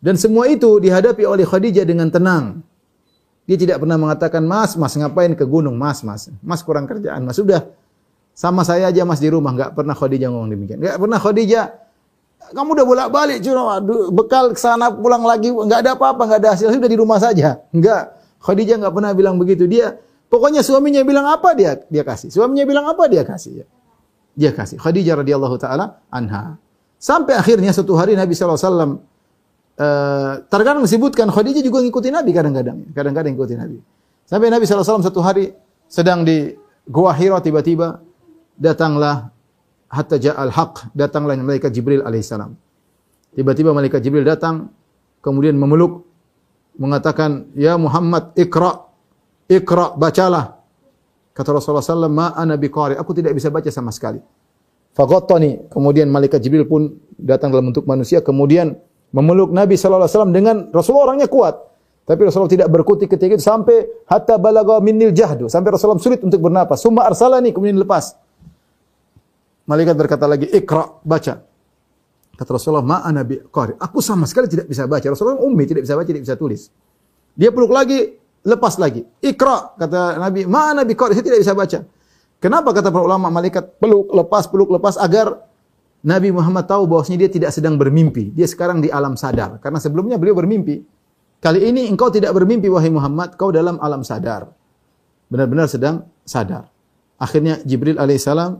Dan 0.04 0.20
semua 0.20 0.44
itu 0.52 0.76
dihadapi 0.76 1.24
oleh 1.24 1.48
Khadijah 1.48 1.88
dengan 1.88 2.12
tenang. 2.12 2.60
Dia 3.48 3.56
tidak 3.56 3.80
pernah 3.80 3.96
mengatakan, 3.96 4.44
"Mas, 4.44 4.76
Mas 4.76 4.92
ngapain 4.96 5.32
ke 5.32 5.44
gunung? 5.44 5.76
Mas, 5.76 6.04
Mas. 6.04 6.28
Mas 6.44 6.60
kurang 6.60 6.84
kerjaan, 6.84 7.24
Mas." 7.24 7.40
Sudah 7.40 7.64
sama 8.34 8.66
saya 8.66 8.90
aja 8.90 9.06
Mas 9.06 9.22
di 9.22 9.30
rumah, 9.30 9.54
enggak 9.54 9.78
pernah 9.78 9.94
Khadijah 9.94 10.28
ngomong 10.28 10.50
demikian. 10.50 10.82
Enggak 10.82 10.98
pernah 10.98 11.18
Khadijah 11.22 11.66
kamu 12.52 12.70
udah 12.76 12.86
bolak-balik 12.86 13.38
cuma 13.40 13.80
bekal 14.12 14.52
ke 14.52 14.60
sana 14.60 14.92
pulang 14.92 15.24
lagi 15.24 15.48
enggak 15.48 15.80
ada 15.86 15.96
apa-apa, 15.96 16.22
enggak 16.28 16.40
ada 16.44 16.50
hasil, 16.58 16.68
sudah 16.74 16.90
di 16.90 16.98
rumah 16.98 17.16
saja. 17.22 17.62
Enggak. 17.70 18.20
Khadijah 18.42 18.76
enggak 18.76 18.92
pernah 18.92 19.10
bilang 19.16 19.38
begitu. 19.40 19.64
Dia 19.64 19.96
pokoknya 20.28 20.60
suaminya 20.60 21.00
bilang 21.06 21.30
apa 21.30 21.54
dia 21.56 21.78
dia 21.88 22.02
kasih. 22.02 22.28
Suaminya 22.28 22.66
bilang 22.68 22.84
apa 22.90 23.06
dia 23.08 23.22
kasih. 23.24 23.64
Dia 24.34 24.50
kasih. 24.50 24.76
Khadijah 24.82 25.24
radhiyallahu 25.24 25.56
taala 25.56 26.02
anha. 26.10 26.58
Sampai 26.98 27.38
akhirnya 27.38 27.70
satu 27.70 27.94
hari 27.94 28.18
Nabi 28.18 28.34
wasallam 28.34 28.98
uh, 29.78 30.32
terkadang 30.50 30.82
disebutkan 30.82 31.30
Khadijah 31.30 31.62
juga 31.62 31.80
ngikutin 31.80 32.12
Nabi 32.12 32.30
kadang-kadang. 32.34 32.78
Kadang-kadang 32.92 33.30
ngikutin 33.38 33.58
Nabi. 33.62 33.78
Sampai 34.26 34.50
Nabi 34.50 34.66
wasallam 34.66 35.06
satu 35.06 35.22
hari 35.22 35.54
sedang 35.88 36.26
di 36.26 36.52
Gua 36.84 37.16
Hira 37.16 37.40
tiba-tiba 37.40 38.04
datanglah 38.58 39.34
hatta 39.90 40.16
ja'al 40.18 40.50
haq, 40.50 40.90
datanglah 40.94 41.38
malaikat 41.38 41.70
Jibril 41.70 42.02
alaihissalam. 42.02 42.54
Tiba-tiba 43.34 43.74
malaikat 43.74 44.02
Jibril 44.02 44.26
datang, 44.26 44.70
kemudian 45.22 45.58
memeluk, 45.58 46.06
mengatakan, 46.78 47.50
Ya 47.54 47.74
Muhammad, 47.78 48.34
ikra, 48.38 48.86
ikra, 49.46 49.94
bacalah. 49.94 50.62
Kata 51.34 51.50
Rasulullah 51.50 51.82
SAW, 51.82 52.10
ma 52.10 52.30
ana 52.34 52.54
biqari, 52.54 52.94
aku 52.94 53.10
tidak 53.10 53.34
bisa 53.34 53.50
baca 53.50 53.66
sama 53.70 53.90
sekali. 53.90 54.22
Fagottani, 54.94 55.66
kemudian 55.66 56.06
malaikat 56.06 56.38
Jibril 56.38 56.70
pun 56.70 56.94
datang 57.18 57.50
dalam 57.50 57.74
bentuk 57.74 57.82
manusia, 57.90 58.22
kemudian 58.22 58.78
memeluk 59.10 59.50
Nabi 59.50 59.74
SAW 59.74 60.30
dengan 60.30 60.70
Rasulullah 60.70 61.14
orangnya 61.14 61.26
kuat. 61.26 61.58
Tapi 62.04 62.20
Rasulullah 62.20 62.52
tidak 62.52 62.68
berkutik 62.68 63.08
ketika 63.08 63.40
itu 63.40 63.42
sampai 63.42 63.88
hatta 64.04 64.36
balagha 64.36 64.76
minnil 64.84 65.08
jahdu. 65.10 65.48
Sampai 65.48 65.72
Rasulullah 65.72 65.96
sulit 65.98 66.20
untuk 66.20 66.36
bernapas. 66.36 66.84
Summa 66.84 67.08
arsalani 67.08 67.48
kemudian 67.48 67.80
lepas. 67.80 68.12
Malaikat 69.64 69.94
berkata 69.96 70.28
lagi, 70.28 70.46
"Iqra, 70.48 71.00
baca." 71.00 71.34
Kata 72.34 72.50
Rasulullah, 72.50 72.84
"Ma 72.84 72.98
ana 73.00 73.24
qari." 73.24 73.78
Aku 73.80 74.04
sama 74.04 74.28
sekali 74.28 74.50
tidak 74.50 74.68
bisa 74.68 74.84
baca. 74.84 75.06
Rasulullah 75.08 75.40
ummi, 75.40 75.64
tidak 75.64 75.88
bisa 75.88 75.94
baca, 75.96 76.08
tidak 76.08 76.22
bisa 76.26 76.36
tulis. 76.36 76.68
Dia 77.34 77.48
peluk 77.50 77.72
lagi, 77.72 78.14
lepas 78.44 78.76
lagi. 78.76 79.06
"Iqra," 79.24 79.78
kata 79.80 80.20
Nabi, 80.20 80.44
"Ma 80.44 80.76
ana 80.76 80.84
qari." 80.84 81.16
Saya 81.16 81.24
tidak 81.24 81.40
bisa 81.40 81.56
baca. 81.56 81.78
Kenapa 82.44 82.76
kata 82.76 82.92
para 82.92 83.04
ulama 83.08 83.32
malaikat 83.32 83.80
peluk, 83.80 84.12
lepas, 84.12 84.44
peluk, 84.52 84.68
lepas 84.68 85.00
agar 85.00 85.48
Nabi 86.04 86.28
Muhammad 86.28 86.68
tahu 86.68 86.84
bahwasanya 86.84 87.24
dia 87.24 87.30
tidak 87.32 87.50
sedang 87.56 87.80
bermimpi. 87.80 88.28
Dia 88.36 88.44
sekarang 88.44 88.84
di 88.84 88.92
alam 88.92 89.16
sadar. 89.16 89.56
Karena 89.64 89.80
sebelumnya 89.80 90.20
beliau 90.20 90.36
bermimpi. 90.36 90.84
Kali 91.40 91.64
ini 91.64 91.88
engkau 91.88 92.12
tidak 92.12 92.36
bermimpi 92.36 92.68
wahai 92.68 92.92
Muhammad, 92.92 93.40
kau 93.40 93.48
dalam 93.48 93.80
alam 93.80 94.04
sadar. 94.04 94.52
Benar-benar 95.32 95.72
sedang 95.72 96.04
sadar. 96.28 96.68
Akhirnya 97.24 97.54
Jibril 97.68 97.96
alaihissalam 98.04 98.52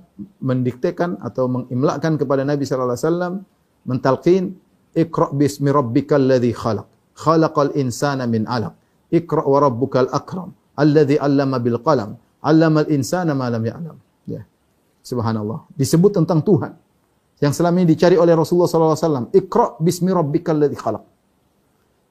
mendiktekan 0.49 1.11
atau 1.29 1.45
mengimlakkan 1.55 2.13
kepada 2.21 2.43
Nabi 2.51 2.65
sallallahu 2.65 2.97
alaihi 2.97 3.09
wasallam 3.09 3.35
mentalqin 3.91 4.45
Iqra 4.95 5.27
bismi 5.41 5.69
rabbikal 5.79 6.23
ladzi 6.31 6.53
khalaq. 6.63 6.87
Khalaqal 7.25 7.75
insana 7.83 8.25
min 8.35 8.43
'alaq. 8.47 8.73
Iqra 9.19 9.43
wa 9.53 9.59
rabbukal 9.67 10.09
akram. 10.19 10.55
Alladzi 10.83 11.17
'allama 11.19 11.59
bil 11.65 11.79
qalam. 11.87 12.11
'Allamal 12.47 12.89
insana 12.97 13.33
ma 13.41 13.47
lam 13.55 13.63
ya'lam. 13.71 13.97
Ya. 14.35 14.43
Subhanallah. 15.11 15.67
Disebut 15.81 16.15
tentang 16.19 16.41
Tuhan 16.49 16.73
yang 17.45 17.53
selama 17.59 17.77
ini 17.83 17.93
dicari 17.93 18.17
oleh 18.25 18.33
Rasulullah 18.39 18.71
sallallahu 18.71 18.95
alaihi 18.95 19.07
wasallam. 19.07 19.27
Iqra 19.41 19.67
bismi 19.87 20.11
rabbikal 20.15 20.57
ladzi 20.63 20.79
khalaq. 20.85 21.05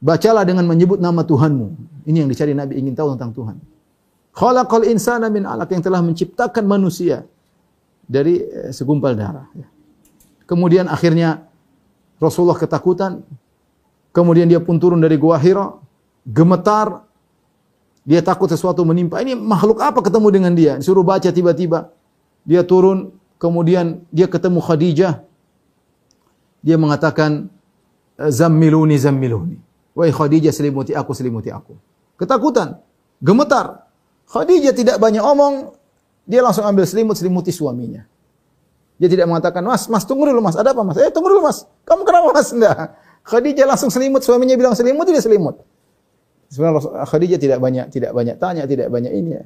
Bacalah 0.03 0.43
dengan 0.43 0.67
menyebut 0.67 0.99
nama 0.99 1.23
Tuhanmu. 1.23 1.67
Ini 2.11 2.27
yang 2.27 2.29
dicari 2.29 2.51
Nabi 2.51 2.75
ingin 2.75 2.91
tahu 2.99 3.15
tentang 3.15 3.31
Tuhan. 3.31 3.55
Khalaqal 4.33 4.89
insana 4.89 5.29
min 5.29 5.45
alaq 5.45 5.69
yang 5.69 5.85
telah 5.85 6.01
menciptakan 6.01 6.65
manusia 6.65 7.25
dari 8.09 8.41
eh, 8.41 8.73
segumpal 8.73 9.13
darah. 9.13 9.45
Ya. 9.53 9.69
Kemudian 10.49 10.89
akhirnya 10.89 11.45
Rasulullah 12.17 12.57
ketakutan. 12.57 13.21
Kemudian 14.13 14.45
dia 14.45 14.61
pun 14.61 14.77
turun 14.77 15.01
dari 15.01 15.17
gua 15.17 15.37
Hira, 15.41 15.73
gemetar. 16.25 17.05
Dia 18.03 18.19
takut 18.19 18.51
sesuatu 18.51 18.83
menimpa. 18.83 19.23
Ini 19.23 19.33
makhluk 19.33 19.79
apa 19.79 20.03
ketemu 20.03 20.27
dengan 20.29 20.53
dia? 20.53 20.75
Disuruh 20.75 21.07
baca 21.07 21.31
tiba-tiba. 21.31 21.89
Dia 22.43 22.61
turun, 22.67 23.15
kemudian 23.39 24.03
dia 24.11 24.27
ketemu 24.27 24.59
Khadijah. 24.59 25.23
Dia 26.59 26.75
mengatakan, 26.75 27.47
Zammiluni, 28.19 28.99
zammiluni. 28.99 29.57
Wahai 29.95 30.11
Khadijah, 30.11 30.51
selimuti 30.51 30.91
aku, 30.91 31.15
selimuti 31.15 31.49
aku. 31.49 31.79
Ketakutan, 32.19 32.77
gemetar. 33.23 33.87
Khadijah 34.33 34.73
tidak 34.73 34.97
banyak 34.97 35.21
omong, 35.21 35.77
dia 36.25 36.41
langsung 36.41 36.65
ambil 36.65 36.89
selimut 36.89 37.13
selimuti 37.13 37.53
suaminya. 37.53 38.01
Dia 38.97 39.05
tidak 39.05 39.29
mengatakan, 39.29 39.61
"Mas, 39.61 39.85
Mas 39.85 40.09
tunggu 40.09 40.25
dulu, 40.25 40.41
Mas. 40.41 40.57
Ada 40.57 40.73
apa, 40.73 40.81
Mas?" 40.81 40.97
"Eh, 40.97 41.13
tunggu 41.13 41.29
dulu, 41.29 41.45
Mas. 41.45 41.69
Kamu 41.85 42.01
kenapa, 42.01 42.33
Mas?" 42.33 42.49
Enggak. 42.49 42.97
Khadijah 43.23 43.69
langsung 43.69 43.93
selimut, 43.93 44.25
suaminya 44.25 44.57
bilang 44.57 44.73
selimut, 44.73 45.05
dia 45.05 45.21
selimut. 45.21 45.61
Sebenarnya 46.49 47.05
Khadijah 47.05 47.39
tidak 47.41 47.59
banyak 47.61 47.85
tidak 47.93 48.11
banyak 48.13 48.35
tanya, 48.41 48.63
tidak 48.65 48.89
banyak 48.89 49.13
ini 49.13 49.31
ya. 49.37 49.43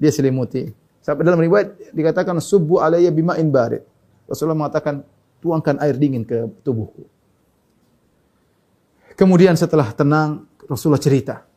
Dia 0.00 0.12
selimuti. 0.12 0.68
Sampai 1.00 1.24
dalam 1.24 1.40
riwayat 1.40 1.92
dikatakan 1.92 2.36
subuh 2.44 2.84
alayya 2.84 3.12
bima'in 3.12 3.48
barid. 3.48 3.84
Rasulullah 4.28 4.56
mengatakan, 4.56 5.04
"Tuangkan 5.40 5.80
air 5.80 5.96
dingin 5.96 6.24
ke 6.24 6.48
tubuhku." 6.64 7.04
Kemudian 9.16 9.52
setelah 9.56 9.92
tenang, 9.92 10.48
Rasulullah 10.64 11.00
cerita. 11.00 11.49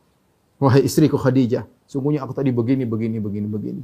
Wahai 0.64 0.88
istriku 0.88 1.20
Khadijah, 1.20 1.68
sungguhnya 1.84 2.24
aku 2.24 2.32
tadi 2.32 2.48
begini, 2.48 2.88
begini, 2.88 3.20
begini, 3.20 3.44
begini. 3.44 3.82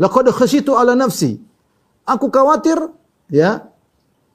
Laqad 0.00 0.32
khasyitu 0.32 0.72
ala 0.72 0.96
nafsi. 0.96 1.36
Aku 2.08 2.32
khawatir, 2.32 2.80
ya, 3.28 3.68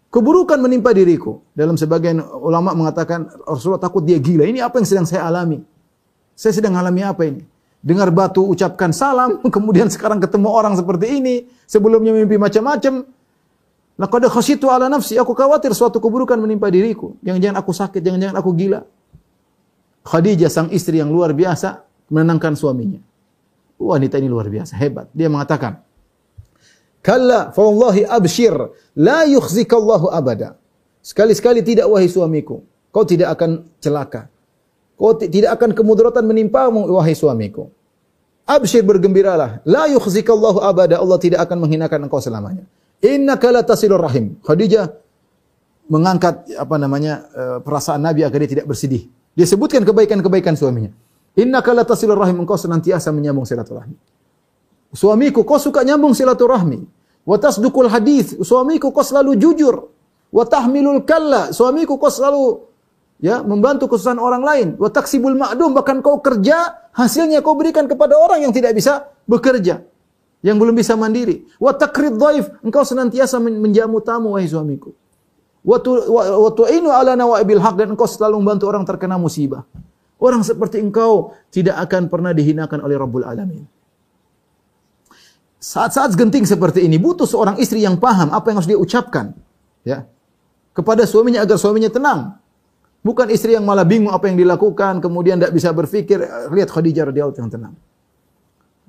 Keburukan 0.08 0.56
menimpa 0.64 0.96
diriku. 0.96 1.44
Dalam 1.52 1.76
sebagian 1.76 2.24
ulama 2.24 2.72
mengatakan 2.72 3.28
Rasulullah 3.44 3.84
takut 3.84 4.08
dia 4.08 4.16
gila. 4.16 4.48
Ini 4.48 4.64
apa 4.64 4.80
yang 4.80 4.88
sedang 4.88 5.04
saya 5.04 5.28
alami? 5.28 5.60
Saya 6.32 6.56
sedang 6.56 6.80
alami 6.80 7.04
apa 7.04 7.28
ini? 7.28 7.44
Dengar 7.84 8.08
batu 8.16 8.48
ucapkan 8.48 8.96
salam, 8.96 9.44
kemudian 9.56 9.92
sekarang 9.92 10.24
ketemu 10.24 10.48
orang 10.48 10.80
seperti 10.80 11.20
ini, 11.20 11.36
sebelumnya 11.68 12.16
mimpi 12.16 12.40
macam-macam. 12.40 13.04
Laqad 13.98 14.24
khasyitu 14.32 14.72
ala 14.72 14.88
nafsi, 14.88 15.20
aku 15.20 15.36
khawatir 15.36 15.76
suatu 15.76 16.00
keburukan 16.00 16.40
menimpa 16.40 16.72
diriku. 16.72 17.20
Jangan-jangan 17.26 17.58
aku 17.60 17.72
sakit, 17.76 18.00
jangan-jangan 18.00 18.38
aku 18.40 18.50
gila. 18.56 18.80
Khadijah 20.08 20.48
sang 20.48 20.72
istri 20.72 21.04
yang 21.04 21.12
luar 21.12 21.36
biasa 21.36 21.84
menenangkan 22.12 22.56
suaminya. 22.56 23.00
Wanita 23.78 24.18
ini 24.18 24.28
luar 24.28 24.50
biasa, 24.50 24.74
hebat. 24.80 25.06
Dia 25.14 25.30
mengatakan, 25.30 25.86
Kalla 27.06 27.54
fa 27.56 27.62
wallahi 27.64 28.04
abshir 28.04 28.52
la 28.98 29.24
yukhzikallahu 29.30 30.12
abada. 30.12 30.60
Sekali-sekali 31.00 31.64
tidak 31.64 31.88
wahai 31.88 32.12
suamiku, 32.12 32.66
kau 32.92 33.08
tidak 33.08 33.38
akan 33.38 33.64
celaka. 33.80 34.28
Kau 34.98 35.16
tidak 35.16 35.56
akan 35.56 35.72
kemudaratan 35.78 36.26
menimpamu 36.26 36.90
wahai 36.90 37.16
suamiku. 37.16 37.72
Abshir 38.44 38.84
bergembiralah, 38.84 39.64
la 39.64 39.88
yukhzikallahu 39.88 40.60
abada. 40.60 41.00
Allah 41.00 41.20
tidak 41.22 41.40
akan 41.48 41.64
menghinakan 41.64 42.12
engkau 42.12 42.20
selamanya. 42.20 42.68
Innaka 43.00 43.56
la 43.56 43.62
tasilur 43.62 44.02
rahim. 44.02 44.36
Khadijah 44.42 44.90
mengangkat 45.88 46.44
apa 46.60 46.76
namanya 46.76 47.14
eh, 47.32 47.58
perasaan 47.64 48.04
Nabi 48.04 48.28
agar 48.28 48.44
dia 48.44 48.52
tidak 48.60 48.68
bersedih. 48.68 49.08
Dia 49.38 49.46
sebutkan 49.48 49.86
kebaikan-kebaikan 49.86 50.60
suaminya. 50.60 50.92
Innaka 51.38 51.70
la 51.78 51.86
tasilur 51.86 52.18
rahim. 52.18 52.42
Engkau 52.42 52.58
senantiasa 52.58 53.14
menyambung 53.14 53.46
silaturahmi. 53.46 53.94
Suamiku, 54.90 55.46
kau 55.46 55.62
suka 55.62 55.86
nyambung 55.86 56.18
silaturahmi. 56.18 56.82
Wa 57.28 57.38
tasdukul 57.38 57.92
hadis, 57.92 58.40
suamiku 58.42 58.90
kau 58.90 59.06
selalu 59.06 59.38
jujur. 59.38 59.94
Wa 60.34 60.44
tahmilul 60.48 61.06
kalla, 61.06 61.54
suamiku 61.54 62.00
kau 62.00 62.10
selalu 62.10 62.66
ya 63.20 63.44
membantu 63.44 63.92
kesusahan 63.92 64.18
orang 64.18 64.44
lain. 64.48 64.68
Wa 64.80 64.90
taksibul 64.90 65.36
ma'dum, 65.36 65.76
bahkan 65.78 66.02
kau 66.02 66.24
kerja, 66.24 66.88
hasilnya 66.96 67.46
kau 67.46 67.54
berikan 67.54 67.86
kepada 67.86 68.18
orang 68.18 68.48
yang 68.48 68.56
tidak 68.56 68.74
bisa 68.74 69.12
bekerja. 69.28 69.84
Yang 70.40 70.58
belum 70.58 70.74
bisa 70.74 70.96
mandiri. 70.96 71.44
Wa 71.60 71.76
takrid 71.76 72.16
dhaif, 72.16 72.48
engkau 72.64 72.82
senantiasa 72.88 73.38
menjamu 73.44 74.00
tamu 74.02 74.34
wahai 74.40 74.48
suamiku. 74.48 74.96
Wa 75.68 75.84
tu'inu 76.54 76.90
ala 76.96 77.20
nawaibil 77.20 77.60
haq 77.60 77.76
dan 77.76 77.92
engkau 77.92 78.08
selalu 78.08 78.40
membantu 78.40 78.72
orang 78.72 78.88
terkena 78.88 79.20
musibah. 79.20 79.68
Orang 80.18 80.42
seperti 80.42 80.82
engkau 80.82 81.38
tidak 81.54 81.78
akan 81.88 82.10
pernah 82.10 82.34
dihinakan 82.34 82.82
oleh 82.82 82.98
Rabbul 82.98 83.22
Alamin. 83.22 83.64
Saat-saat 85.58 86.14
genting 86.18 86.46
seperti 86.46 86.86
ini 86.86 86.98
butuh 86.98 87.26
seorang 87.26 87.58
istri 87.62 87.82
yang 87.82 87.98
paham 87.98 88.34
apa 88.34 88.50
yang 88.50 88.62
harus 88.62 88.70
dia 88.70 88.78
ucapkan, 88.78 89.34
ya. 89.86 90.06
Kepada 90.74 91.06
suaminya 91.10 91.42
agar 91.42 91.58
suaminya 91.58 91.90
tenang. 91.90 92.38
Bukan 93.02 93.30
istri 93.34 93.58
yang 93.58 93.66
malah 93.66 93.86
bingung 93.86 94.14
apa 94.14 94.30
yang 94.30 94.38
dilakukan, 94.38 95.02
kemudian 95.02 95.42
tidak 95.42 95.54
bisa 95.54 95.74
berpikir. 95.74 96.22
Lihat 96.54 96.70
Khadijah 96.70 97.10
radhiyallahu 97.10 97.38
yang 97.42 97.50
tenang. 97.50 97.74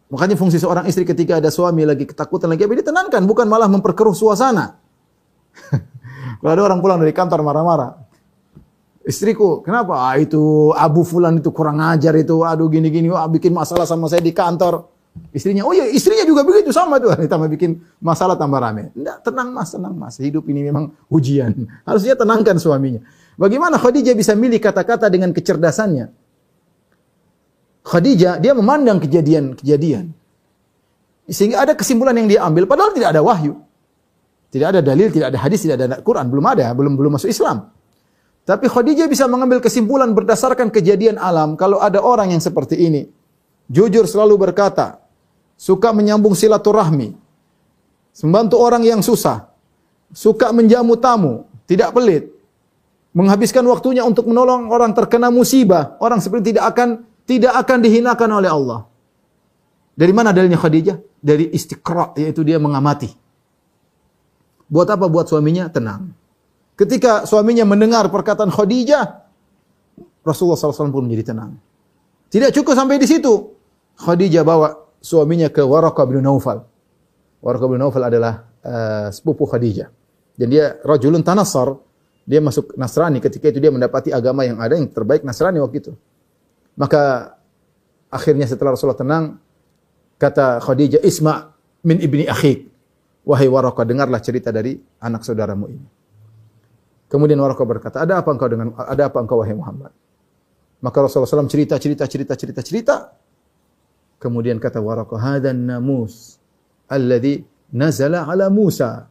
Makanya 0.09 0.37
fungsi 0.41 0.57
seorang 0.57 0.89
istri 0.89 1.05
ketika 1.05 1.37
ada 1.37 1.53
suami 1.53 1.85
lagi 1.85 2.09
ketakutan 2.09 2.49
lagi 2.49 2.64
apa 2.64 2.72
ditenangkan, 2.81 3.29
bukan 3.29 3.45
malah 3.45 3.68
memperkeruh 3.68 4.16
suasana. 4.16 4.81
Kalau 6.41 6.51
ada 6.53 6.62
orang 6.64 6.81
pulang 6.81 6.97
dari 6.97 7.12
kantor 7.12 7.45
marah-marah, 7.45 8.07
istriku, 9.09 9.64
kenapa? 9.64 9.96
Ah, 9.96 10.20
itu 10.20 10.70
Abu 10.76 11.00
Fulan 11.00 11.40
itu 11.40 11.48
kurang 11.48 11.80
ajar 11.80 12.12
itu, 12.20 12.44
aduh 12.44 12.68
gini-gini, 12.68 13.09
wah 13.09 13.24
bikin 13.24 13.56
masalah 13.56 13.88
sama 13.88 14.04
saya 14.12 14.20
di 14.20 14.36
kantor. 14.36 14.84
Istrinya, 15.34 15.66
oh 15.66 15.74
iya 15.74 15.88
istrinya 15.90 16.22
juga 16.22 16.46
begitu 16.46 16.70
sama 16.70 17.00
tuh. 17.02 17.11
Tambah 17.32 17.50
bikin 17.50 17.80
masalah 17.98 18.38
tambah 18.38 18.61
rame. 18.61 18.94
Tidak, 18.94 19.26
tenang 19.26 19.50
mas, 19.50 19.74
tenang 19.74 19.94
mas. 19.96 20.14
Hidup 20.20 20.46
ini 20.46 20.70
memang 20.70 20.94
ujian. 21.11 21.56
Harusnya 21.88 22.14
tenangkan 22.14 22.54
suaminya. 22.61 23.02
Bagaimana 23.34 23.80
Khadijah 23.80 24.14
bisa 24.14 24.38
milih 24.38 24.62
kata-kata 24.62 25.11
dengan 25.11 25.34
kecerdasannya? 25.34 26.11
Khadijah, 27.82 28.38
dia 28.38 28.52
memandang 28.54 29.02
kejadian-kejadian. 29.02 30.12
Sehingga 31.28 31.66
ada 31.66 31.72
kesimpulan 31.74 32.14
yang 32.14 32.28
dia 32.28 32.40
ambil, 32.44 32.68
padahal 32.68 32.92
tidak 32.94 33.16
ada 33.16 33.22
wahyu. 33.24 33.59
Tidak 34.48 34.64
ada 34.64 34.80
dalil, 34.80 35.12
tidak 35.12 35.34
ada 35.34 35.38
hadis, 35.40 35.61
tidak 35.61 35.76
ada 35.82 35.98
Quran. 36.00 36.30
Belum 36.32 36.46
ada, 36.46 36.72
belum 36.72 36.94
belum 36.96 37.18
masuk 37.18 37.28
Islam. 37.28 37.68
Tapi 38.49 38.64
Khadijah 38.64 39.05
bisa 39.12 39.28
mengambil 39.28 39.61
kesimpulan 39.61 40.09
berdasarkan 40.16 40.72
kejadian 40.72 41.20
alam. 41.20 41.53
Kalau 41.53 41.84
ada 41.84 42.01
orang 42.01 42.32
yang 42.32 42.40
seperti 42.40 42.80
ini, 42.80 43.05
jujur 43.68 44.09
selalu 44.09 44.49
berkata, 44.49 45.05
suka 45.61 45.92
menyambung 45.92 46.32
silaturahmi, 46.32 47.12
membantu 48.24 48.57
orang 48.57 48.88
yang 48.88 49.05
susah, 49.05 49.53
suka 50.16 50.49
menjamu 50.57 50.96
tamu, 50.96 51.44
tidak 51.68 51.92
pelit, 51.92 52.32
menghabiskan 53.12 53.68
waktunya 53.68 54.01
untuk 54.01 54.24
menolong 54.24 54.72
orang 54.72 54.96
terkena 54.96 55.28
musibah, 55.28 56.01
orang 56.01 56.24
seperti 56.24 56.57
tidak 56.57 56.72
akan 56.72 57.05
tidak 57.28 57.53
akan 57.53 57.84
dihinakan 57.84 58.30
oleh 58.32 58.49
Allah. 58.49 58.88
Dari 59.92 60.12
mana 60.16 60.32
dalilnya 60.32 60.57
Khadijah? 60.57 60.96
Dari 61.20 61.53
istiqra, 61.53 62.16
yaitu 62.16 62.40
dia 62.49 62.57
mengamati. 62.57 63.12
Buat 64.72 64.96
apa? 64.96 65.05
Buat 65.05 65.28
suaminya 65.28 65.68
tenang. 65.68 66.16
Ketika 66.79 67.26
suaminya 67.26 67.66
mendengar 67.66 68.07
perkataan 68.07 68.55
Khadijah, 68.55 69.26
Rasulullah 70.22 70.55
SAW 70.55 70.95
pun 70.95 71.11
menjadi 71.11 71.35
tenang. 71.35 71.59
Tidak 72.31 72.55
cukup 72.55 72.79
sampai 72.79 73.03
di 73.03 73.09
situ. 73.11 73.51
Khadijah 73.99 74.47
bawa 74.47 74.79
suaminya 75.03 75.51
ke 75.51 75.59
Waraqah 75.59 76.07
bin 76.07 76.22
Naufal. 76.22 76.62
Waraqah 77.43 77.66
bin 77.66 77.83
Naufal 77.83 78.07
adalah 78.07 78.47
uh, 78.62 79.11
sepupu 79.11 79.43
Khadijah. 79.51 79.91
Dan 80.39 80.55
dia 80.55 80.79
rajulun 80.87 81.26
tanassar, 81.26 81.74
dia 82.22 82.39
masuk 82.39 82.70
Nasrani 82.79 83.18
ketika 83.18 83.51
itu 83.51 83.59
dia 83.59 83.74
mendapati 83.74 84.14
agama 84.14 84.47
yang 84.47 84.62
ada 84.62 84.79
yang 84.79 84.87
terbaik 84.87 85.26
Nasrani 85.26 85.59
waktu 85.59 85.83
itu. 85.83 85.93
Maka 86.79 87.35
akhirnya 88.07 88.47
setelah 88.47 88.79
Rasulullah 88.79 89.03
tenang, 89.03 89.24
kata 90.14 90.62
Khadijah, 90.62 91.03
"Isma 91.03 91.59
min 91.83 91.99
ibni 91.99 92.31
akhik." 92.31 92.70
Wahai 93.26 93.51
Waraqah, 93.51 93.83
dengarlah 93.83 94.22
cerita 94.22 94.55
dari 94.55 94.79
anak 95.03 95.26
saudaramu 95.26 95.66
ini. 95.74 95.97
Kemudian 97.09 97.40
Waraqah 97.40 97.64
berkata, 97.64 97.96
"Ada 98.04 98.20
apa 98.20 98.28
engkau 98.36 98.48
dengan 98.52 98.76
ada 98.76 99.09
apa 99.09 99.18
engkau 99.24 99.40
wahai 99.40 99.56
Muhammad?" 99.56 99.92
Maka 100.84 100.96
Rasulullah 101.02 101.26
SAW 101.26 101.50
cerita, 101.50 101.74
cerita, 101.80 102.04
cerita, 102.06 102.32
cerita, 102.36 102.61
cerita. 102.62 102.96
Kemudian 104.20 104.61
kata 104.61 104.78
Waraqah, 104.78 105.16
"Hadan 105.16 105.66
namus 105.66 106.36
alladhi 106.86 107.48
nazala 107.72 108.28
ala 108.28 108.52
Musa." 108.52 109.09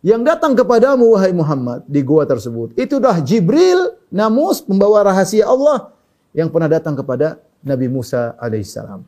Yang 0.00 0.32
datang 0.32 0.56
kepadamu 0.56 1.12
wahai 1.12 1.34
Muhammad 1.36 1.84
di 1.84 2.00
gua 2.00 2.24
tersebut. 2.24 2.72
Itu 2.78 2.96
dah 3.02 3.20
Jibril, 3.20 4.00
namus 4.08 4.64
pembawa 4.64 5.04
rahasia 5.04 5.44
Allah 5.44 5.92
yang 6.32 6.48
pernah 6.48 6.72
datang 6.72 6.96
kepada 6.96 7.36
Nabi 7.60 7.90
Musa 7.92 8.32
alaihissalam. 8.40 9.04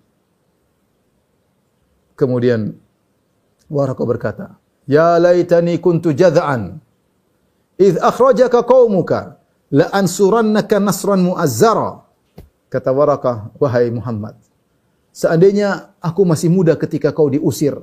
Kemudian 2.12 2.76
Waraqah 3.72 4.05
berkata, 4.05 4.47
"Ya 4.84 5.16
laitani 5.16 5.80
kuntu 5.80 6.12
jad'an 6.12 6.76
idh 7.83 7.99
akhrajaka 7.99 8.62
qaumuka 8.62 9.43
la 9.74 9.91
ansurannaka 9.91 10.78
nasran 10.78 11.26
mu'azzara." 11.26 12.07
Kata 12.72 12.89
Waraqah, 12.95 13.53
"Wahai 13.61 13.93
Muhammad, 13.93 14.39
Seandainya 15.12 15.93
aku 16.01 16.24
masih 16.24 16.49
muda 16.49 16.72
ketika 16.72 17.12
kau 17.12 17.28
diusir, 17.28 17.76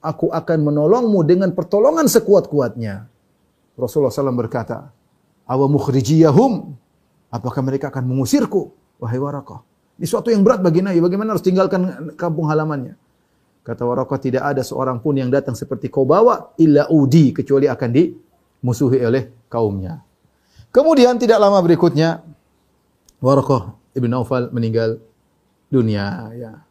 aku 0.00 0.32
akan 0.32 0.58
menolongmu 0.72 1.20
dengan 1.28 1.52
pertolongan 1.52 2.08
sekuat-kuatnya. 2.08 3.12
Rasulullah 3.76 4.08
SAW 4.08 4.32
berkata, 4.32 4.88
Awa 5.44 5.68
mukhrijiyahum, 5.68 6.72
apakah 7.28 7.60
mereka 7.60 7.92
akan 7.92 8.08
mengusirku? 8.08 8.72
Wahai 8.96 9.20
Warakah. 9.20 9.60
Ini 10.00 10.08
suatu 10.08 10.32
yang 10.32 10.40
berat 10.40 10.64
bagi 10.64 10.80
Nabi. 10.80 10.96
Bagaimana 11.04 11.36
harus 11.36 11.44
tinggalkan 11.44 12.16
kampung 12.16 12.48
halamannya? 12.48 12.96
Kata 13.60 13.84
Warakah, 13.84 14.16
tidak 14.16 14.48
ada 14.48 14.64
seorang 14.64 14.96
pun 15.04 15.12
yang 15.12 15.28
datang 15.28 15.52
seperti 15.52 15.92
kau 15.92 16.08
bawa, 16.08 16.56
illa 16.56 16.88
udi, 16.88 17.36
kecuali 17.36 17.68
akan 17.68 17.90
dimusuhi 18.66 18.98
oleh 18.98 19.30
kaumnya. 19.46 20.02
Kemudian 20.74 21.22
tidak 21.22 21.38
lama 21.38 21.62
berikutnya, 21.62 22.26
Warakah 23.22 23.78
ibn 23.94 24.10
Naufal 24.10 24.50
meninggal 24.50 24.98
dunia 25.70 26.34
ya. 26.34 26.66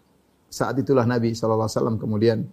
Saat 0.52 0.76
itulah 0.84 1.08
Nabi 1.08 1.32
SAW 1.32 1.96
kemudian 1.96 2.44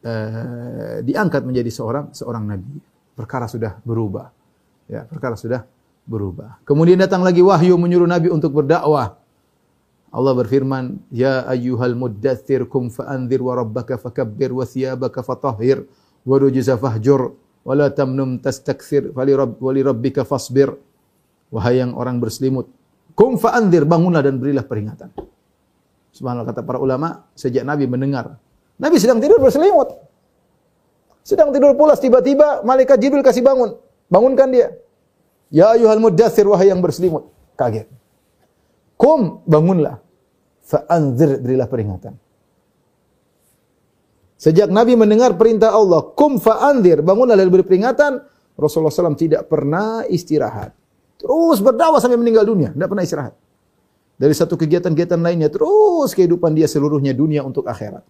uh, 0.00 1.04
diangkat 1.04 1.44
menjadi 1.44 1.68
seorang 1.68 2.16
seorang 2.16 2.48
nabi. 2.48 2.80
Perkara 3.12 3.44
sudah 3.44 3.76
berubah. 3.84 4.32
Ya, 4.88 5.04
perkara 5.04 5.36
sudah 5.36 5.68
berubah. 6.08 6.56
Kemudian 6.64 6.96
datang 6.96 7.20
lagi 7.20 7.44
wahyu 7.44 7.76
menyuruh 7.76 8.08
Nabi 8.08 8.32
untuk 8.32 8.50
berdakwah. 8.56 9.20
Allah 10.10 10.32
berfirman, 10.34 10.98
"Ya 11.12 11.46
ayyuhal 11.46 11.94
muddatsir 11.94 12.66
kum 12.66 12.90
fa'anzir 12.90 13.38
wa 13.44 13.54
rabbaka 13.54 13.94
fakabbir 13.94 14.50
wa 14.50 14.66
thiyabaka 14.66 15.22
fatahhir 15.22 15.86
wa 16.26 16.36
rujza 16.40 16.74
wa 17.62 17.74
la 17.76 17.88
tamnum 17.92 18.40
tastakthir 18.40 19.12
fali 19.12 19.32
rabb 19.36 19.60
wa 19.60 19.70
li 19.74 19.82
rabbika 19.84 20.22
fasbir." 20.24 20.72
Wahai 21.50 21.82
yang 21.82 21.98
orang 21.98 22.22
berselimut, 22.22 22.70
kum 23.18 23.34
fa'anzir 23.34 23.82
bangunlah 23.82 24.22
dan 24.22 24.38
berilah 24.38 24.62
peringatan. 24.62 25.10
Subhanallah 26.14 26.46
kata 26.46 26.62
para 26.62 26.78
ulama, 26.78 27.26
sejak 27.34 27.66
Nabi 27.66 27.90
mendengar. 27.90 28.38
Nabi 28.78 29.02
sedang 29.02 29.18
tidur 29.18 29.42
berselimut. 29.42 29.90
Sedang 31.26 31.50
tidur 31.50 31.74
pulas, 31.74 31.98
tiba-tiba 31.98 32.62
malaikat 32.62 33.02
Jibril 33.02 33.26
kasih 33.26 33.42
bangun. 33.42 33.76
Bangunkan 34.06 34.48
dia. 34.54 34.78
Ya 35.50 35.74
ayuhal 35.74 35.98
muddathir 35.98 36.46
wahai 36.46 36.70
yang 36.70 36.78
berselimut. 36.78 37.26
Kaget. 37.58 37.90
Kum 38.94 39.42
bangunlah. 39.42 39.98
Fa'anzir 40.62 41.42
berilah 41.42 41.66
peringatan. 41.66 42.14
Sejak 44.40 44.72
Nabi 44.72 44.96
mendengar 44.96 45.36
perintah 45.36 45.68
Allah, 45.76 46.00
kum 46.16 46.40
fa'anzir, 46.40 47.04
bangunlah 47.04 47.36
dan 47.36 47.52
beri 47.52 47.60
peringatan, 47.60 48.24
Rasulullah 48.56 48.88
SAW 48.88 49.12
tidak 49.12 49.52
pernah 49.52 50.00
istirahat. 50.08 50.72
Terus 51.20 51.60
berdakwah 51.60 52.00
sampai 52.00 52.16
meninggal 52.16 52.48
dunia, 52.48 52.72
tidak 52.72 52.88
pernah 52.88 53.04
istirahat. 53.04 53.34
Dari 54.16 54.32
satu 54.32 54.56
kegiatan-kegiatan 54.56 55.20
lainnya, 55.20 55.52
terus 55.52 56.16
kehidupan 56.16 56.56
dia 56.56 56.64
seluruhnya 56.64 57.12
dunia 57.12 57.44
untuk 57.44 57.68
akhirat. 57.68 58.00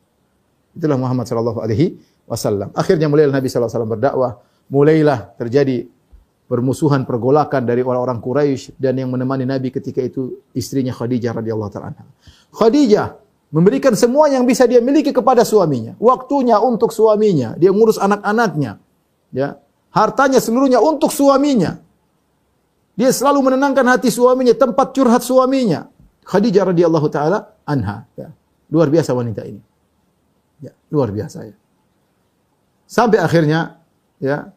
Itulah 0.78 0.94
Muhammad 0.94 1.26
sallallahu 1.26 1.66
alaihi 1.66 1.98
wasallam. 2.30 2.70
Akhirnya 2.78 3.10
mulailah 3.10 3.34
Nabi 3.34 3.50
sallallahu 3.50 3.66
alaihi 3.66 3.74
wasallam 3.74 3.94
berdakwah, 3.98 4.32
mulailah 4.70 5.18
terjadi 5.34 5.90
permusuhan, 6.46 7.06
pergolakan 7.06 7.66
dari 7.66 7.82
orang-orang 7.82 8.22
Quraisy 8.22 8.78
dan 8.78 8.98
yang 8.98 9.10
menemani 9.10 9.46
Nabi 9.46 9.74
ketika 9.74 9.98
itu 9.98 10.46
istrinya 10.54 10.94
Khadijah 10.94 11.34
radhiyallahu 11.34 11.70
taala 11.70 11.94
Khadijah 12.54 13.29
memberikan 13.50 13.94
semua 13.98 14.30
yang 14.30 14.46
bisa 14.46 14.64
dia 14.64 14.78
miliki 14.78 15.10
kepada 15.10 15.42
suaminya. 15.42 15.98
Waktunya 15.98 16.56
untuk 16.62 16.94
suaminya, 16.94 17.58
dia 17.58 17.74
ngurus 17.74 17.98
anak-anaknya. 17.98 18.78
Ya. 19.34 19.58
Hartanya 19.90 20.38
seluruhnya 20.38 20.78
untuk 20.78 21.10
suaminya. 21.10 21.82
Dia 22.94 23.10
selalu 23.10 23.50
menenangkan 23.50 23.86
hati 23.90 24.10
suaminya, 24.10 24.54
tempat 24.54 24.94
curhat 24.94 25.26
suaminya. 25.26 25.90
Khadijah 26.22 26.70
radhiyallahu 26.70 27.08
taala 27.10 27.58
anha, 27.66 28.06
ya. 28.14 28.30
Luar 28.70 28.86
biasa 28.86 29.10
wanita 29.10 29.42
ini. 29.42 29.58
Ya, 30.62 30.70
luar 30.94 31.10
biasa 31.10 31.42
ya. 31.42 31.56
Sampai 32.86 33.18
akhirnya 33.22 33.82
ya 34.22 34.50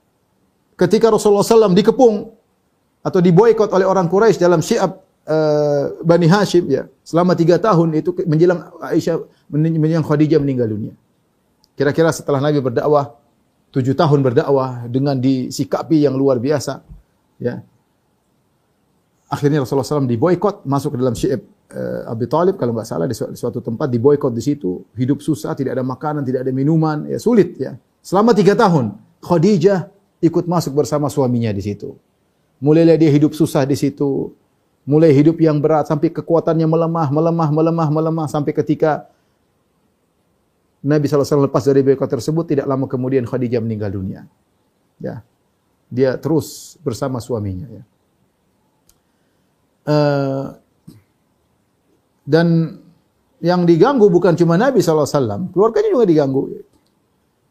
ketika 0.78 1.10
Rasulullah 1.10 1.46
SAW 1.46 1.74
dikepung 1.74 2.34
atau 3.06 3.20
diboykot 3.22 3.70
oleh 3.74 3.86
orang 3.86 4.10
Quraisy 4.10 4.42
dalam 4.42 4.62
Syiab 4.62 5.02
uh, 5.28 6.00
Bani 6.04 6.28
Hashim 6.28 6.68
ya. 6.68 6.88
Selama 7.04 7.36
tiga 7.36 7.60
tahun 7.60 7.96
itu 8.00 8.16
menjelang 8.24 8.72
Aisyah 8.80 9.24
menjelang 9.52 10.06
Khadijah 10.06 10.40
meninggal 10.40 10.72
dunia. 10.72 10.94
Kira-kira 11.74 12.14
setelah 12.14 12.40
Nabi 12.40 12.62
berdakwah 12.62 13.18
tujuh 13.74 13.98
tahun 13.98 14.22
berdakwah 14.22 14.86
dengan 14.88 15.18
disikapi 15.18 16.06
yang 16.06 16.14
luar 16.14 16.38
biasa 16.38 16.86
ya. 17.42 17.66
Akhirnya 19.34 19.66
Rasulullah 19.66 20.06
SAW 20.06 20.06
diboykot 20.06 20.62
masuk 20.70 20.94
ke 20.94 20.98
dalam 21.02 21.18
Syi'ib 21.18 21.42
uh, 21.74 22.12
Abi 22.14 22.30
Talib. 22.30 22.54
Kalau 22.62 22.70
nggak 22.78 22.86
salah 22.86 23.10
di 23.10 23.18
suatu, 23.18 23.34
suatu 23.34 23.60
tempat 23.66 23.90
diboykot 23.90 24.30
di 24.30 24.44
situ. 24.46 24.86
Hidup 24.94 25.26
susah 25.26 25.58
tidak 25.58 25.74
ada 25.74 25.82
makanan 25.82 26.22
tidak 26.22 26.46
ada 26.46 26.54
minuman 26.54 27.10
ya 27.10 27.18
sulit 27.18 27.58
ya. 27.58 27.74
Selama 28.06 28.38
tiga 28.38 28.54
tahun 28.54 28.94
Khadijah 29.26 29.90
ikut 30.22 30.46
masuk 30.46 30.78
bersama 30.78 31.10
suaminya 31.10 31.50
di 31.50 31.66
situ. 31.66 31.98
Mulailah 32.62 32.96
dia 32.96 33.10
hidup 33.10 33.34
susah 33.34 33.66
di 33.66 33.76
situ 33.76 34.32
mulai 34.84 35.16
hidup 35.16 35.40
yang 35.40 35.60
berat 35.64 35.88
sampai 35.88 36.12
kekuatannya 36.12 36.68
melemah 36.68 37.08
melemah 37.08 37.50
melemah 37.50 37.88
melemah 37.90 38.28
sampai 38.28 38.52
ketika 38.52 39.08
Nabi 40.84 41.08
SAW 41.08 41.48
lepas 41.48 41.64
dari 41.64 41.80
boykot 41.80 42.12
tersebut 42.12 42.44
tidak 42.44 42.68
lama 42.68 42.92
kemudian 42.92 43.24
Khadijah 43.24 43.64
meninggal 43.64 43.96
dunia 43.96 44.28
ya 45.00 45.24
dia 45.88 46.20
terus 46.20 46.76
bersama 46.84 47.24
suaminya 47.24 47.68
ya 47.72 47.84
Eh, 49.84 50.46
dan 52.24 52.48
yang 53.44 53.68
diganggu 53.68 54.08
bukan 54.08 54.32
cuma 54.40 54.56
Nabi 54.56 54.80
SAW, 54.80 55.52
keluarganya 55.52 55.92
juga 55.92 56.06
diganggu. 56.08 56.44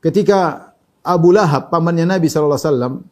Ketika 0.01 0.73
Abu 1.05 1.37
Lahab, 1.37 1.69
pamannya 1.69 2.09
Nabi 2.09 2.33
SAW, 2.33 3.05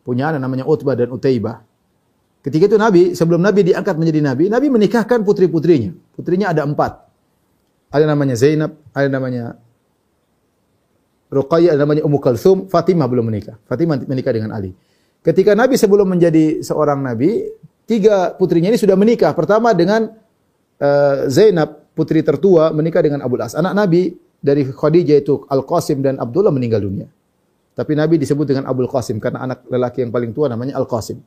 punya 0.00 0.32
anak 0.32 0.40
namanya 0.40 0.64
Utbah 0.64 0.96
dan 0.96 1.12
Utaibah. 1.12 1.60
Ketika 2.40 2.72
itu 2.72 2.76
Nabi, 2.80 3.02
sebelum 3.12 3.40
Nabi 3.44 3.60
diangkat 3.68 4.00
menjadi 4.00 4.20
Nabi, 4.24 4.44
Nabi 4.48 4.66
menikahkan 4.72 5.20
putri-putrinya. 5.20 5.92
Putrinya 6.16 6.52
ada 6.52 6.64
empat. 6.64 7.04
Ada 7.92 8.08
namanya 8.08 8.32
Zainab, 8.38 8.80
ada 8.96 9.08
namanya 9.12 9.60
Ruqayyah, 11.30 11.76
ada 11.76 11.84
namanya 11.84 12.02
Ummu 12.08 12.18
Kalthum, 12.18 12.66
Fatimah 12.66 13.06
belum 13.06 13.28
menikah. 13.28 13.60
Fatimah 13.68 14.02
menikah 14.08 14.32
dengan 14.32 14.56
Ali. 14.56 14.72
Ketika 15.20 15.52
Nabi 15.52 15.76
sebelum 15.76 16.08
menjadi 16.08 16.64
seorang 16.64 17.04
Nabi, 17.04 17.44
tiga 17.84 18.32
putrinya 18.34 18.72
ini 18.72 18.80
sudah 18.80 18.96
menikah. 18.96 19.36
Pertama 19.36 19.76
dengan 19.76 20.08
uh, 20.80 21.28
Zainab, 21.28 21.92
putri 21.92 22.24
tertua, 22.24 22.72
menikah 22.72 23.04
dengan 23.04 23.20
Abu 23.20 23.36
As. 23.36 23.52
Anak 23.52 23.76
Nabi 23.76 24.16
dari 24.40 24.64
Khadijah 24.64 25.20
itu 25.20 25.44
Al-Qasim 25.44 26.00
dan 26.00 26.16
Abdullah 26.16 26.50
meninggal 26.50 26.80
dunia. 26.80 27.06
Tapi 27.76 27.92
Nabi 27.94 28.16
disebut 28.16 28.44
dengan 28.48 28.64
Abul 28.66 28.88
Qasim 28.90 29.22
karena 29.22 29.44
anak 29.46 29.64
lelaki 29.70 30.02
yang 30.04 30.10
paling 30.10 30.32
tua 30.34 30.50
namanya 30.50 30.76
Al-Qasim. 30.80 31.20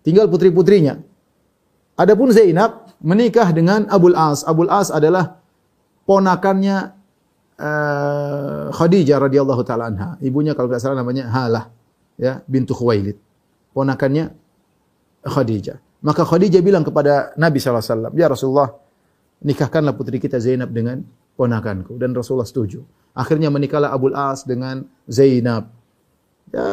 Tinggal 0.00 0.26
putri-putrinya. 0.32 0.96
Adapun 2.00 2.32
Zainab 2.32 2.88
menikah 3.04 3.52
dengan 3.52 3.84
Abul 3.92 4.16
As. 4.16 4.44
Abul 4.48 4.72
As 4.72 4.88
adalah 4.88 5.36
ponakannya 6.08 6.96
uh, 7.60 8.72
Khadijah 8.72 9.20
radhiyallahu 9.20 9.62
taala 9.64 9.92
anha. 9.92 10.16
Ibunya 10.24 10.56
kalau 10.56 10.72
tidak 10.72 10.80
salah 10.80 10.98
namanya 11.04 11.28
Halah 11.28 11.68
ya 12.16 12.40
bintu 12.48 12.72
Khuwailid. 12.72 13.20
Ponakannya 13.76 14.32
Khadijah. 15.28 15.76
Maka 16.00 16.24
Khadijah 16.24 16.64
bilang 16.64 16.80
kepada 16.80 17.36
Nabi 17.36 17.60
SAW, 17.60 18.16
Ya 18.16 18.32
Rasulullah, 18.32 18.72
nikahkanlah 19.44 19.92
putri 19.92 20.16
kita 20.16 20.40
Zainab 20.40 20.72
dengan 20.72 21.04
ponakanku. 21.36 22.00
Dan 22.00 22.16
Rasulullah 22.16 22.48
setuju. 22.48 22.80
Akhirnya 23.12 23.52
menikahlah 23.52 23.92
Abul 23.92 24.16
As 24.16 24.48
dengan 24.48 24.88
Zainab. 25.04 25.68
Ya, 26.50 26.64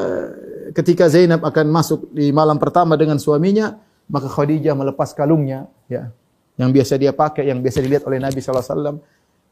ketika 0.73 1.07
Zainab 1.11 1.43
akan 1.43 1.65
masuk 1.69 2.09
di 2.11 2.31
malam 2.31 2.57
pertama 2.57 2.95
dengan 2.95 3.19
suaminya, 3.21 3.77
maka 4.07 4.27
Khadijah 4.31 4.73
melepas 4.73 5.11
kalungnya, 5.11 5.67
ya, 5.91 6.11
yang 6.55 6.71
biasa 6.71 6.97
dia 6.97 7.11
pakai, 7.11 7.47
yang 7.47 7.59
biasa 7.59 7.83
dilihat 7.83 8.03
oleh 8.07 8.17
Nabi 8.17 8.39
SAW, 8.39 8.99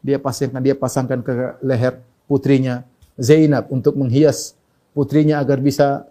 dia 0.02 0.18
pasangkan 0.18 0.62
dia 0.62 0.76
pasangkan 0.78 1.20
ke 1.26 1.34
leher 1.66 2.02
putrinya 2.30 2.86
Zainab 3.18 3.70
untuk 3.74 3.98
menghias 3.98 4.54
putrinya 4.96 5.42
agar 5.44 5.60
bisa 5.60 6.08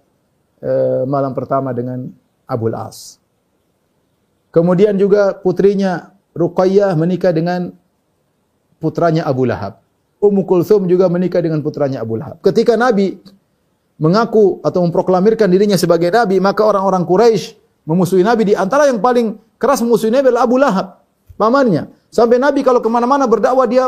uh, 0.60 1.02
malam 1.08 1.32
pertama 1.32 1.72
dengan 1.72 2.10
Abul 2.44 2.76
As. 2.76 3.16
Kemudian 4.54 4.94
juga 4.94 5.34
putrinya 5.34 6.14
Ruqayyah 6.34 6.94
menikah 6.94 7.34
dengan 7.34 7.74
putranya 8.78 9.26
Abu 9.26 9.48
Lahab. 9.48 9.82
Ummu 10.22 10.46
Kulthum 10.46 10.86
juga 10.86 11.10
menikah 11.10 11.42
dengan 11.42 11.58
putranya 11.64 12.04
Abu 12.04 12.20
Lahab. 12.20 12.38
Ketika 12.44 12.78
Nabi 12.78 13.18
mengaku 13.98 14.58
atau 14.66 14.82
memproklamirkan 14.82 15.46
dirinya 15.46 15.78
sebagai 15.78 16.10
Nabi, 16.10 16.42
maka 16.42 16.66
orang-orang 16.66 17.06
Quraisy 17.06 17.54
memusuhi 17.86 18.26
Nabi. 18.26 18.52
Di 18.52 18.54
antara 18.58 18.90
yang 18.90 18.98
paling 18.98 19.38
keras 19.56 19.80
memusuhi 19.84 20.10
Nabi 20.10 20.34
adalah 20.34 20.44
Abu 20.46 20.56
Lahab, 20.58 20.86
pamannya. 21.38 21.90
Sampai 22.10 22.38
Nabi 22.38 22.62
kalau 22.62 22.82
ke 22.82 22.90
mana-mana 22.90 23.26
berdakwah 23.26 23.66
dia 23.66 23.86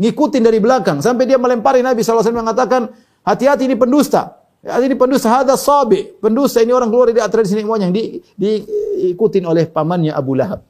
ngikutin 0.00 0.42
dari 0.42 0.58
belakang. 0.58 0.98
Sampai 1.02 1.26
dia 1.28 1.36
melempari 1.36 1.82
Nabi 1.84 2.00
SAW 2.02 2.24
mengatakan, 2.32 2.90
hati-hati 3.22 3.68
ini 3.68 3.76
pendusta. 3.76 4.40
Ya, 4.60 4.76
ini 4.76 4.92
pendusta 4.92 5.32
hada 5.32 5.56
sabi, 5.56 6.04
pendusta 6.20 6.60
ini 6.60 6.68
orang 6.76 6.92
keluar 6.92 7.08
dari 7.08 7.16
tradisi 7.32 7.56
nenek 7.56 7.64
moyang 7.64 7.96
di 7.96 8.20
diikutin 8.36 9.48
oleh 9.48 9.64
pamannya 9.64 10.12
Abu 10.12 10.36
Lahab. 10.36 10.60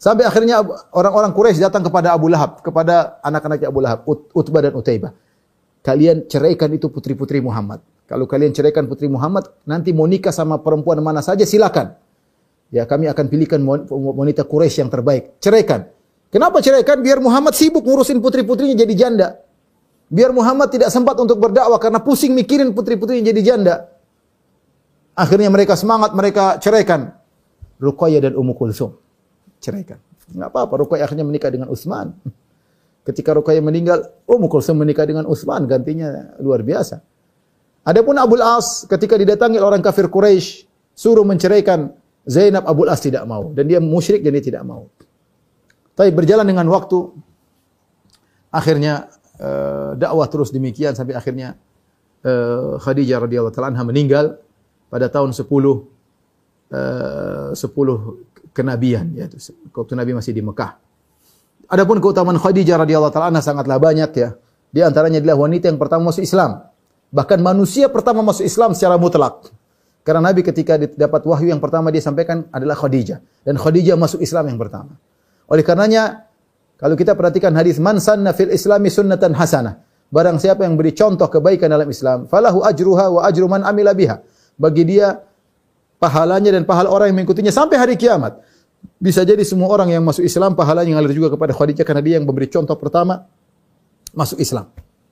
Sampai 0.00 0.26
akhirnya 0.26 0.64
orang-orang 0.90 1.30
Quraisy 1.30 1.62
datang 1.62 1.86
kepada 1.86 2.10
Abu 2.10 2.26
Lahab, 2.26 2.64
kepada 2.66 3.20
anak-anaknya 3.22 3.68
Abu 3.70 3.80
Lahab, 3.84 4.02
Ut 4.10 4.26
Utbah 4.34 4.58
dan 4.64 4.74
Utaibah. 4.74 5.14
Kalian 5.80 6.28
ceraikan 6.28 6.68
itu 6.76 6.92
putri-putri 6.92 7.40
Muhammad. 7.40 7.80
Kalau 8.04 8.26
kalian 8.26 8.50
ceraikan 8.50 8.90
putri 8.90 9.06
Muhammad, 9.06 9.48
nanti 9.64 9.94
mau 9.94 10.04
nikah 10.04 10.34
sama 10.34 10.58
perempuan 10.60 10.98
mana 10.98 11.22
saja 11.22 11.46
silakan. 11.46 11.94
Ya, 12.70 12.86
kami 12.86 13.06
akan 13.10 13.26
pilihkan 13.30 13.62
wanita 13.90 14.46
Quraisy 14.46 14.82
yang 14.82 14.90
terbaik. 14.90 15.38
Ceraikan. 15.42 15.90
Kenapa 16.30 16.62
ceraikan? 16.62 17.02
Biar 17.02 17.18
Muhammad 17.18 17.54
sibuk 17.58 17.82
ngurusin 17.82 18.22
putri-putrinya 18.22 18.78
jadi 18.78 18.94
janda. 18.94 19.28
Biar 20.10 20.34
Muhammad 20.34 20.74
tidak 20.74 20.90
sempat 20.90 21.18
untuk 21.18 21.38
berdakwah 21.38 21.78
karena 21.78 22.02
pusing 22.02 22.34
mikirin 22.34 22.74
putri-putri 22.74 23.22
yang 23.22 23.30
jadi 23.30 23.42
janda. 23.42 23.74
Akhirnya 25.14 25.50
mereka 25.50 25.74
semangat, 25.78 26.14
mereka 26.14 26.58
ceraikan. 26.62 27.14
Ruqayyah 27.78 28.30
dan 28.30 28.34
Ummu 28.34 28.54
Kulsum. 28.58 28.94
Ceraikan. 29.62 30.02
Enggak 30.30 30.50
apa-apa, 30.54 30.74
Ruqayyah 30.86 31.06
akhirnya 31.06 31.26
menikah 31.26 31.50
dengan 31.50 31.70
Utsman. 31.70 32.14
Ketika 33.00 33.32
Ruqayyah 33.32 33.64
meninggal, 33.64 34.04
Ummu 34.28 34.52
Kulsum 34.52 34.76
menikah 34.76 35.08
dengan 35.08 35.24
Utsman, 35.24 35.64
gantinya 35.64 36.36
luar 36.38 36.60
biasa. 36.60 37.00
Adapun 37.80 38.12
Abul 38.20 38.44
As 38.44 38.84
ketika 38.84 39.16
didatangi 39.16 39.56
orang 39.56 39.80
kafir 39.80 40.12
Quraisy 40.12 40.68
suruh 40.92 41.24
menceraikan 41.24 41.96
Zainab 42.28 42.68
Abul 42.68 42.92
As 42.92 43.00
tidak 43.00 43.24
mau 43.24 43.56
dan 43.56 43.64
dia 43.64 43.80
musyrik 43.80 44.20
dan 44.20 44.36
dia 44.36 44.44
tidak 44.44 44.68
mau. 44.68 44.92
Tapi 45.96 46.12
berjalan 46.12 46.44
dengan 46.44 46.68
waktu 46.68 47.08
akhirnya 48.52 49.08
uh, 49.40 49.96
dakwah 49.96 50.28
terus 50.28 50.52
demikian 50.52 50.92
sampai 50.92 51.16
akhirnya 51.16 51.56
uh, 52.24 52.76
Khadijah 52.76 53.20
radhiyallahu 53.24 53.54
taala 53.56 53.72
anha 53.72 53.84
meninggal 53.84 54.36
pada 54.92 55.08
tahun 55.08 55.32
10 55.32 55.48
uh, 55.48 57.56
10 57.56 58.52
kenabian 58.52 59.06
yaitu 59.16 59.40
waktu 59.72 59.96
Nabi 59.96 60.12
masih 60.12 60.36
di 60.36 60.44
Mekah. 60.44 60.76
Adapun 61.70 62.02
keutamaan 62.02 62.34
Khadijah 62.34 62.82
radhiyallahu 62.82 63.14
taala 63.14 63.38
sangatlah 63.38 63.78
banyak 63.78 64.10
ya. 64.18 64.34
Di 64.74 64.82
antaranya 64.82 65.22
adalah 65.22 65.46
wanita 65.46 65.70
yang 65.70 65.78
pertama 65.78 66.10
masuk 66.10 66.26
Islam. 66.26 66.66
Bahkan 67.14 67.38
manusia 67.38 67.86
pertama 67.86 68.26
masuk 68.26 68.42
Islam 68.42 68.74
secara 68.74 68.98
mutlak. 68.98 69.54
Karena 70.02 70.34
Nabi 70.34 70.42
ketika 70.42 70.74
dapat 70.78 71.22
wahyu 71.22 71.54
yang 71.54 71.62
pertama 71.62 71.94
dia 71.94 72.02
sampaikan 72.02 72.50
adalah 72.50 72.74
Khadijah. 72.74 73.22
Dan 73.46 73.54
Khadijah 73.54 73.94
masuk 73.94 74.18
Islam 74.18 74.50
yang 74.50 74.58
pertama. 74.58 74.98
Oleh 75.46 75.62
karenanya, 75.62 76.26
kalau 76.78 76.98
kita 76.98 77.14
perhatikan 77.14 77.54
hadis 77.54 77.78
man 77.78 78.02
sanna 78.02 78.34
fil 78.34 78.50
islami 78.50 78.90
sunnatan 78.90 79.30
hasanah. 79.34 79.78
Barang 80.10 80.42
siapa 80.42 80.66
yang 80.66 80.74
beri 80.74 80.90
contoh 80.90 81.30
kebaikan 81.30 81.70
dalam 81.70 81.86
Islam, 81.86 82.26
falahu 82.26 82.66
ajruha 82.66 83.06
wa 83.14 83.20
ajru 83.30 83.46
man 83.46 83.62
amila 83.62 83.94
biha. 83.94 84.18
Bagi 84.58 84.82
dia 84.82 85.22
pahalanya 86.02 86.50
dan 86.50 86.66
pahala 86.66 86.90
orang 86.90 87.14
yang 87.14 87.22
mengikutinya 87.22 87.54
sampai 87.54 87.78
hari 87.78 87.94
kiamat. 87.94 88.42
Bisa 89.00 89.24
jadi 89.24 89.40
semua 89.44 89.68
orang 89.72 89.92
yang 89.92 90.04
masuk 90.04 90.24
Islam 90.24 90.52
pahalanya 90.52 90.96
ngalir 90.96 91.16
juga 91.16 91.32
kepada 91.32 91.56
Khadijah 91.56 91.84
karena 91.88 92.02
dia 92.04 92.14
yang 92.20 92.28
memberi 92.28 92.48
contoh 92.52 92.76
pertama 92.76 93.28
masuk 94.12 94.36
Islam. 94.40 94.68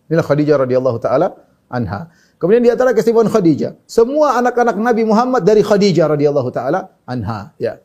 Inilah 0.08 0.24
Khadijah 0.24 0.56
radhiyallahu 0.64 0.98
taala 1.00 1.36
anha. 1.72 2.12
Kemudian 2.38 2.62
di 2.62 2.70
antara 2.70 2.94
keistimewaan 2.94 3.28
Khadijah, 3.28 3.76
semua 3.84 4.38
anak-anak 4.38 4.76
Nabi 4.78 5.02
Muhammad 5.04 5.42
dari 5.42 5.60
Khadijah 5.60 6.06
radhiyallahu 6.14 6.48
taala 6.54 6.94
anha, 7.04 7.52
ya. 7.58 7.82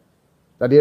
Tadi 0.62 0.80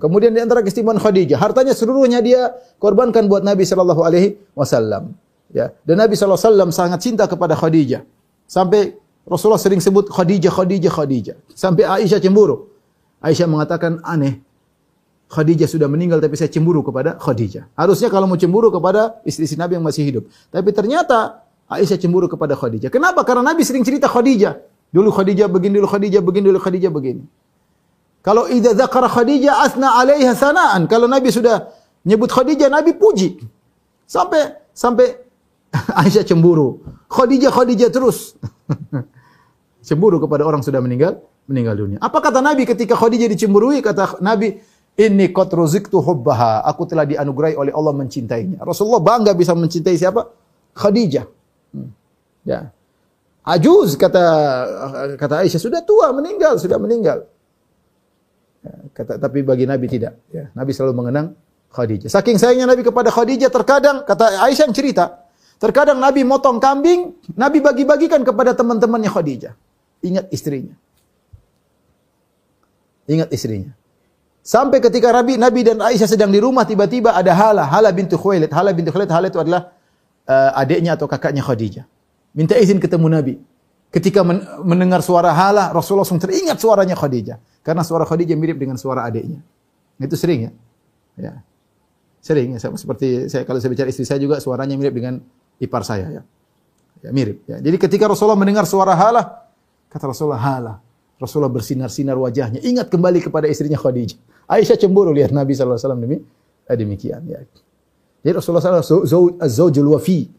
Kemudian 0.00 0.34
di 0.34 0.40
antara 0.42 0.64
keistimewaan 0.64 0.98
Khadijah, 0.98 1.38
hartanya 1.38 1.76
seluruhnya 1.76 2.18
dia 2.24 2.50
korbankan 2.82 3.30
buat 3.30 3.46
Nabi 3.46 3.62
sallallahu 3.62 4.02
alaihi 4.02 4.40
wasallam. 4.56 5.14
Ya. 5.54 5.70
Dan 5.86 6.02
Nabi 6.02 6.16
sallallahu 6.16 6.40
alaihi 6.40 6.50
wasallam 6.50 6.70
sangat 6.74 6.98
cinta 7.04 7.24
kepada 7.30 7.54
Khadijah. 7.54 8.02
Sampai 8.50 8.96
Rasulullah 9.28 9.60
sering 9.60 9.78
sebut 9.78 10.10
Khadijah, 10.10 10.50
Khadijah, 10.50 10.90
Khadijah. 10.90 11.36
Sampai 11.54 11.86
Aisyah 11.86 12.18
cemburu. 12.18 12.72
Aisyah 13.20 13.48
mengatakan 13.48 14.00
aneh. 14.04 14.40
Khadijah 15.30 15.70
sudah 15.70 15.86
meninggal 15.86 16.18
tapi 16.18 16.34
saya 16.34 16.50
cemburu 16.50 16.82
kepada 16.82 17.14
Khadijah. 17.14 17.70
Harusnya 17.78 18.10
kalau 18.10 18.26
mau 18.26 18.34
cemburu 18.34 18.66
kepada 18.74 19.22
istri-istri 19.22 19.54
Nabi 19.54 19.78
yang 19.78 19.86
masih 19.86 20.02
hidup. 20.02 20.24
Tapi 20.50 20.74
ternyata 20.74 21.46
Aisyah 21.70 22.02
cemburu 22.02 22.26
kepada 22.26 22.58
Khadijah. 22.58 22.90
Kenapa? 22.90 23.22
Karena 23.22 23.54
Nabi 23.54 23.62
sering 23.62 23.86
cerita 23.86 24.10
Khadijah. 24.10 24.58
Dulu 24.90 25.14
Khadijah 25.14 25.46
begini, 25.46 25.78
dulu 25.78 25.86
Khadijah 25.86 26.18
begini, 26.18 26.44
dulu 26.50 26.58
Khadijah 26.58 26.90
begini. 26.90 27.22
Kalau 28.26 28.50
idza 28.50 28.74
dzakara 28.74 29.06
Khadijah 29.06 29.54
asna 29.62 29.94
'alaiha 29.94 30.34
sanaan. 30.34 30.90
Kalau 30.90 31.06
Nabi 31.06 31.30
sudah 31.30 31.70
nyebut 32.02 32.26
Khadijah, 32.34 32.66
Nabi 32.66 32.98
puji. 32.98 33.38
Sampai 34.10 34.58
sampai 34.74 35.14
Aisyah 36.02 36.26
cemburu. 36.26 36.82
Khadijah 37.06 37.54
Khadijah 37.54 37.94
terus. 37.94 38.34
cemburu 39.86 40.18
kepada 40.18 40.42
orang 40.42 40.60
sudah 40.60 40.82
meninggal, 40.82 41.22
meninggal 41.50 41.74
dunia. 41.74 41.98
Apa 41.98 42.22
kata 42.22 42.38
Nabi 42.38 42.62
ketika 42.62 42.94
Khadijah 42.94 43.26
dicemburui? 43.26 43.82
Kata 43.82 44.22
Nabi, 44.22 44.54
"Inni 44.94 45.34
qad 45.34 45.50
ruziktu 45.50 45.98
hubbaha." 45.98 46.62
Aku 46.70 46.86
telah 46.86 47.02
dianugerai 47.02 47.58
oleh 47.58 47.74
Allah 47.74 47.90
mencintainya. 47.90 48.62
Rasulullah 48.62 49.02
bangga 49.02 49.34
bisa 49.34 49.50
mencintai 49.58 49.98
siapa? 49.98 50.30
Khadijah. 50.78 51.26
Hmm. 51.74 51.90
Ya. 52.46 52.70
Ajuz 53.42 53.98
kata 53.98 54.22
kata 55.18 55.42
Aisyah 55.42 55.58
sudah 55.58 55.80
tua 55.82 56.14
meninggal 56.14 56.60
sudah 56.60 56.78
meninggal. 56.78 57.26
Ya, 58.60 58.74
kata 58.94 59.18
tapi 59.18 59.42
bagi 59.42 59.64
Nabi 59.66 59.90
tidak. 59.90 60.20
Ya, 60.30 60.52
Nabi 60.54 60.70
selalu 60.70 60.92
mengenang 60.94 61.34
Khadijah. 61.72 62.12
Saking 62.12 62.36
sayangnya 62.36 62.68
Nabi 62.68 62.84
kepada 62.84 63.08
Khadijah 63.08 63.48
terkadang 63.48 64.04
kata 64.04 64.44
Aisyah 64.44 64.68
yang 64.68 64.76
cerita, 64.76 65.24
terkadang 65.56 65.98
Nabi 65.98 66.22
motong 66.22 66.60
kambing, 66.60 67.16
Nabi 67.34 67.64
bagi-bagikan 67.64 68.20
kepada 68.22 68.52
teman-temannya 68.52 69.08
Khadijah. 69.08 69.56
Ingat 70.04 70.28
istrinya. 70.28 70.76
Ingat 73.08 73.28
istrinya. 73.32 73.72
Sampai 74.40 74.80
ketika 74.80 75.12
Nabi, 75.12 75.36
Nabi 75.36 75.60
dan 75.62 75.78
Aisyah 75.84 76.08
sedang 76.08 76.32
di 76.32 76.40
rumah, 76.40 76.64
tiba-tiba 76.64 77.12
ada 77.12 77.32
Hala, 77.36 77.68
Hala 77.68 77.92
bintu 77.92 78.16
Khuwailid. 78.16 78.48
Hala 78.50 78.72
bintu 78.72 78.88
Khuwailid, 78.88 79.12
Hala 79.12 79.28
itu 79.28 79.36
adalah 79.36 79.70
uh, 80.24 80.60
adiknya 80.60 80.96
atau 80.96 81.04
kakaknya 81.04 81.44
Khadijah. 81.44 81.84
Minta 82.32 82.54
izin 82.56 82.78
ketemu 82.78 83.06
Nabi. 83.10 83.34
Ketika 83.90 84.22
men 84.22 84.46
mendengar 84.62 85.02
suara 85.02 85.34
hala, 85.34 85.74
Rasulullah 85.74 86.06
langsung 86.06 86.22
teringat 86.22 86.62
suaranya 86.62 86.94
Khadijah. 86.94 87.42
Karena 87.66 87.82
suara 87.82 88.06
Khadijah 88.06 88.38
mirip 88.38 88.54
dengan 88.54 88.78
suara 88.78 89.02
adiknya. 89.02 89.42
Itu 89.98 90.14
sering 90.14 90.46
ya. 90.46 90.52
ya. 91.18 91.32
Sering 92.22 92.54
ya. 92.54 92.58
Seperti 92.62 93.26
saya 93.26 93.42
kalau 93.42 93.58
saya 93.58 93.74
bicara 93.74 93.90
istri 93.90 94.06
saya 94.06 94.22
juga 94.22 94.38
suaranya 94.38 94.78
mirip 94.78 94.94
dengan 94.94 95.18
ipar 95.58 95.82
saya 95.82 96.06
ya. 96.06 96.22
Ya 97.02 97.10
mirip 97.10 97.42
ya. 97.50 97.58
Jadi 97.58 97.76
ketika 97.82 98.06
Rasulullah 98.06 98.38
mendengar 98.38 98.62
suara 98.62 98.94
hala, 98.94 99.50
kata 99.90 100.04
Rasulullah 100.06 100.38
hala. 100.38 100.74
Rasulullah 101.20 101.52
bersinar-sinar 101.52 102.16
wajahnya. 102.16 102.64
Ingat 102.64 102.88
kembali 102.88 103.20
kepada 103.20 103.44
istrinya 103.44 103.76
Khadijah. 103.76 104.16
Aisyah 104.48 104.80
cemburu 104.80 105.12
lihat 105.12 105.30
Nabi 105.36 105.52
SAW 105.52 105.76
demi, 106.00 106.16
eh, 106.16 106.76
demikian. 106.80 107.20
Ya. 107.28 107.44
Jadi 108.24 108.32
Rasulullah 108.32 108.64
SAW 108.64 109.36
zaujul 109.44 109.92
wafi, 109.92 110.32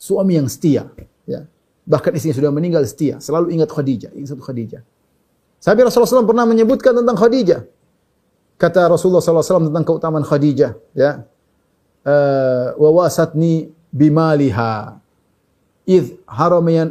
suami 0.00 0.40
yang 0.40 0.48
setia. 0.48 0.88
Ya. 1.28 1.44
Bahkan 1.84 2.16
istrinya 2.16 2.36
sudah 2.40 2.50
meninggal 2.50 2.82
setia, 2.88 3.20
selalu 3.20 3.52
ingat 3.52 3.68
Khadijah, 3.68 4.10
ingat 4.16 4.40
Khadijah. 4.40 4.82
Sampai 5.60 5.84
Rasulullah 5.84 6.10
SAW 6.10 6.26
pernah 6.26 6.48
menyebutkan 6.48 6.96
tentang 6.96 7.14
Khadijah. 7.14 7.62
Kata 8.56 8.88
Rasulullah 8.88 9.22
SAW 9.22 9.68
tentang 9.68 9.84
keutamaan 9.84 10.24
Khadijah, 10.24 10.74
ya. 10.96 11.22
Uh, 12.02 12.74
wawasatni 12.82 13.70
bimaliha 13.94 14.98
id 15.86 16.18
haramayan 16.26 16.90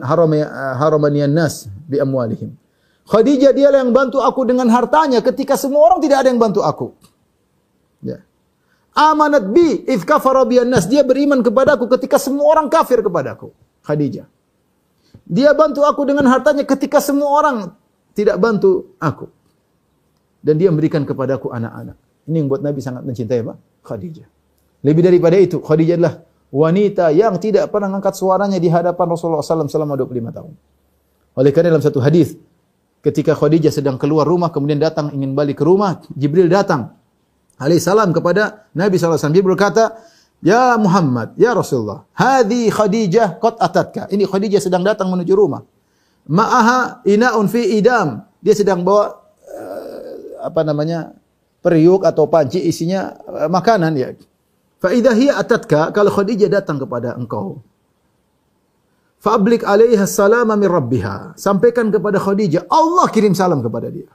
haramaniyan 0.80 1.32
nas 1.32 1.68
bi 1.90 2.00
amwalihim. 2.00 2.61
Khadijah 3.10 3.52
dia 3.52 3.70
yang 3.74 3.92
bantu 3.92 4.22
aku 4.22 4.46
dengan 4.46 4.70
hartanya 4.70 5.20
ketika 5.26 5.58
semua 5.58 5.90
orang 5.90 6.00
tidak 6.00 6.26
ada 6.26 6.30
yang 6.30 6.42
bantu 6.42 6.62
aku. 6.62 6.94
Ya. 8.06 8.22
Amanat 8.94 9.50
bi 9.50 9.84
if 9.88 10.04
kafara 10.04 10.44
nas. 10.68 10.86
Dia 10.86 11.02
beriman 11.02 11.42
kepadaku 11.42 11.88
ketika 11.98 12.20
semua 12.22 12.46
orang 12.52 12.68
kafir 12.68 13.02
kepadaku. 13.02 13.52
Khadijah. 13.82 14.28
Dia 15.28 15.56
bantu 15.56 15.88
aku 15.88 16.04
dengan 16.04 16.28
hartanya 16.28 16.68
ketika 16.68 17.00
semua 17.00 17.30
orang 17.32 17.58
tidak 18.12 18.36
bantu 18.38 18.96
aku. 19.00 19.32
Dan 20.42 20.58
dia 20.58 20.74
memberikan 20.74 21.06
kepadaku 21.06 21.54
anak-anak. 21.54 21.96
Ini 22.28 22.36
yang 22.42 22.48
buat 22.50 22.62
Nabi 22.66 22.80
sangat 22.82 23.06
mencintai 23.06 23.40
apa? 23.46 23.56
Khadijah. 23.86 24.28
Lebih 24.82 25.02
daripada 25.06 25.38
itu, 25.38 25.62
Khadijah 25.62 25.96
adalah 25.98 26.16
wanita 26.50 27.14
yang 27.14 27.38
tidak 27.38 27.70
pernah 27.70 27.88
angkat 27.94 28.18
suaranya 28.18 28.58
di 28.58 28.68
hadapan 28.68 29.06
Rasulullah 29.14 29.46
SAW 29.46 29.70
selama 29.70 29.94
25 29.96 30.36
tahun. 30.36 30.54
Oleh 31.38 31.52
karena 31.56 31.72
dalam 31.72 31.86
satu 31.86 32.04
hadis, 32.04 32.36
ketika 33.02 33.34
Khadijah 33.34 33.74
sedang 33.74 33.98
keluar 33.98 34.26
rumah, 34.26 34.54
kemudian 34.54 34.78
datang 34.78 35.14
ingin 35.14 35.34
balik 35.34 35.62
ke 35.62 35.64
rumah, 35.66 36.02
Jibril 36.14 36.50
datang 36.50 36.98
alaihissalam 37.62 38.10
kepada 38.14 38.70
Nabi 38.74 38.98
SAW. 38.98 39.34
Dia 39.34 39.46
berkata, 39.46 39.84
Ya 40.42 40.74
Muhammad, 40.74 41.38
ya 41.38 41.54
Rasulullah, 41.54 42.10
hadhi 42.18 42.74
Khadijah 42.74 43.38
qad 43.38 43.62
atatka. 43.62 44.10
Ini 44.10 44.26
Khadijah 44.26 44.58
sedang 44.58 44.82
datang 44.82 45.14
menuju 45.14 45.34
rumah. 45.38 45.62
Ma'aha 46.26 47.06
ina'un 47.06 47.46
fi 47.46 47.78
idam. 47.78 48.26
Dia 48.42 48.58
sedang 48.58 48.82
bawa 48.82 49.22
uh, 49.46 50.42
apa 50.42 50.62
namanya? 50.66 51.14
periuk 51.62 52.02
atau 52.10 52.26
panci 52.26 52.58
isinya 52.58 53.22
uh, 53.30 53.46
makanan 53.46 53.94
ya. 53.94 54.18
Fa 54.82 54.90
idza 54.90 55.14
hiya 55.14 55.38
atatka, 55.38 55.94
kalau 55.94 56.10
Khadijah 56.10 56.50
datang 56.50 56.82
kepada 56.82 57.14
engkau, 57.14 57.62
Fablik 59.26 59.62
alaiha 59.74 60.06
salama 60.20 60.54
min 60.62 60.70
rabbiha. 60.78 61.16
Sampaikan 61.46 61.94
kepada 61.94 62.18
Khadijah, 62.26 62.66
Allah 62.80 63.06
kirim 63.16 63.34
salam 63.42 63.60
kepada 63.66 63.88
dia. 63.94 64.10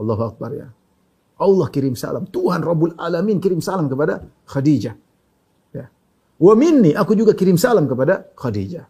Allahu 0.00 0.22
Akbar 0.30 0.50
ya. 0.60 0.68
Allah 1.46 1.66
kirim 1.74 1.94
salam. 2.02 2.24
Tuhan 2.36 2.60
Rabbul 2.70 2.94
Alamin 3.06 3.38
kirim 3.44 3.60
salam 3.68 3.86
kepada 3.92 4.14
Khadijah. 4.52 4.94
Ya. 5.76 5.86
Wa 6.46 6.54
minni, 6.62 6.92
aku 7.02 7.12
juga 7.20 7.32
kirim 7.40 7.56
salam 7.64 7.86
kepada 7.88 8.14
Khadijah. 8.42 8.84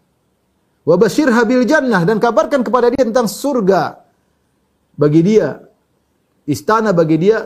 Wa 0.89 0.95
basyirha 1.03 1.43
bil 1.51 1.64
jannah 1.68 2.03
dan 2.09 2.16
kabarkan 2.25 2.64
kepada 2.66 2.89
dia 2.91 3.05
tentang 3.05 3.29
surga 3.29 3.83
bagi 4.97 5.21
dia. 5.23 5.49
Istana 6.55 6.91
bagi 7.01 7.16
dia 7.21 7.39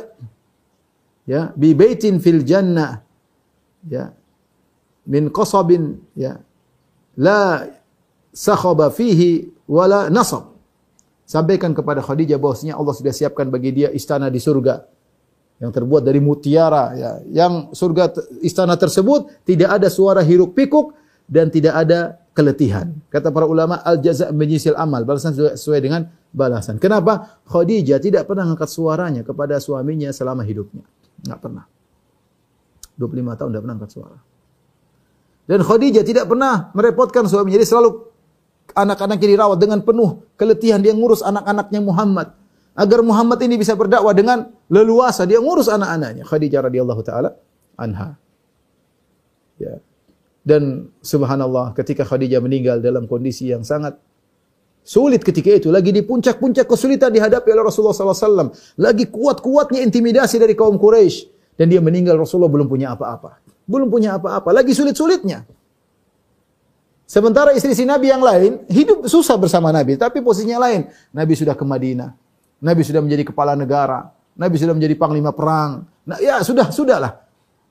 ya, 1.28 1.52
bi 1.60 1.74
baitin 1.76 2.22
fil 2.24 2.40
jannah. 2.50 3.02
Ya. 3.84 4.04
Min 5.12 5.28
qasabin 5.28 6.00
ya. 6.16 6.40
La 7.18 7.62
sakhaba 8.34 8.90
fihi 8.90 9.46
wala 9.70 10.10
nasab. 10.10 10.54
Sampaikan 11.24 11.72
kepada 11.72 12.04
Khadijah 12.04 12.36
bahwasanya 12.36 12.76
Allah 12.76 12.92
sudah 12.92 13.14
siapkan 13.14 13.48
bagi 13.48 13.72
dia 13.72 13.88
istana 13.94 14.28
di 14.28 14.42
surga. 14.42 14.84
Yang 15.62 15.70
terbuat 15.80 16.02
dari 16.04 16.20
mutiara 16.20 16.92
ya. 16.92 17.10
Yang 17.30 17.72
surga 17.72 18.04
istana 18.44 18.76
tersebut 18.76 19.46
tidak 19.46 19.80
ada 19.80 19.88
suara 19.88 20.20
hiruk 20.20 20.52
pikuk 20.52 20.92
dan 21.24 21.48
tidak 21.48 21.72
ada 21.80 22.20
keletihan. 22.36 22.92
Kata 23.08 23.32
para 23.32 23.48
ulama 23.48 23.80
al 23.80 24.02
jaza 24.02 24.28
menyisil 24.34 24.76
amal. 24.76 25.06
Balasan 25.08 25.32
sesuai 25.32 25.80
dengan 25.80 26.10
balasan. 26.34 26.76
Kenapa? 26.76 27.40
Khadijah 27.48 28.02
tidak 28.02 28.28
pernah 28.28 28.44
angkat 28.44 28.68
suaranya 28.68 29.22
kepada 29.24 29.56
suaminya 29.62 30.12
selama 30.12 30.44
hidupnya. 30.44 30.84
Enggak 31.24 31.40
pernah. 31.40 31.64
25 33.00 33.38
tahun 33.38 33.48
tidak 33.54 33.62
pernah 33.64 33.76
angkat 33.80 33.92
suara 33.94 34.33
dan 35.44 35.60
Khadijah 35.60 36.04
tidak 36.04 36.24
pernah 36.28 36.72
merepotkan 36.72 37.28
suaminya 37.28 37.60
jadi 37.60 37.68
selalu 37.68 38.08
anak-anaknya 38.72 39.28
dirawat 39.28 39.58
dengan 39.60 39.80
penuh 39.84 40.24
keletihan 40.40 40.80
dia 40.80 40.96
ngurus 40.96 41.20
anak-anaknya 41.20 41.80
Muhammad 41.84 42.32
agar 42.74 43.00
Muhammad 43.04 43.38
ini 43.44 43.60
bisa 43.60 43.76
berdakwah 43.76 44.16
dengan 44.16 44.50
leluasa 44.72 45.28
dia 45.28 45.38
ngurus 45.38 45.68
anak-anaknya 45.68 46.24
Khadijah 46.26 46.60
radhiyallahu 46.64 47.02
taala 47.04 47.36
anha 47.76 48.16
ya 49.60 49.78
Dan 50.44 50.92
subhanallah 51.00 51.72
ketika 51.72 52.04
Khadijah 52.04 52.44
meninggal 52.44 52.84
dalam 52.84 53.08
kondisi 53.08 53.48
yang 53.48 53.64
sangat 53.64 53.96
sulit 54.84 55.24
ketika 55.24 55.48
itu. 55.48 55.72
Lagi 55.72 55.88
di 55.88 56.04
puncak-puncak 56.04 56.68
kesulitan 56.68 57.08
dihadapi 57.08 57.48
oleh 57.48 57.64
Rasulullah 57.64 57.96
SAW. 57.96 58.52
Lagi 58.76 59.08
kuat-kuatnya 59.08 59.80
intimidasi 59.80 60.36
dari 60.36 60.52
kaum 60.52 60.76
Quraisy 60.76 61.32
Dan 61.56 61.72
dia 61.72 61.80
meninggal 61.80 62.20
Rasulullah 62.20 62.52
belum 62.52 62.68
punya 62.68 62.92
apa-apa. 62.92 63.40
Belum 63.64 63.88
punya 63.88 64.16
apa-apa. 64.16 64.52
Lagi 64.52 64.76
sulit-sulitnya. 64.76 65.44
Sementara 67.04 67.52
istri 67.52 67.76
si 67.76 67.84
Nabi 67.84 68.08
yang 68.08 68.24
lain 68.24 68.64
hidup 68.68 69.04
susah 69.04 69.36
bersama 69.36 69.68
Nabi, 69.68 70.00
tapi 70.00 70.24
posisinya 70.24 70.56
lain. 70.56 70.88
Nabi 71.12 71.32
sudah 71.36 71.52
ke 71.52 71.64
Madinah. 71.64 72.16
Nabi 72.64 72.80
sudah 72.80 73.04
menjadi 73.04 73.28
kepala 73.28 73.52
negara. 73.52 74.08
Nabi 74.34 74.56
sudah 74.56 74.72
menjadi 74.72 74.96
panglima 74.96 75.30
perang. 75.30 75.84
Nah, 76.08 76.16
ya 76.18 76.40
sudah, 76.40 76.72
sudahlah. 76.72 77.22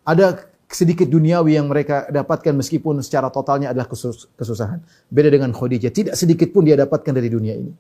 Ada 0.06 0.54
sedikit 0.70 1.06
duniawi 1.10 1.58
yang 1.58 1.70
mereka 1.70 2.10
dapatkan 2.10 2.54
meskipun 2.58 3.02
secara 3.02 3.30
totalnya 3.30 3.74
adalah 3.74 3.90
kesus 3.90 4.30
kesusahan. 4.38 4.82
Beda 5.10 5.30
dengan 5.34 5.54
Khadijah, 5.54 5.92
tidak 5.94 6.16
sedikit 6.18 6.50
pun 6.54 6.66
dia 6.66 6.78
dapatkan 6.78 7.14
dari 7.14 7.30
dunia 7.30 7.58
ini. 7.58 7.74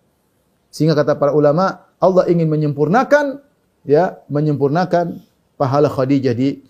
Sehingga 0.74 0.98
kata 0.98 1.22
para 1.22 1.34
ulama, 1.38 1.86
Allah 2.02 2.26
ingin 2.30 2.50
menyempurnakan 2.50 3.42
ya, 3.86 4.18
menyempurnakan 4.30 5.22
pahala 5.58 5.86
Khadijah 5.90 6.34
di 6.34 6.62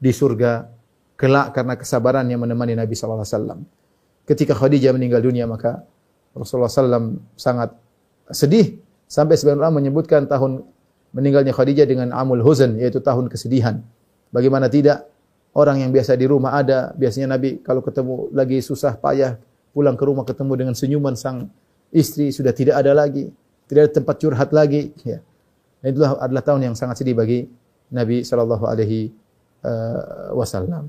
di 0.00 0.10
surga 0.10 0.66
kelak 1.20 1.52
karena 1.52 1.76
kesabaran 1.76 2.24
yang 2.26 2.40
menemani 2.40 2.74
Nabi 2.74 2.96
sallallahu 2.96 3.22
wasallam. 3.22 3.60
Ketika 4.24 4.56
Khadijah 4.56 4.96
meninggal 4.96 5.20
dunia 5.20 5.44
maka 5.44 5.84
Rasulullah 6.32 6.70
SAW 6.70 7.18
sangat 7.34 7.74
sedih 8.30 8.78
sampai 9.10 9.34
orang 9.52 9.74
menyebutkan 9.74 10.24
tahun 10.30 10.62
meninggalnya 11.10 11.50
Khadijah 11.50 11.84
dengan 11.84 12.14
amul 12.14 12.40
huzn 12.40 12.78
yaitu 12.78 13.02
tahun 13.02 13.26
kesedihan. 13.26 13.82
Bagaimana 14.30 14.70
tidak 14.70 15.10
Orang 15.50 15.82
yang 15.82 15.90
biasa 15.90 16.14
di 16.14 16.30
rumah 16.30 16.54
ada, 16.54 16.94
biasanya 16.94 17.34
Nabi 17.34 17.58
kalau 17.58 17.82
ketemu 17.82 18.30
lagi 18.30 18.62
susah 18.62 18.94
payah, 18.94 19.34
pulang 19.74 19.98
ke 19.98 20.04
rumah 20.06 20.22
ketemu 20.22 20.52
dengan 20.54 20.74
senyuman 20.78 21.18
sang 21.18 21.50
istri 21.90 22.30
sudah 22.30 22.54
tidak 22.54 22.78
ada 22.78 22.94
lagi, 22.94 23.34
tidak 23.66 23.90
ada 23.90 23.92
tempat 23.98 24.14
curhat 24.22 24.54
lagi. 24.54 24.94
Ya. 25.02 25.18
Itulah 25.82 26.22
adalah 26.22 26.46
tahun 26.46 26.70
yang 26.70 26.74
sangat 26.78 27.02
sedih 27.02 27.18
bagi 27.18 27.50
Nabi 27.90 28.22
Shallallahu 28.22 28.62
Alaihi 28.62 29.10
uh, 29.64 30.36
Wasallam. 30.36 30.88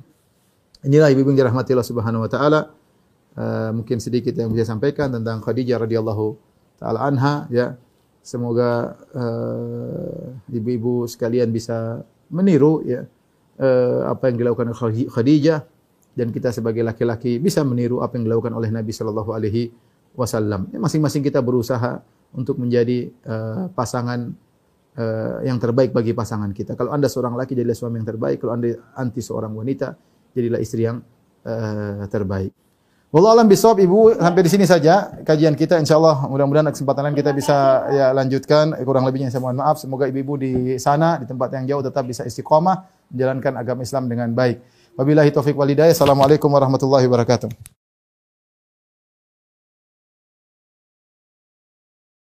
Inilah 0.81 1.13
ibu 1.13 1.21
ibu 1.21 1.31
dirahmati 1.33 1.73
Allah 1.75 1.87
Subhanahu 1.87 2.25
Wa 2.25 2.31
Taala. 2.31 2.61
Uh, 3.31 3.71
mungkin 3.71 4.03
sedikit 4.03 4.35
yang 4.35 4.51
bisa 4.51 4.67
sampaikan 4.67 5.07
tentang 5.07 5.39
Khadijah 5.39 5.79
radhiyallahu 5.79 6.35
taala 6.75 7.07
anha 7.07 7.47
ya 7.47 7.79
semoga 8.19 8.99
uh, 9.15 10.51
ibu-ibu 10.51 11.07
sekalian 11.07 11.47
bisa 11.47 12.03
meniru 12.27 12.83
ya 12.83 13.07
uh, 13.55 14.11
apa 14.11 14.27
yang 14.27 14.35
dilakukan 14.35 14.75
Khadijah 15.07 15.63
dan 16.11 16.27
kita 16.35 16.51
sebagai 16.51 16.83
laki-laki 16.83 17.39
bisa 17.39 17.63
meniru 17.63 18.03
apa 18.03 18.19
yang 18.19 18.27
dilakukan 18.27 18.51
oleh 18.51 18.67
Nabi 18.67 18.91
sallallahu 18.91 19.31
alaihi 19.31 19.71
wasallam. 20.11 20.67
Ya, 20.75 20.79
masing-masing 20.83 21.23
kita 21.23 21.39
berusaha 21.39 22.03
untuk 22.35 22.59
menjadi 22.59 23.11
uh, 23.23 23.71
pasangan 23.71 24.35
uh, 24.97 25.39
yang 25.45 25.61
terbaik 25.61 25.95
bagi 25.95 26.11
pasangan 26.11 26.51
kita. 26.51 26.75
Kalau 26.75 26.91
Anda 26.91 27.07
seorang 27.07 27.37
laki 27.37 27.55
jadilah 27.55 27.77
suami 27.77 28.01
yang 28.01 28.07
terbaik, 28.07 28.41
kalau 28.41 28.57
Anda 28.57 28.75
anti 28.97 29.21
seorang 29.23 29.53
wanita 29.53 29.95
jadilah 30.35 30.59
istri 30.59 30.87
yang 30.87 30.99
uh, 31.45 32.07
terbaik. 32.07 32.51
Wallahu 33.11 33.43
alam 33.43 33.47
bisawab 33.51 33.83
Ibu 33.83 34.15
sampai 34.15 34.39
di 34.39 34.47
sini 34.47 34.63
saja 34.63 35.19
kajian 35.27 35.51
kita 35.51 35.75
insyaallah 35.83 36.31
mudah-mudahan 36.31 36.71
kesempatan 36.71 37.11
lain 37.11 37.17
kita 37.19 37.35
bisa 37.35 37.83
ya 37.91 38.15
lanjutkan 38.15 38.71
kurang 38.87 39.03
lebihnya 39.03 39.27
saya 39.27 39.43
mohon 39.43 39.59
maaf 39.59 39.83
semoga 39.83 40.07
ibu-ibu 40.07 40.39
di 40.39 40.79
sana 40.79 41.19
di 41.19 41.27
tempat 41.27 41.51
yang 41.59 41.67
jauh 41.67 41.83
tetap 41.83 42.07
bisa 42.07 42.23
istiqomah 42.23 42.87
menjalankan 43.11 43.59
agama 43.59 43.83
Islam 43.83 44.07
dengan 44.07 44.31
baik. 44.31 44.63
Wabillahi 44.95 45.27
taufik 45.35 45.59
walidayah. 45.59 45.91
Assalamualaikum 45.91 46.47
warahmatullahi 46.47 47.03
wabarakatuh. 47.11 47.70